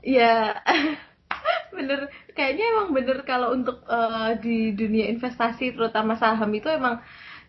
Iya, 0.04 0.56
bener. 1.78 2.08
Kayaknya 2.32 2.66
emang 2.74 2.90
bener 2.96 3.18
kalau 3.28 3.52
untuk 3.58 3.84
eh, 3.84 4.32
di 4.40 4.72
dunia 4.80 5.12
investasi, 5.12 5.76
terutama 5.76 6.16
saham 6.16 6.52
itu 6.56 6.68
emang 6.72 7.04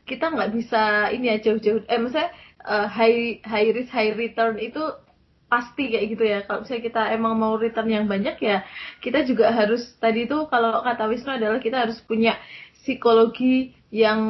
kita 0.08 0.32
nggak 0.34 0.50
bisa 0.56 1.12
ini 1.14 1.30
ya 1.30 1.36
jauh-jauh. 1.44 1.86
Eh, 1.86 1.98
maksudnya 2.00 2.30
eh, 2.66 2.86
high 2.90 3.20
high 3.46 3.70
risk 3.76 3.90
high 3.94 4.12
return 4.18 4.58
itu 4.58 4.82
pasti 5.48 5.88
kayak 5.92 6.06
gitu 6.12 6.24
ya. 6.28 6.38
Kalau 6.44 6.60
misalnya 6.64 6.84
kita 6.88 7.02
emang 7.16 7.34
mau 7.40 7.54
return 7.56 7.88
yang 7.88 8.04
banyak 8.10 8.36
ya, 8.42 8.56
kita 9.00 9.24
juga 9.24 9.48
harus 9.54 9.80
tadi 10.02 10.28
itu 10.28 10.36
kalau 10.52 10.84
kata 10.84 11.08
Wisnu 11.08 11.30
adalah 11.38 11.58
kita 11.62 11.88
harus 11.88 11.98
punya 12.04 12.36
psikologi 12.88 13.76
yang 13.92 14.20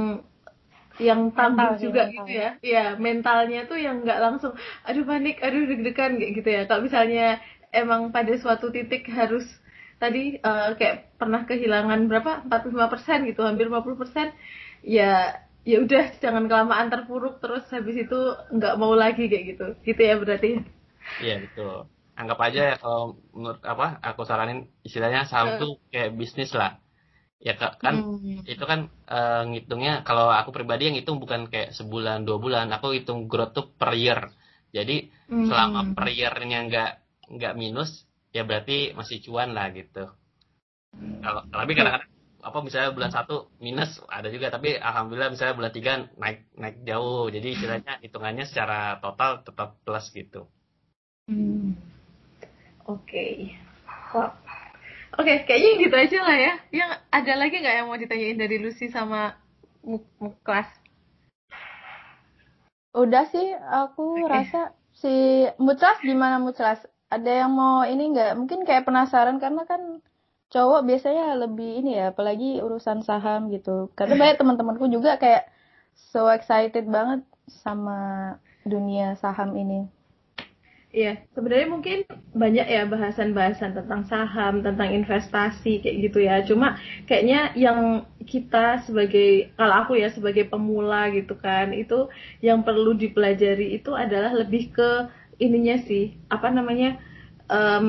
yang 0.98 1.30
tangguh 1.30 1.78
Mental 1.78 1.78
juga 1.78 2.02
mental. 2.10 2.26
gitu 2.26 2.30
ya. 2.42 2.48
Iya, 2.58 2.84
mentalnya 2.98 3.60
tuh 3.70 3.78
yang 3.78 4.02
nggak 4.02 4.18
langsung 4.24 4.52
aduh 4.82 5.04
panik, 5.06 5.38
aduh 5.46 5.62
deg-degan 5.70 6.18
kayak 6.18 6.32
gitu 6.42 6.48
ya. 6.56 6.62
Kalau 6.68 6.82
misalnya 6.82 7.38
emang 7.70 8.10
pada 8.10 8.32
suatu 8.42 8.66
titik 8.74 9.06
harus 9.18 9.46
tadi 10.02 10.38
eh, 10.42 10.68
kayak 10.78 10.96
pernah 11.20 11.42
kehilangan 11.46 12.00
berapa 12.10 12.30
45% 12.50 13.18
gitu, 13.30 13.40
hampir 13.46 13.70
50%, 13.70 14.34
ya 14.82 15.38
ya 15.68 15.76
udah 15.84 16.04
jangan 16.22 16.44
kelamaan 16.50 16.88
terpuruk 16.90 17.38
terus 17.42 17.62
habis 17.70 17.94
itu 18.04 18.18
nggak 18.56 18.74
mau 18.82 18.92
lagi 18.98 19.30
kayak 19.30 19.44
gitu. 19.54 19.66
Gitu 19.86 20.00
ya 20.02 20.14
berarti. 20.18 20.50
Iya 21.22 21.32
betul. 21.44 21.72
Anggap 22.20 22.38
aja 22.46 22.60
ya 22.70 22.74
kalau 22.82 23.00
menurut 23.36 23.60
apa 23.72 23.84
aku 24.08 24.20
saranin 24.28 24.58
istilahnya 24.86 25.20
saham 25.30 25.48
Eh. 25.48 25.58
tuh 25.60 25.70
kayak 25.92 26.10
bisnis 26.20 26.50
lah. 26.60 26.70
Ya 27.38 27.54
ka- 27.54 27.78
kan 27.78 27.94
Hmm. 28.02 28.42
itu 28.52 28.64
kan 28.70 28.80
eh, 29.06 29.42
ngitungnya 29.50 30.02
kalau 30.08 30.26
aku 30.40 30.50
pribadi 30.56 30.90
yang 30.90 30.96
hitung 30.98 31.18
bukan 31.22 31.46
kayak 31.52 31.70
sebulan 31.78 32.26
dua 32.26 32.38
bulan, 32.42 32.66
aku 32.74 32.86
hitung 32.98 33.30
growth 33.30 33.54
tuh 33.56 33.66
per 33.78 33.94
year. 33.94 34.20
Jadi 34.74 35.08
Hmm. 35.30 35.46
selama 35.46 35.80
per 35.96 36.08
year-nya 36.10 36.58
nggak 36.68 36.90
nggak 37.38 37.54
minus, 37.60 37.90
ya 38.36 38.42
berarti 38.48 38.96
masih 38.98 39.18
cuan 39.24 39.54
lah 39.56 39.70
gitu. 39.70 40.04
Kalau 41.22 41.42
tapi 41.50 41.72
kadang-kadang 41.78 42.10
apa 42.38 42.58
misalnya 42.62 42.90
bulan 42.94 43.10
satu 43.10 43.50
minus 43.58 43.90
ada 44.08 44.28
juga, 44.34 44.46
tapi 44.54 44.78
alhamdulillah 44.78 45.30
misalnya 45.34 45.54
bulan 45.58 45.72
tiga 45.74 45.92
naik 46.22 46.38
naik 46.58 46.76
jauh. 46.88 47.26
Jadi 47.30 47.48
istilahnya 47.54 47.92
hitungannya 48.02 48.44
secara 48.50 48.98
total 49.02 49.42
tetap 49.46 49.78
plus 49.84 50.06
gitu. 50.14 50.46
Hmm. 51.28 51.76
Oke. 52.88 53.52
Wah. 54.14 54.32
Oke, 55.20 55.34
kayaknya 55.46 55.70
gitu 55.82 55.96
aja 56.04 56.18
lah 56.26 56.36
ya. 56.46 56.52
Yang 56.78 56.90
ada 57.18 57.32
lagi 57.40 57.54
nggak 57.60 57.74
yang 57.78 57.86
mau 57.90 57.98
ditanyain 58.02 58.38
dari 58.42 58.56
Lucy 58.62 58.86
sama 58.96 59.20
Mu- 59.88 60.12
Muklas? 60.22 60.68
udah 63.02 63.24
sih 63.32 63.46
aku 63.80 64.02
Oke. 64.16 64.28
rasa 64.34 64.58
si 65.02 65.08
Mutlas 65.66 65.98
gimana 66.08 66.36
Mutlas 66.46 66.80
ada 67.16 67.30
yang 67.40 67.50
mau 67.60 67.76
ini 67.92 68.02
nggak 68.12 68.30
mungkin 68.40 68.60
kayak 68.68 68.84
penasaran 68.88 69.36
karena 69.44 69.62
kan 69.70 69.82
cowok 70.54 70.80
biasanya 70.88 71.24
lebih 71.42 71.70
ini 71.80 71.90
ya 72.00 72.04
apalagi 72.12 72.48
urusan 72.66 72.98
saham 73.08 73.40
gitu 73.54 73.70
karena 73.98 74.14
banyak 74.20 74.36
teman-temanku 74.40 74.86
juga 74.96 75.10
kayak 75.22 75.42
so 76.12 76.20
excited 76.36 76.84
banget 76.96 77.20
sama 77.62 77.98
dunia 78.72 79.06
saham 79.22 79.50
ini 79.62 79.78
Iya, 80.88 81.20
sebenarnya 81.36 81.68
mungkin 81.68 81.98
banyak 82.32 82.64
ya 82.64 82.88
bahasan-bahasan 82.88 83.76
tentang 83.76 84.08
saham, 84.08 84.64
tentang 84.64 84.88
investasi 84.96 85.84
kayak 85.84 85.96
gitu 86.08 86.18
ya. 86.24 86.40
Cuma 86.48 86.80
kayaknya 87.04 87.52
yang 87.60 88.08
kita 88.24 88.80
sebagai 88.88 89.52
kalau 89.60 89.74
aku 89.84 90.00
ya 90.00 90.08
sebagai 90.08 90.48
pemula 90.48 91.12
gitu 91.12 91.36
kan, 91.36 91.76
itu 91.76 92.08
yang 92.40 92.64
perlu 92.64 92.96
dipelajari 92.96 93.76
itu 93.76 93.92
adalah 93.92 94.32
lebih 94.32 94.72
ke 94.72 94.88
ininya 95.36 95.76
sih, 95.84 96.16
apa 96.32 96.48
namanya? 96.48 96.96
em 97.48 97.88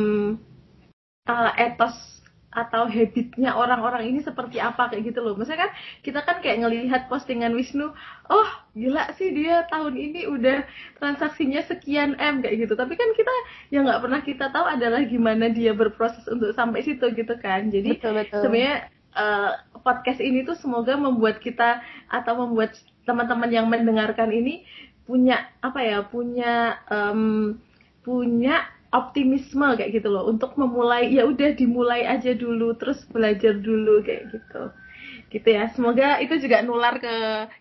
uh, 1.27 1.51
etos 1.59 2.18
atau 2.49 2.89
habitnya 2.89 3.53
orang-orang 3.53 4.09
ini 4.09 4.25
seperti 4.25 4.57
apa 4.57 4.89
kayak 4.89 5.13
gitu 5.13 5.21
loh. 5.21 5.37
Maksudnya 5.37 5.69
kan 5.69 5.71
kita 6.01 6.19
kan 6.25 6.41
kayak 6.41 6.65
ngelihat 6.65 7.01
postingan 7.05 7.53
Wisnu, 7.53 7.93
oh 8.29 8.49
gila 8.73 9.13
sih 9.15 9.29
dia 9.29 9.69
tahun 9.69 9.93
ini 9.93 10.25
udah 10.25 10.65
transaksinya 10.97 11.61
sekian 11.69 12.17
M 12.17 12.41
kayak 12.41 12.65
gitu. 12.65 12.73
Tapi 12.73 12.97
kan 12.97 13.09
kita 13.13 13.33
yang 13.69 13.85
nggak 13.85 14.01
pernah 14.01 14.21
kita 14.25 14.45
tahu 14.49 14.65
adalah 14.65 15.05
gimana 15.05 15.53
dia 15.53 15.77
berproses 15.77 16.25
untuk 16.25 16.51
sampai 16.57 16.81
situ 16.81 17.05
gitu 17.13 17.37
kan. 17.37 17.69
Jadi 17.69 18.01
betul 18.01 18.17
betul 18.17 18.41
sebenarnya 18.41 18.75
eh, 19.13 19.51
podcast 19.85 20.19
ini 20.19 20.41
tuh 20.41 20.57
semoga 20.57 20.97
membuat 20.97 21.37
kita 21.37 21.85
atau 22.09 22.33
membuat 22.45 22.73
teman-teman 23.05 23.49
yang 23.49 23.65
mendengarkan 23.69 24.29
ini 24.33 24.65
punya 25.09 25.49
apa 25.65 25.81
ya 25.81 26.05
punya 26.05 26.77
em, 26.85 27.57
punya 28.05 28.61
optimisme 28.89 29.77
kayak 29.77 30.01
gitu 30.01 30.09
loh 30.09 30.25
untuk 30.25 30.57
memulai 30.57 31.13
ya 31.13 31.25
udah 31.29 31.53
dimulai 31.53 32.05
aja 32.05 32.33
dulu 32.33 32.73
terus 32.75 33.05
belajar 33.13 33.53
dulu 33.57 34.01
kayak 34.01 34.33
gitu 34.33 34.73
gitu 35.29 35.45
ya 35.45 35.69
semoga 35.77 36.17
itu 36.17 36.41
juga 36.41 36.65
nular 36.65 36.97
ke 36.97 37.15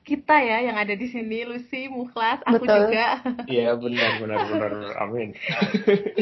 kita 0.09 0.41
ya 0.41 0.65
yang 0.65 0.81
ada 0.81 0.97
di 0.97 1.05
sini 1.05 1.45
Lucy 1.45 1.93
Mukhlas 1.93 2.41
aku 2.49 2.65
Betul. 2.65 2.89
juga 2.89 3.21
Iya 3.49 3.81
benar 3.81 4.21
benar 4.21 4.41
benar. 4.45 4.73
Amin. 5.01 5.33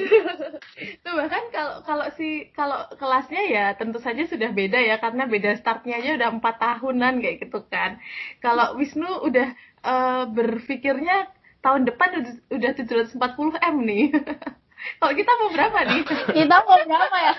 Tuh 1.02 1.12
bahkan 1.18 1.42
kalau 1.50 1.82
kalau 1.82 2.06
si 2.14 2.54
kalau 2.54 2.86
kelasnya 2.94 3.42
ya 3.50 3.64
tentu 3.74 3.98
saja 3.98 4.22
sudah 4.30 4.54
beda 4.54 4.78
ya 4.78 5.02
karena 5.02 5.26
beda 5.26 5.58
startnya 5.58 5.98
aja 5.98 6.14
udah 6.22 6.28
empat 6.38 6.54
tahunan 6.62 7.18
kayak 7.18 7.42
gitu 7.42 7.66
kan. 7.66 7.98
Kalau 8.38 8.78
Wisnu 8.78 9.26
udah 9.26 9.48
eh, 9.82 10.24
berpikirnya 10.30 11.26
tahun 11.66 11.82
depan 11.90 12.10
udah, 12.22 12.34
udah 12.54 12.70
740 12.78 13.58
m 13.58 13.76
nih. 13.82 14.04
kalau 15.02 15.12
kita 15.14 15.32
mau 15.38 15.50
berapa 15.52 15.78
nih? 15.86 16.02
kita 16.32 16.56
mau 16.64 16.78
berapa 16.84 17.16
ya 17.18 17.34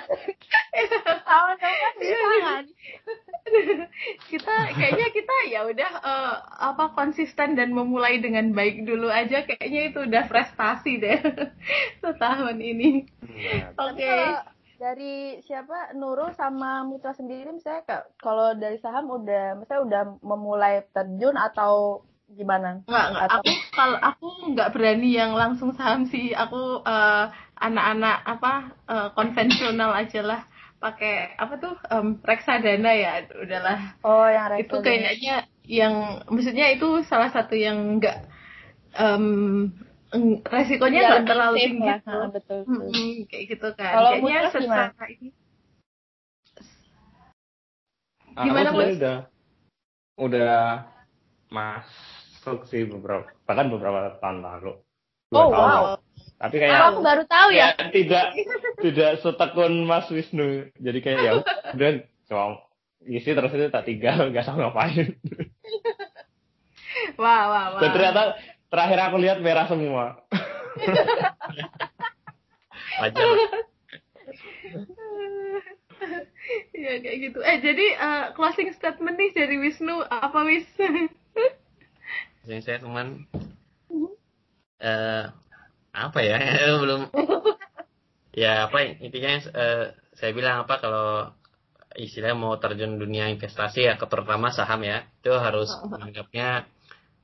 tahun 1.28 1.56
depan 1.60 1.94
bisa 2.00 2.26
kan 2.44 2.66
kita 4.28 4.54
kayaknya 4.76 5.08
kita 5.16 5.36
ya 5.48 5.60
udah 5.64 5.92
eh, 6.04 6.36
apa 6.68 6.92
konsisten 6.94 7.56
dan 7.56 7.72
memulai 7.72 8.20
dengan 8.20 8.52
baik 8.52 8.84
dulu 8.84 9.08
aja 9.08 9.48
kayaknya 9.48 9.82
itu 9.94 10.00
udah 10.04 10.24
prestasi 10.28 11.00
deh 11.00 11.20
setahun 12.04 12.58
ini. 12.60 13.08
Iya. 13.24 13.72
Oke. 13.80 14.04
Kalau 14.04 14.36
dari 14.78 15.42
siapa 15.42 15.98
Nurul 15.98 16.38
sama 16.38 16.86
Mitra 16.86 17.16
sendiri 17.18 17.50
misalnya 17.50 18.06
kalau 18.22 18.54
dari 18.54 18.78
saham 18.78 19.10
udah 19.10 19.58
misalnya 19.58 19.84
udah 19.84 20.04
memulai 20.22 20.86
terjun 20.94 21.34
atau 21.34 22.06
gimana? 22.32 22.84
Nggak, 22.84 23.06
nggak. 23.12 23.24
Atau- 23.32 23.40
Aku 23.40 23.52
kalau 23.72 23.98
aku 24.00 24.28
nggak 24.52 24.72
berani 24.76 25.10
yang 25.16 25.32
langsung 25.32 25.72
saham 25.74 26.04
sih. 26.08 26.36
Aku 26.36 26.84
eh, 26.84 27.26
anak-anak 27.58 28.18
apa 28.28 28.54
eh, 28.90 29.10
konvensional 29.16 29.92
aja 29.96 30.22
lah. 30.22 30.42
Pakai 30.78 31.34
apa 31.42 31.58
tuh 31.58 31.74
em, 31.90 32.22
reksadana 32.22 32.92
ya. 32.94 33.26
Udahlah. 33.34 33.80
Oh, 34.06 34.28
yang 34.30 34.54
Itu 34.62 34.78
reksadana. 34.78 34.86
kayaknya 34.86 35.36
yang 35.66 35.94
maksudnya 36.30 36.70
itu 36.70 37.02
salah 37.10 37.34
satu 37.34 37.58
yang 37.58 37.98
nggak 37.98 38.18
em, 38.94 39.26
eng- 40.14 40.42
resikonya 40.46 41.00
Ya, 41.02 41.10
nggak 41.18 41.26
terlalu 41.28 41.56
tinggi 41.58 41.90
lah. 41.90 42.00
tuh. 42.06 42.14
Ah, 42.14 42.30
betul, 42.30 42.60
betul. 42.70 42.88
Mm-mm, 42.94 43.26
kayak 43.26 43.46
gitu 43.56 43.68
kan. 43.74 43.94
Kalau 43.98 44.12
Kayaknya 44.14 44.38
gimana? 44.54 44.86
secara 44.94 45.06
ini 45.10 45.30
Gimana, 48.38 48.70
sebenarnya 48.70 48.72
Bos? 48.78 48.98
udah 49.02 49.18
udah 50.18 50.62
masuk 52.48 52.64
sih 52.72 52.88
beberapa 52.88 53.28
bahkan 53.44 53.68
beberapa 53.68 54.16
tahun 54.24 54.40
lalu. 54.40 54.80
Dua 55.28 55.36
Oh, 55.44 55.52
tahun 55.52 55.68
wow. 55.68 55.84
lah. 55.84 56.00
Tapi 56.40 56.56
kayak 56.64 56.80
aku 56.80 57.00
baru 57.04 57.24
tahu 57.28 57.50
ya. 57.52 57.76
ya 57.76 57.92
tidak 57.92 58.26
tidak 58.80 59.12
setekun 59.20 59.84
Mas 59.84 60.08
Wisnu. 60.08 60.72
Jadi 60.80 61.00
kayak 61.04 61.20
ya 61.20 61.32
udah 61.76 61.90
cuma 62.32 62.64
isi 63.04 63.36
terus 63.36 63.52
itu 63.52 63.68
tak 63.68 63.84
tinggal 63.84 64.32
nggak 64.32 64.48
tahu 64.48 64.64
ngapain. 64.64 65.12
wah 67.22 67.44
wah 67.52 67.66
wah. 67.76 67.82
Dan 67.84 67.92
ternyata 67.92 68.40
terakhir 68.72 69.00
aku 69.12 69.18
lihat 69.20 69.44
merah 69.44 69.68
semua. 69.68 70.24
wajar 73.04 73.28
ya 76.72 76.94
kayak 77.04 77.18
gitu. 77.28 77.40
Eh 77.44 77.58
jadi 77.60 77.86
eh, 78.00 78.26
closing 78.40 78.72
statement 78.72 79.20
nih 79.20 79.36
dari 79.36 79.60
Wisnu 79.60 80.08
apa 80.08 80.48
Wis? 80.48 80.64
Yang 82.48 82.64
saya 82.64 82.78
cuman 82.80 83.28
eh 84.80 85.24
apa 85.92 86.20
ya? 86.24 86.38
Belum. 86.82 87.12
Ya 88.32 88.70
apa 88.72 88.88
intinya 88.88 89.32
eh, 89.44 89.86
saya 90.16 90.32
bilang 90.32 90.64
apa 90.64 90.80
kalau 90.80 91.34
istilahnya 91.98 92.38
mau 92.38 92.56
terjun 92.62 93.02
dunia 93.02 93.28
investasi 93.34 93.90
ya 93.90 93.94
terutama 93.98 94.54
saham 94.54 94.86
ya 94.86 95.10
itu 95.20 95.34
harus 95.34 95.74
menganggapnya 95.90 96.70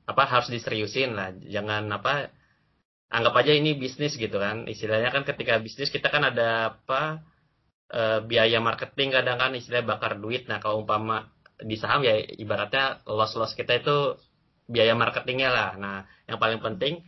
apa 0.04 0.22
harus 0.28 0.52
diseriusin 0.52 1.16
lah. 1.16 1.32
Jangan 1.40 1.88
apa 1.88 2.28
anggap 3.08 3.34
aja 3.40 3.52
ini 3.56 3.78
bisnis 3.78 4.18
gitu 4.20 4.36
kan. 4.36 4.68
Istilahnya 4.68 5.08
kan 5.14 5.24
ketika 5.24 5.56
bisnis 5.62 5.88
kita 5.88 6.12
kan 6.12 6.28
ada 6.28 6.76
apa 6.76 7.24
eh, 7.94 8.20
biaya 8.26 8.60
marketing 8.60 9.14
kadang 9.16 9.40
kan 9.40 9.56
istilahnya 9.56 9.88
bakar 9.96 10.20
duit. 10.20 10.50
Nah 10.50 10.60
kalau 10.60 10.84
umpama 10.84 11.32
di 11.62 11.78
saham 11.78 12.02
ya 12.02 12.18
ibaratnya 12.18 13.06
loss 13.06 13.38
loss 13.38 13.54
kita 13.54 13.78
itu 13.78 14.18
biaya 14.64 14.96
marketingnya 14.96 15.50
lah. 15.52 15.70
Nah 15.76 15.96
yang 16.24 16.38
paling 16.40 16.60
penting 16.60 17.04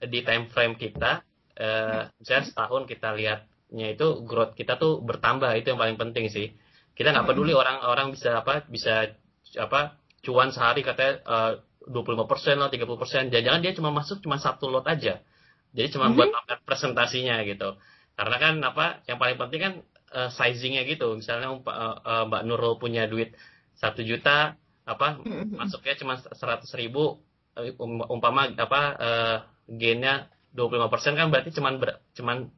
di 0.00 0.20
time 0.24 0.48
frame 0.52 0.76
kita 0.76 1.24
eh, 1.56 2.08
misalnya 2.20 2.44
setahun 2.48 2.82
kita 2.88 3.16
lihatnya 3.16 3.86
itu 3.92 4.24
growth 4.24 4.56
kita 4.56 4.76
tuh 4.76 5.00
bertambah 5.04 5.52
itu 5.56 5.72
yang 5.72 5.80
paling 5.80 5.98
penting 6.00 6.28
sih. 6.28 6.52
Kita 6.96 7.16
nggak 7.16 7.28
peduli 7.32 7.56
orang-orang 7.56 8.12
bisa 8.12 8.44
apa 8.44 8.64
bisa 8.68 9.16
apa 9.56 9.96
cuan 10.20 10.52
sehari 10.52 10.84
katanya 10.84 11.20
eh, 11.24 11.52
25% 11.88 12.60
lah 12.60 12.68
30% 12.68 13.32
jangan-jangan 13.32 13.60
dia 13.64 13.72
cuma 13.72 13.90
masuk 13.90 14.20
cuma 14.20 14.36
satu 14.36 14.68
lot 14.68 14.84
aja. 14.84 15.24
Jadi 15.70 15.88
cuma 15.96 16.10
buat 16.12 16.28
pamer 16.28 16.58
presentasinya 16.66 17.40
gitu. 17.46 17.78
Karena 18.18 18.36
kan 18.36 18.54
apa 18.60 19.00
yang 19.08 19.16
paling 19.16 19.38
penting 19.40 19.60
kan 19.60 19.72
eh, 20.12 20.30
sizingnya 20.34 20.84
gitu. 20.84 21.16
Misalnya 21.16 21.56
eh, 21.56 21.96
eh, 22.04 22.24
Mbak 22.28 22.42
Nurul 22.44 22.76
punya 22.76 23.08
duit 23.08 23.32
satu 23.80 24.04
juta 24.04 24.60
apa 24.90 25.22
masuknya 25.54 25.94
cuma 26.02 26.18
seratus 26.18 26.74
ribu 26.74 27.22
eh, 27.54 27.70
um- 27.78 28.06
umpama 28.10 28.50
apa 28.50 28.80
eh, 28.98 29.36
gainnya 29.70 30.26
25% 30.50 31.14
kan 31.14 31.30
berarti 31.30 31.54
cuman 31.54 31.78
ber- 31.78 32.02
cuman 32.18 32.50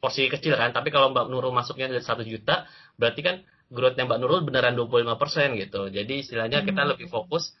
porsi 0.00 0.28
kecil 0.32 0.56
kan. 0.56 0.72
Tapi 0.72 0.88
kalau 0.88 1.12
Mbak 1.12 1.26
Nurul 1.28 1.52
masuknya 1.52 1.92
dari 1.92 2.04
satu 2.04 2.24
juta 2.24 2.64
berarti 2.96 3.20
kan 3.20 3.36
growth-nya 3.68 4.08
Mbak 4.08 4.18
Nurul 4.22 4.40
beneran 4.48 4.72
25% 4.78 5.60
gitu. 5.60 5.92
Jadi 5.92 6.14
istilahnya 6.24 6.64
kita 6.64 6.82
lebih 6.86 7.12
fokus 7.12 7.52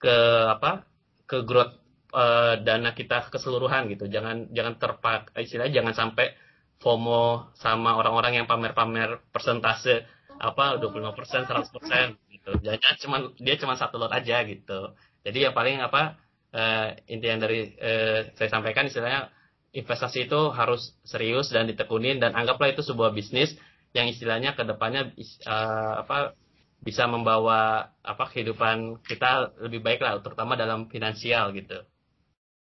ke 0.00 0.16
apa 0.48 0.88
ke 1.28 1.44
growth 1.44 1.76
eh, 2.16 2.54
dana 2.64 2.96
kita 2.96 3.28
keseluruhan 3.28 3.92
gitu. 3.92 4.08
Jangan 4.08 4.48
jangan 4.52 4.74
terpak 4.80 5.36
istilahnya 5.36 5.84
jangan 5.84 5.94
sampai 5.96 6.32
FOMO 6.78 7.52
sama 7.58 7.98
orang-orang 7.98 8.38
yang 8.42 8.46
pamer-pamer 8.46 9.18
persentase 9.34 10.06
apa 10.38 10.78
25% 10.78 11.50
100% 11.50 12.27
gitu. 12.56 12.72
Jangan 12.72 12.96
cuman 13.04 13.20
dia 13.36 13.54
cuma 13.60 13.74
satu 13.76 14.00
lot 14.00 14.12
aja 14.12 14.42
gitu. 14.48 14.94
Jadi 15.26 15.38
yang 15.44 15.54
paling 15.54 15.82
apa 15.84 16.16
eh, 16.54 16.96
inti 17.12 17.26
yang 17.28 17.40
dari 17.42 17.76
eh, 17.76 18.32
saya 18.38 18.48
sampaikan 18.48 18.88
istilahnya 18.88 19.28
investasi 19.76 20.26
itu 20.30 20.40
harus 20.50 20.96
serius 21.04 21.52
dan 21.52 21.68
ditekunin 21.68 22.16
dan 22.18 22.32
anggaplah 22.32 22.72
itu 22.72 22.80
sebuah 22.80 23.12
bisnis 23.12 23.52
yang 23.92 24.08
istilahnya 24.08 24.56
ke 24.56 24.64
depannya 24.64 25.12
is- 25.20 25.40
eh, 25.44 25.94
apa 26.02 26.32
bisa 26.78 27.10
membawa 27.10 27.90
apa 28.06 28.30
kehidupan 28.30 29.02
kita 29.02 29.50
lebih 29.66 29.82
baik 29.82 30.00
lah 30.00 30.22
terutama 30.22 30.54
dalam 30.54 30.86
finansial 30.86 31.50
gitu. 31.52 31.82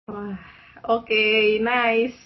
Wah, 0.08 0.40
oke, 0.88 1.60
nice. 1.60 2.16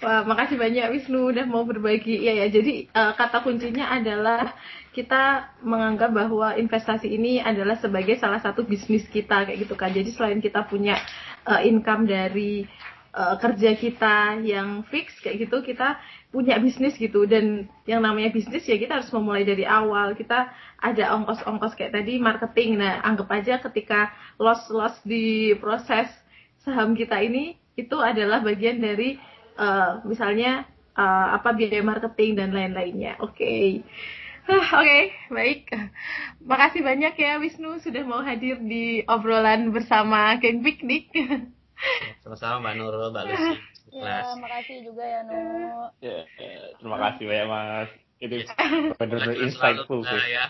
Wah, 0.00 0.24
makasih 0.24 0.56
banyak 0.56 0.96
Wisnu 0.96 1.28
udah 1.28 1.44
mau 1.44 1.68
berbagi. 1.68 2.24
Ya 2.24 2.32
ya, 2.32 2.46
jadi 2.48 2.88
eh, 2.88 3.12
kata 3.20 3.44
kuncinya 3.44 3.92
adalah 3.92 4.56
kita 4.96 5.52
menganggap 5.60 6.10
bahwa 6.16 6.56
investasi 6.56 7.04
ini 7.04 7.36
adalah 7.36 7.76
sebagai 7.76 8.16
salah 8.16 8.40
satu 8.40 8.64
bisnis 8.64 9.04
kita 9.12 9.44
kayak 9.44 9.68
gitu 9.68 9.76
kan. 9.76 9.92
Jadi 9.92 10.08
selain 10.16 10.40
kita 10.40 10.64
punya 10.64 10.96
eh, 11.44 11.68
income 11.68 12.08
dari 12.08 12.64
eh, 13.12 13.34
kerja 13.44 13.76
kita 13.76 14.40
yang 14.40 14.88
fix 14.88 15.20
kayak 15.20 15.44
gitu, 15.44 15.60
kita 15.60 16.00
punya 16.32 16.56
bisnis 16.56 16.96
gitu 16.96 17.28
dan 17.28 17.68
yang 17.84 18.00
namanya 18.00 18.32
bisnis 18.32 18.64
ya 18.64 18.80
kita 18.80 19.04
harus 19.04 19.12
memulai 19.12 19.44
dari 19.44 19.68
awal. 19.68 20.16
Kita 20.16 20.48
ada 20.80 21.12
ongkos-ongkos 21.12 21.76
kayak 21.76 21.92
tadi 21.92 22.16
marketing. 22.16 22.80
Nah, 22.80 23.04
anggap 23.04 23.28
aja 23.36 23.60
ketika 23.68 24.16
loss-loss 24.40 24.96
di 25.04 25.52
proses 25.60 26.08
saham 26.64 26.96
kita 26.96 27.20
ini 27.20 27.60
itu 27.76 28.00
adalah 28.00 28.40
bagian 28.40 28.80
dari 28.80 29.20
eh, 29.60 29.90
misalnya 30.02 30.64
eh, 30.96 31.26
apa 31.36 31.52
biaya 31.52 31.84
marketing 31.84 32.30
dan 32.34 32.50
lain-lainnya. 32.50 33.20
Oke. 33.20 33.84
Hah, 34.40 34.82
Oke, 34.82 35.00
baik. 35.30 35.68
Makasih 36.42 36.82
banyak 36.82 37.14
ya 37.14 37.38
Wisnu 37.38 37.78
sudah 37.78 38.02
mau 38.02 38.18
hadir 38.18 38.58
di 38.58 39.04
obrolan 39.04 39.70
bersama 39.70 40.34
Geng 40.40 40.64
Piknik. 40.64 41.12
sama-sama 42.20 42.60
Mbak 42.60 42.74
Nurul 42.76 43.08
Mbak 43.10 43.24
Lucy 43.24 43.56
Ya, 43.90 44.22
makasih 44.38 44.86
juga 44.86 45.02
ya 45.02 45.20
Nu. 45.26 45.34
Ya, 45.98 46.22
ya, 46.38 46.50
terima 46.78 46.98
kasih 47.00 47.24
banyak 47.26 47.46
Mas. 47.46 47.90
Itu 48.20 48.34
benar-benar 48.94 49.34
Selalu, 49.34 49.44
insightful 49.48 50.00
sih. 50.04 50.20
ya. 50.30 50.44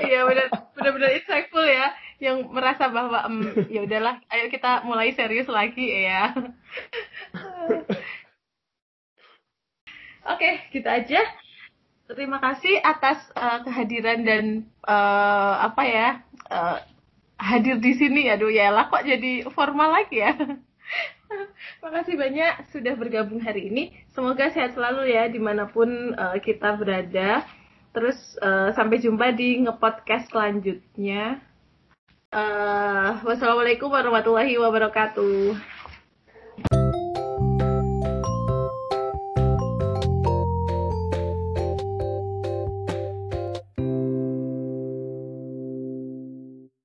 Iya 0.00 0.20
benar 0.24 0.46
benar-benar 0.74 1.10
insightful 1.14 1.62
ya 1.62 1.86
yang 2.18 2.48
merasa 2.48 2.88
bahwa 2.88 3.28
em, 3.28 3.36
ya 3.68 3.84
udahlah 3.84 4.18
ayo 4.26 4.48
kita 4.48 4.82
mulai 4.82 5.12
serius 5.12 5.46
lagi 5.46 5.86
ya. 5.86 6.34
Oke, 10.24 10.50
gitu 10.72 10.88
aja. 10.88 11.20
Terima 12.04 12.36
kasih 12.40 12.80
atas 12.84 13.20
eh, 13.32 13.58
kehadiran 13.64 14.20
dan 14.24 14.44
eh, 14.84 15.54
apa 15.60 15.82
ya 15.84 16.08
eh, 16.48 16.78
hadir 17.40 17.80
di 17.80 17.92
sini. 17.96 18.28
Aduh 18.32 18.52
ya 18.52 18.72
lah 18.72 18.88
kok 18.88 19.04
jadi 19.04 19.48
formal 19.52 19.92
lagi 19.92 20.20
ya. 20.20 20.32
Makasih 21.82 22.16
banyak 22.16 22.72
sudah 22.72 22.94
bergabung 22.96 23.40
hari 23.40 23.68
ini. 23.72 23.92
Semoga 24.12 24.52
sehat 24.52 24.76
selalu 24.76 25.12
ya 25.12 25.28
di 25.28 25.40
mana 25.40 25.68
pun 25.68 26.16
eh, 26.16 26.38
kita 26.40 26.76
berada. 26.76 27.44
Terus 27.92 28.16
eh, 28.40 28.72
sampai 28.72 29.00
jumpa 29.00 29.32
di 29.36 29.64
ngepodcast 29.64 30.32
selanjutnya. 30.32 31.40
Eh, 32.34 33.10
wassalamualaikum 33.24 33.92
warahmatullahi 33.92 34.56
wabarakatuh. 34.56 35.73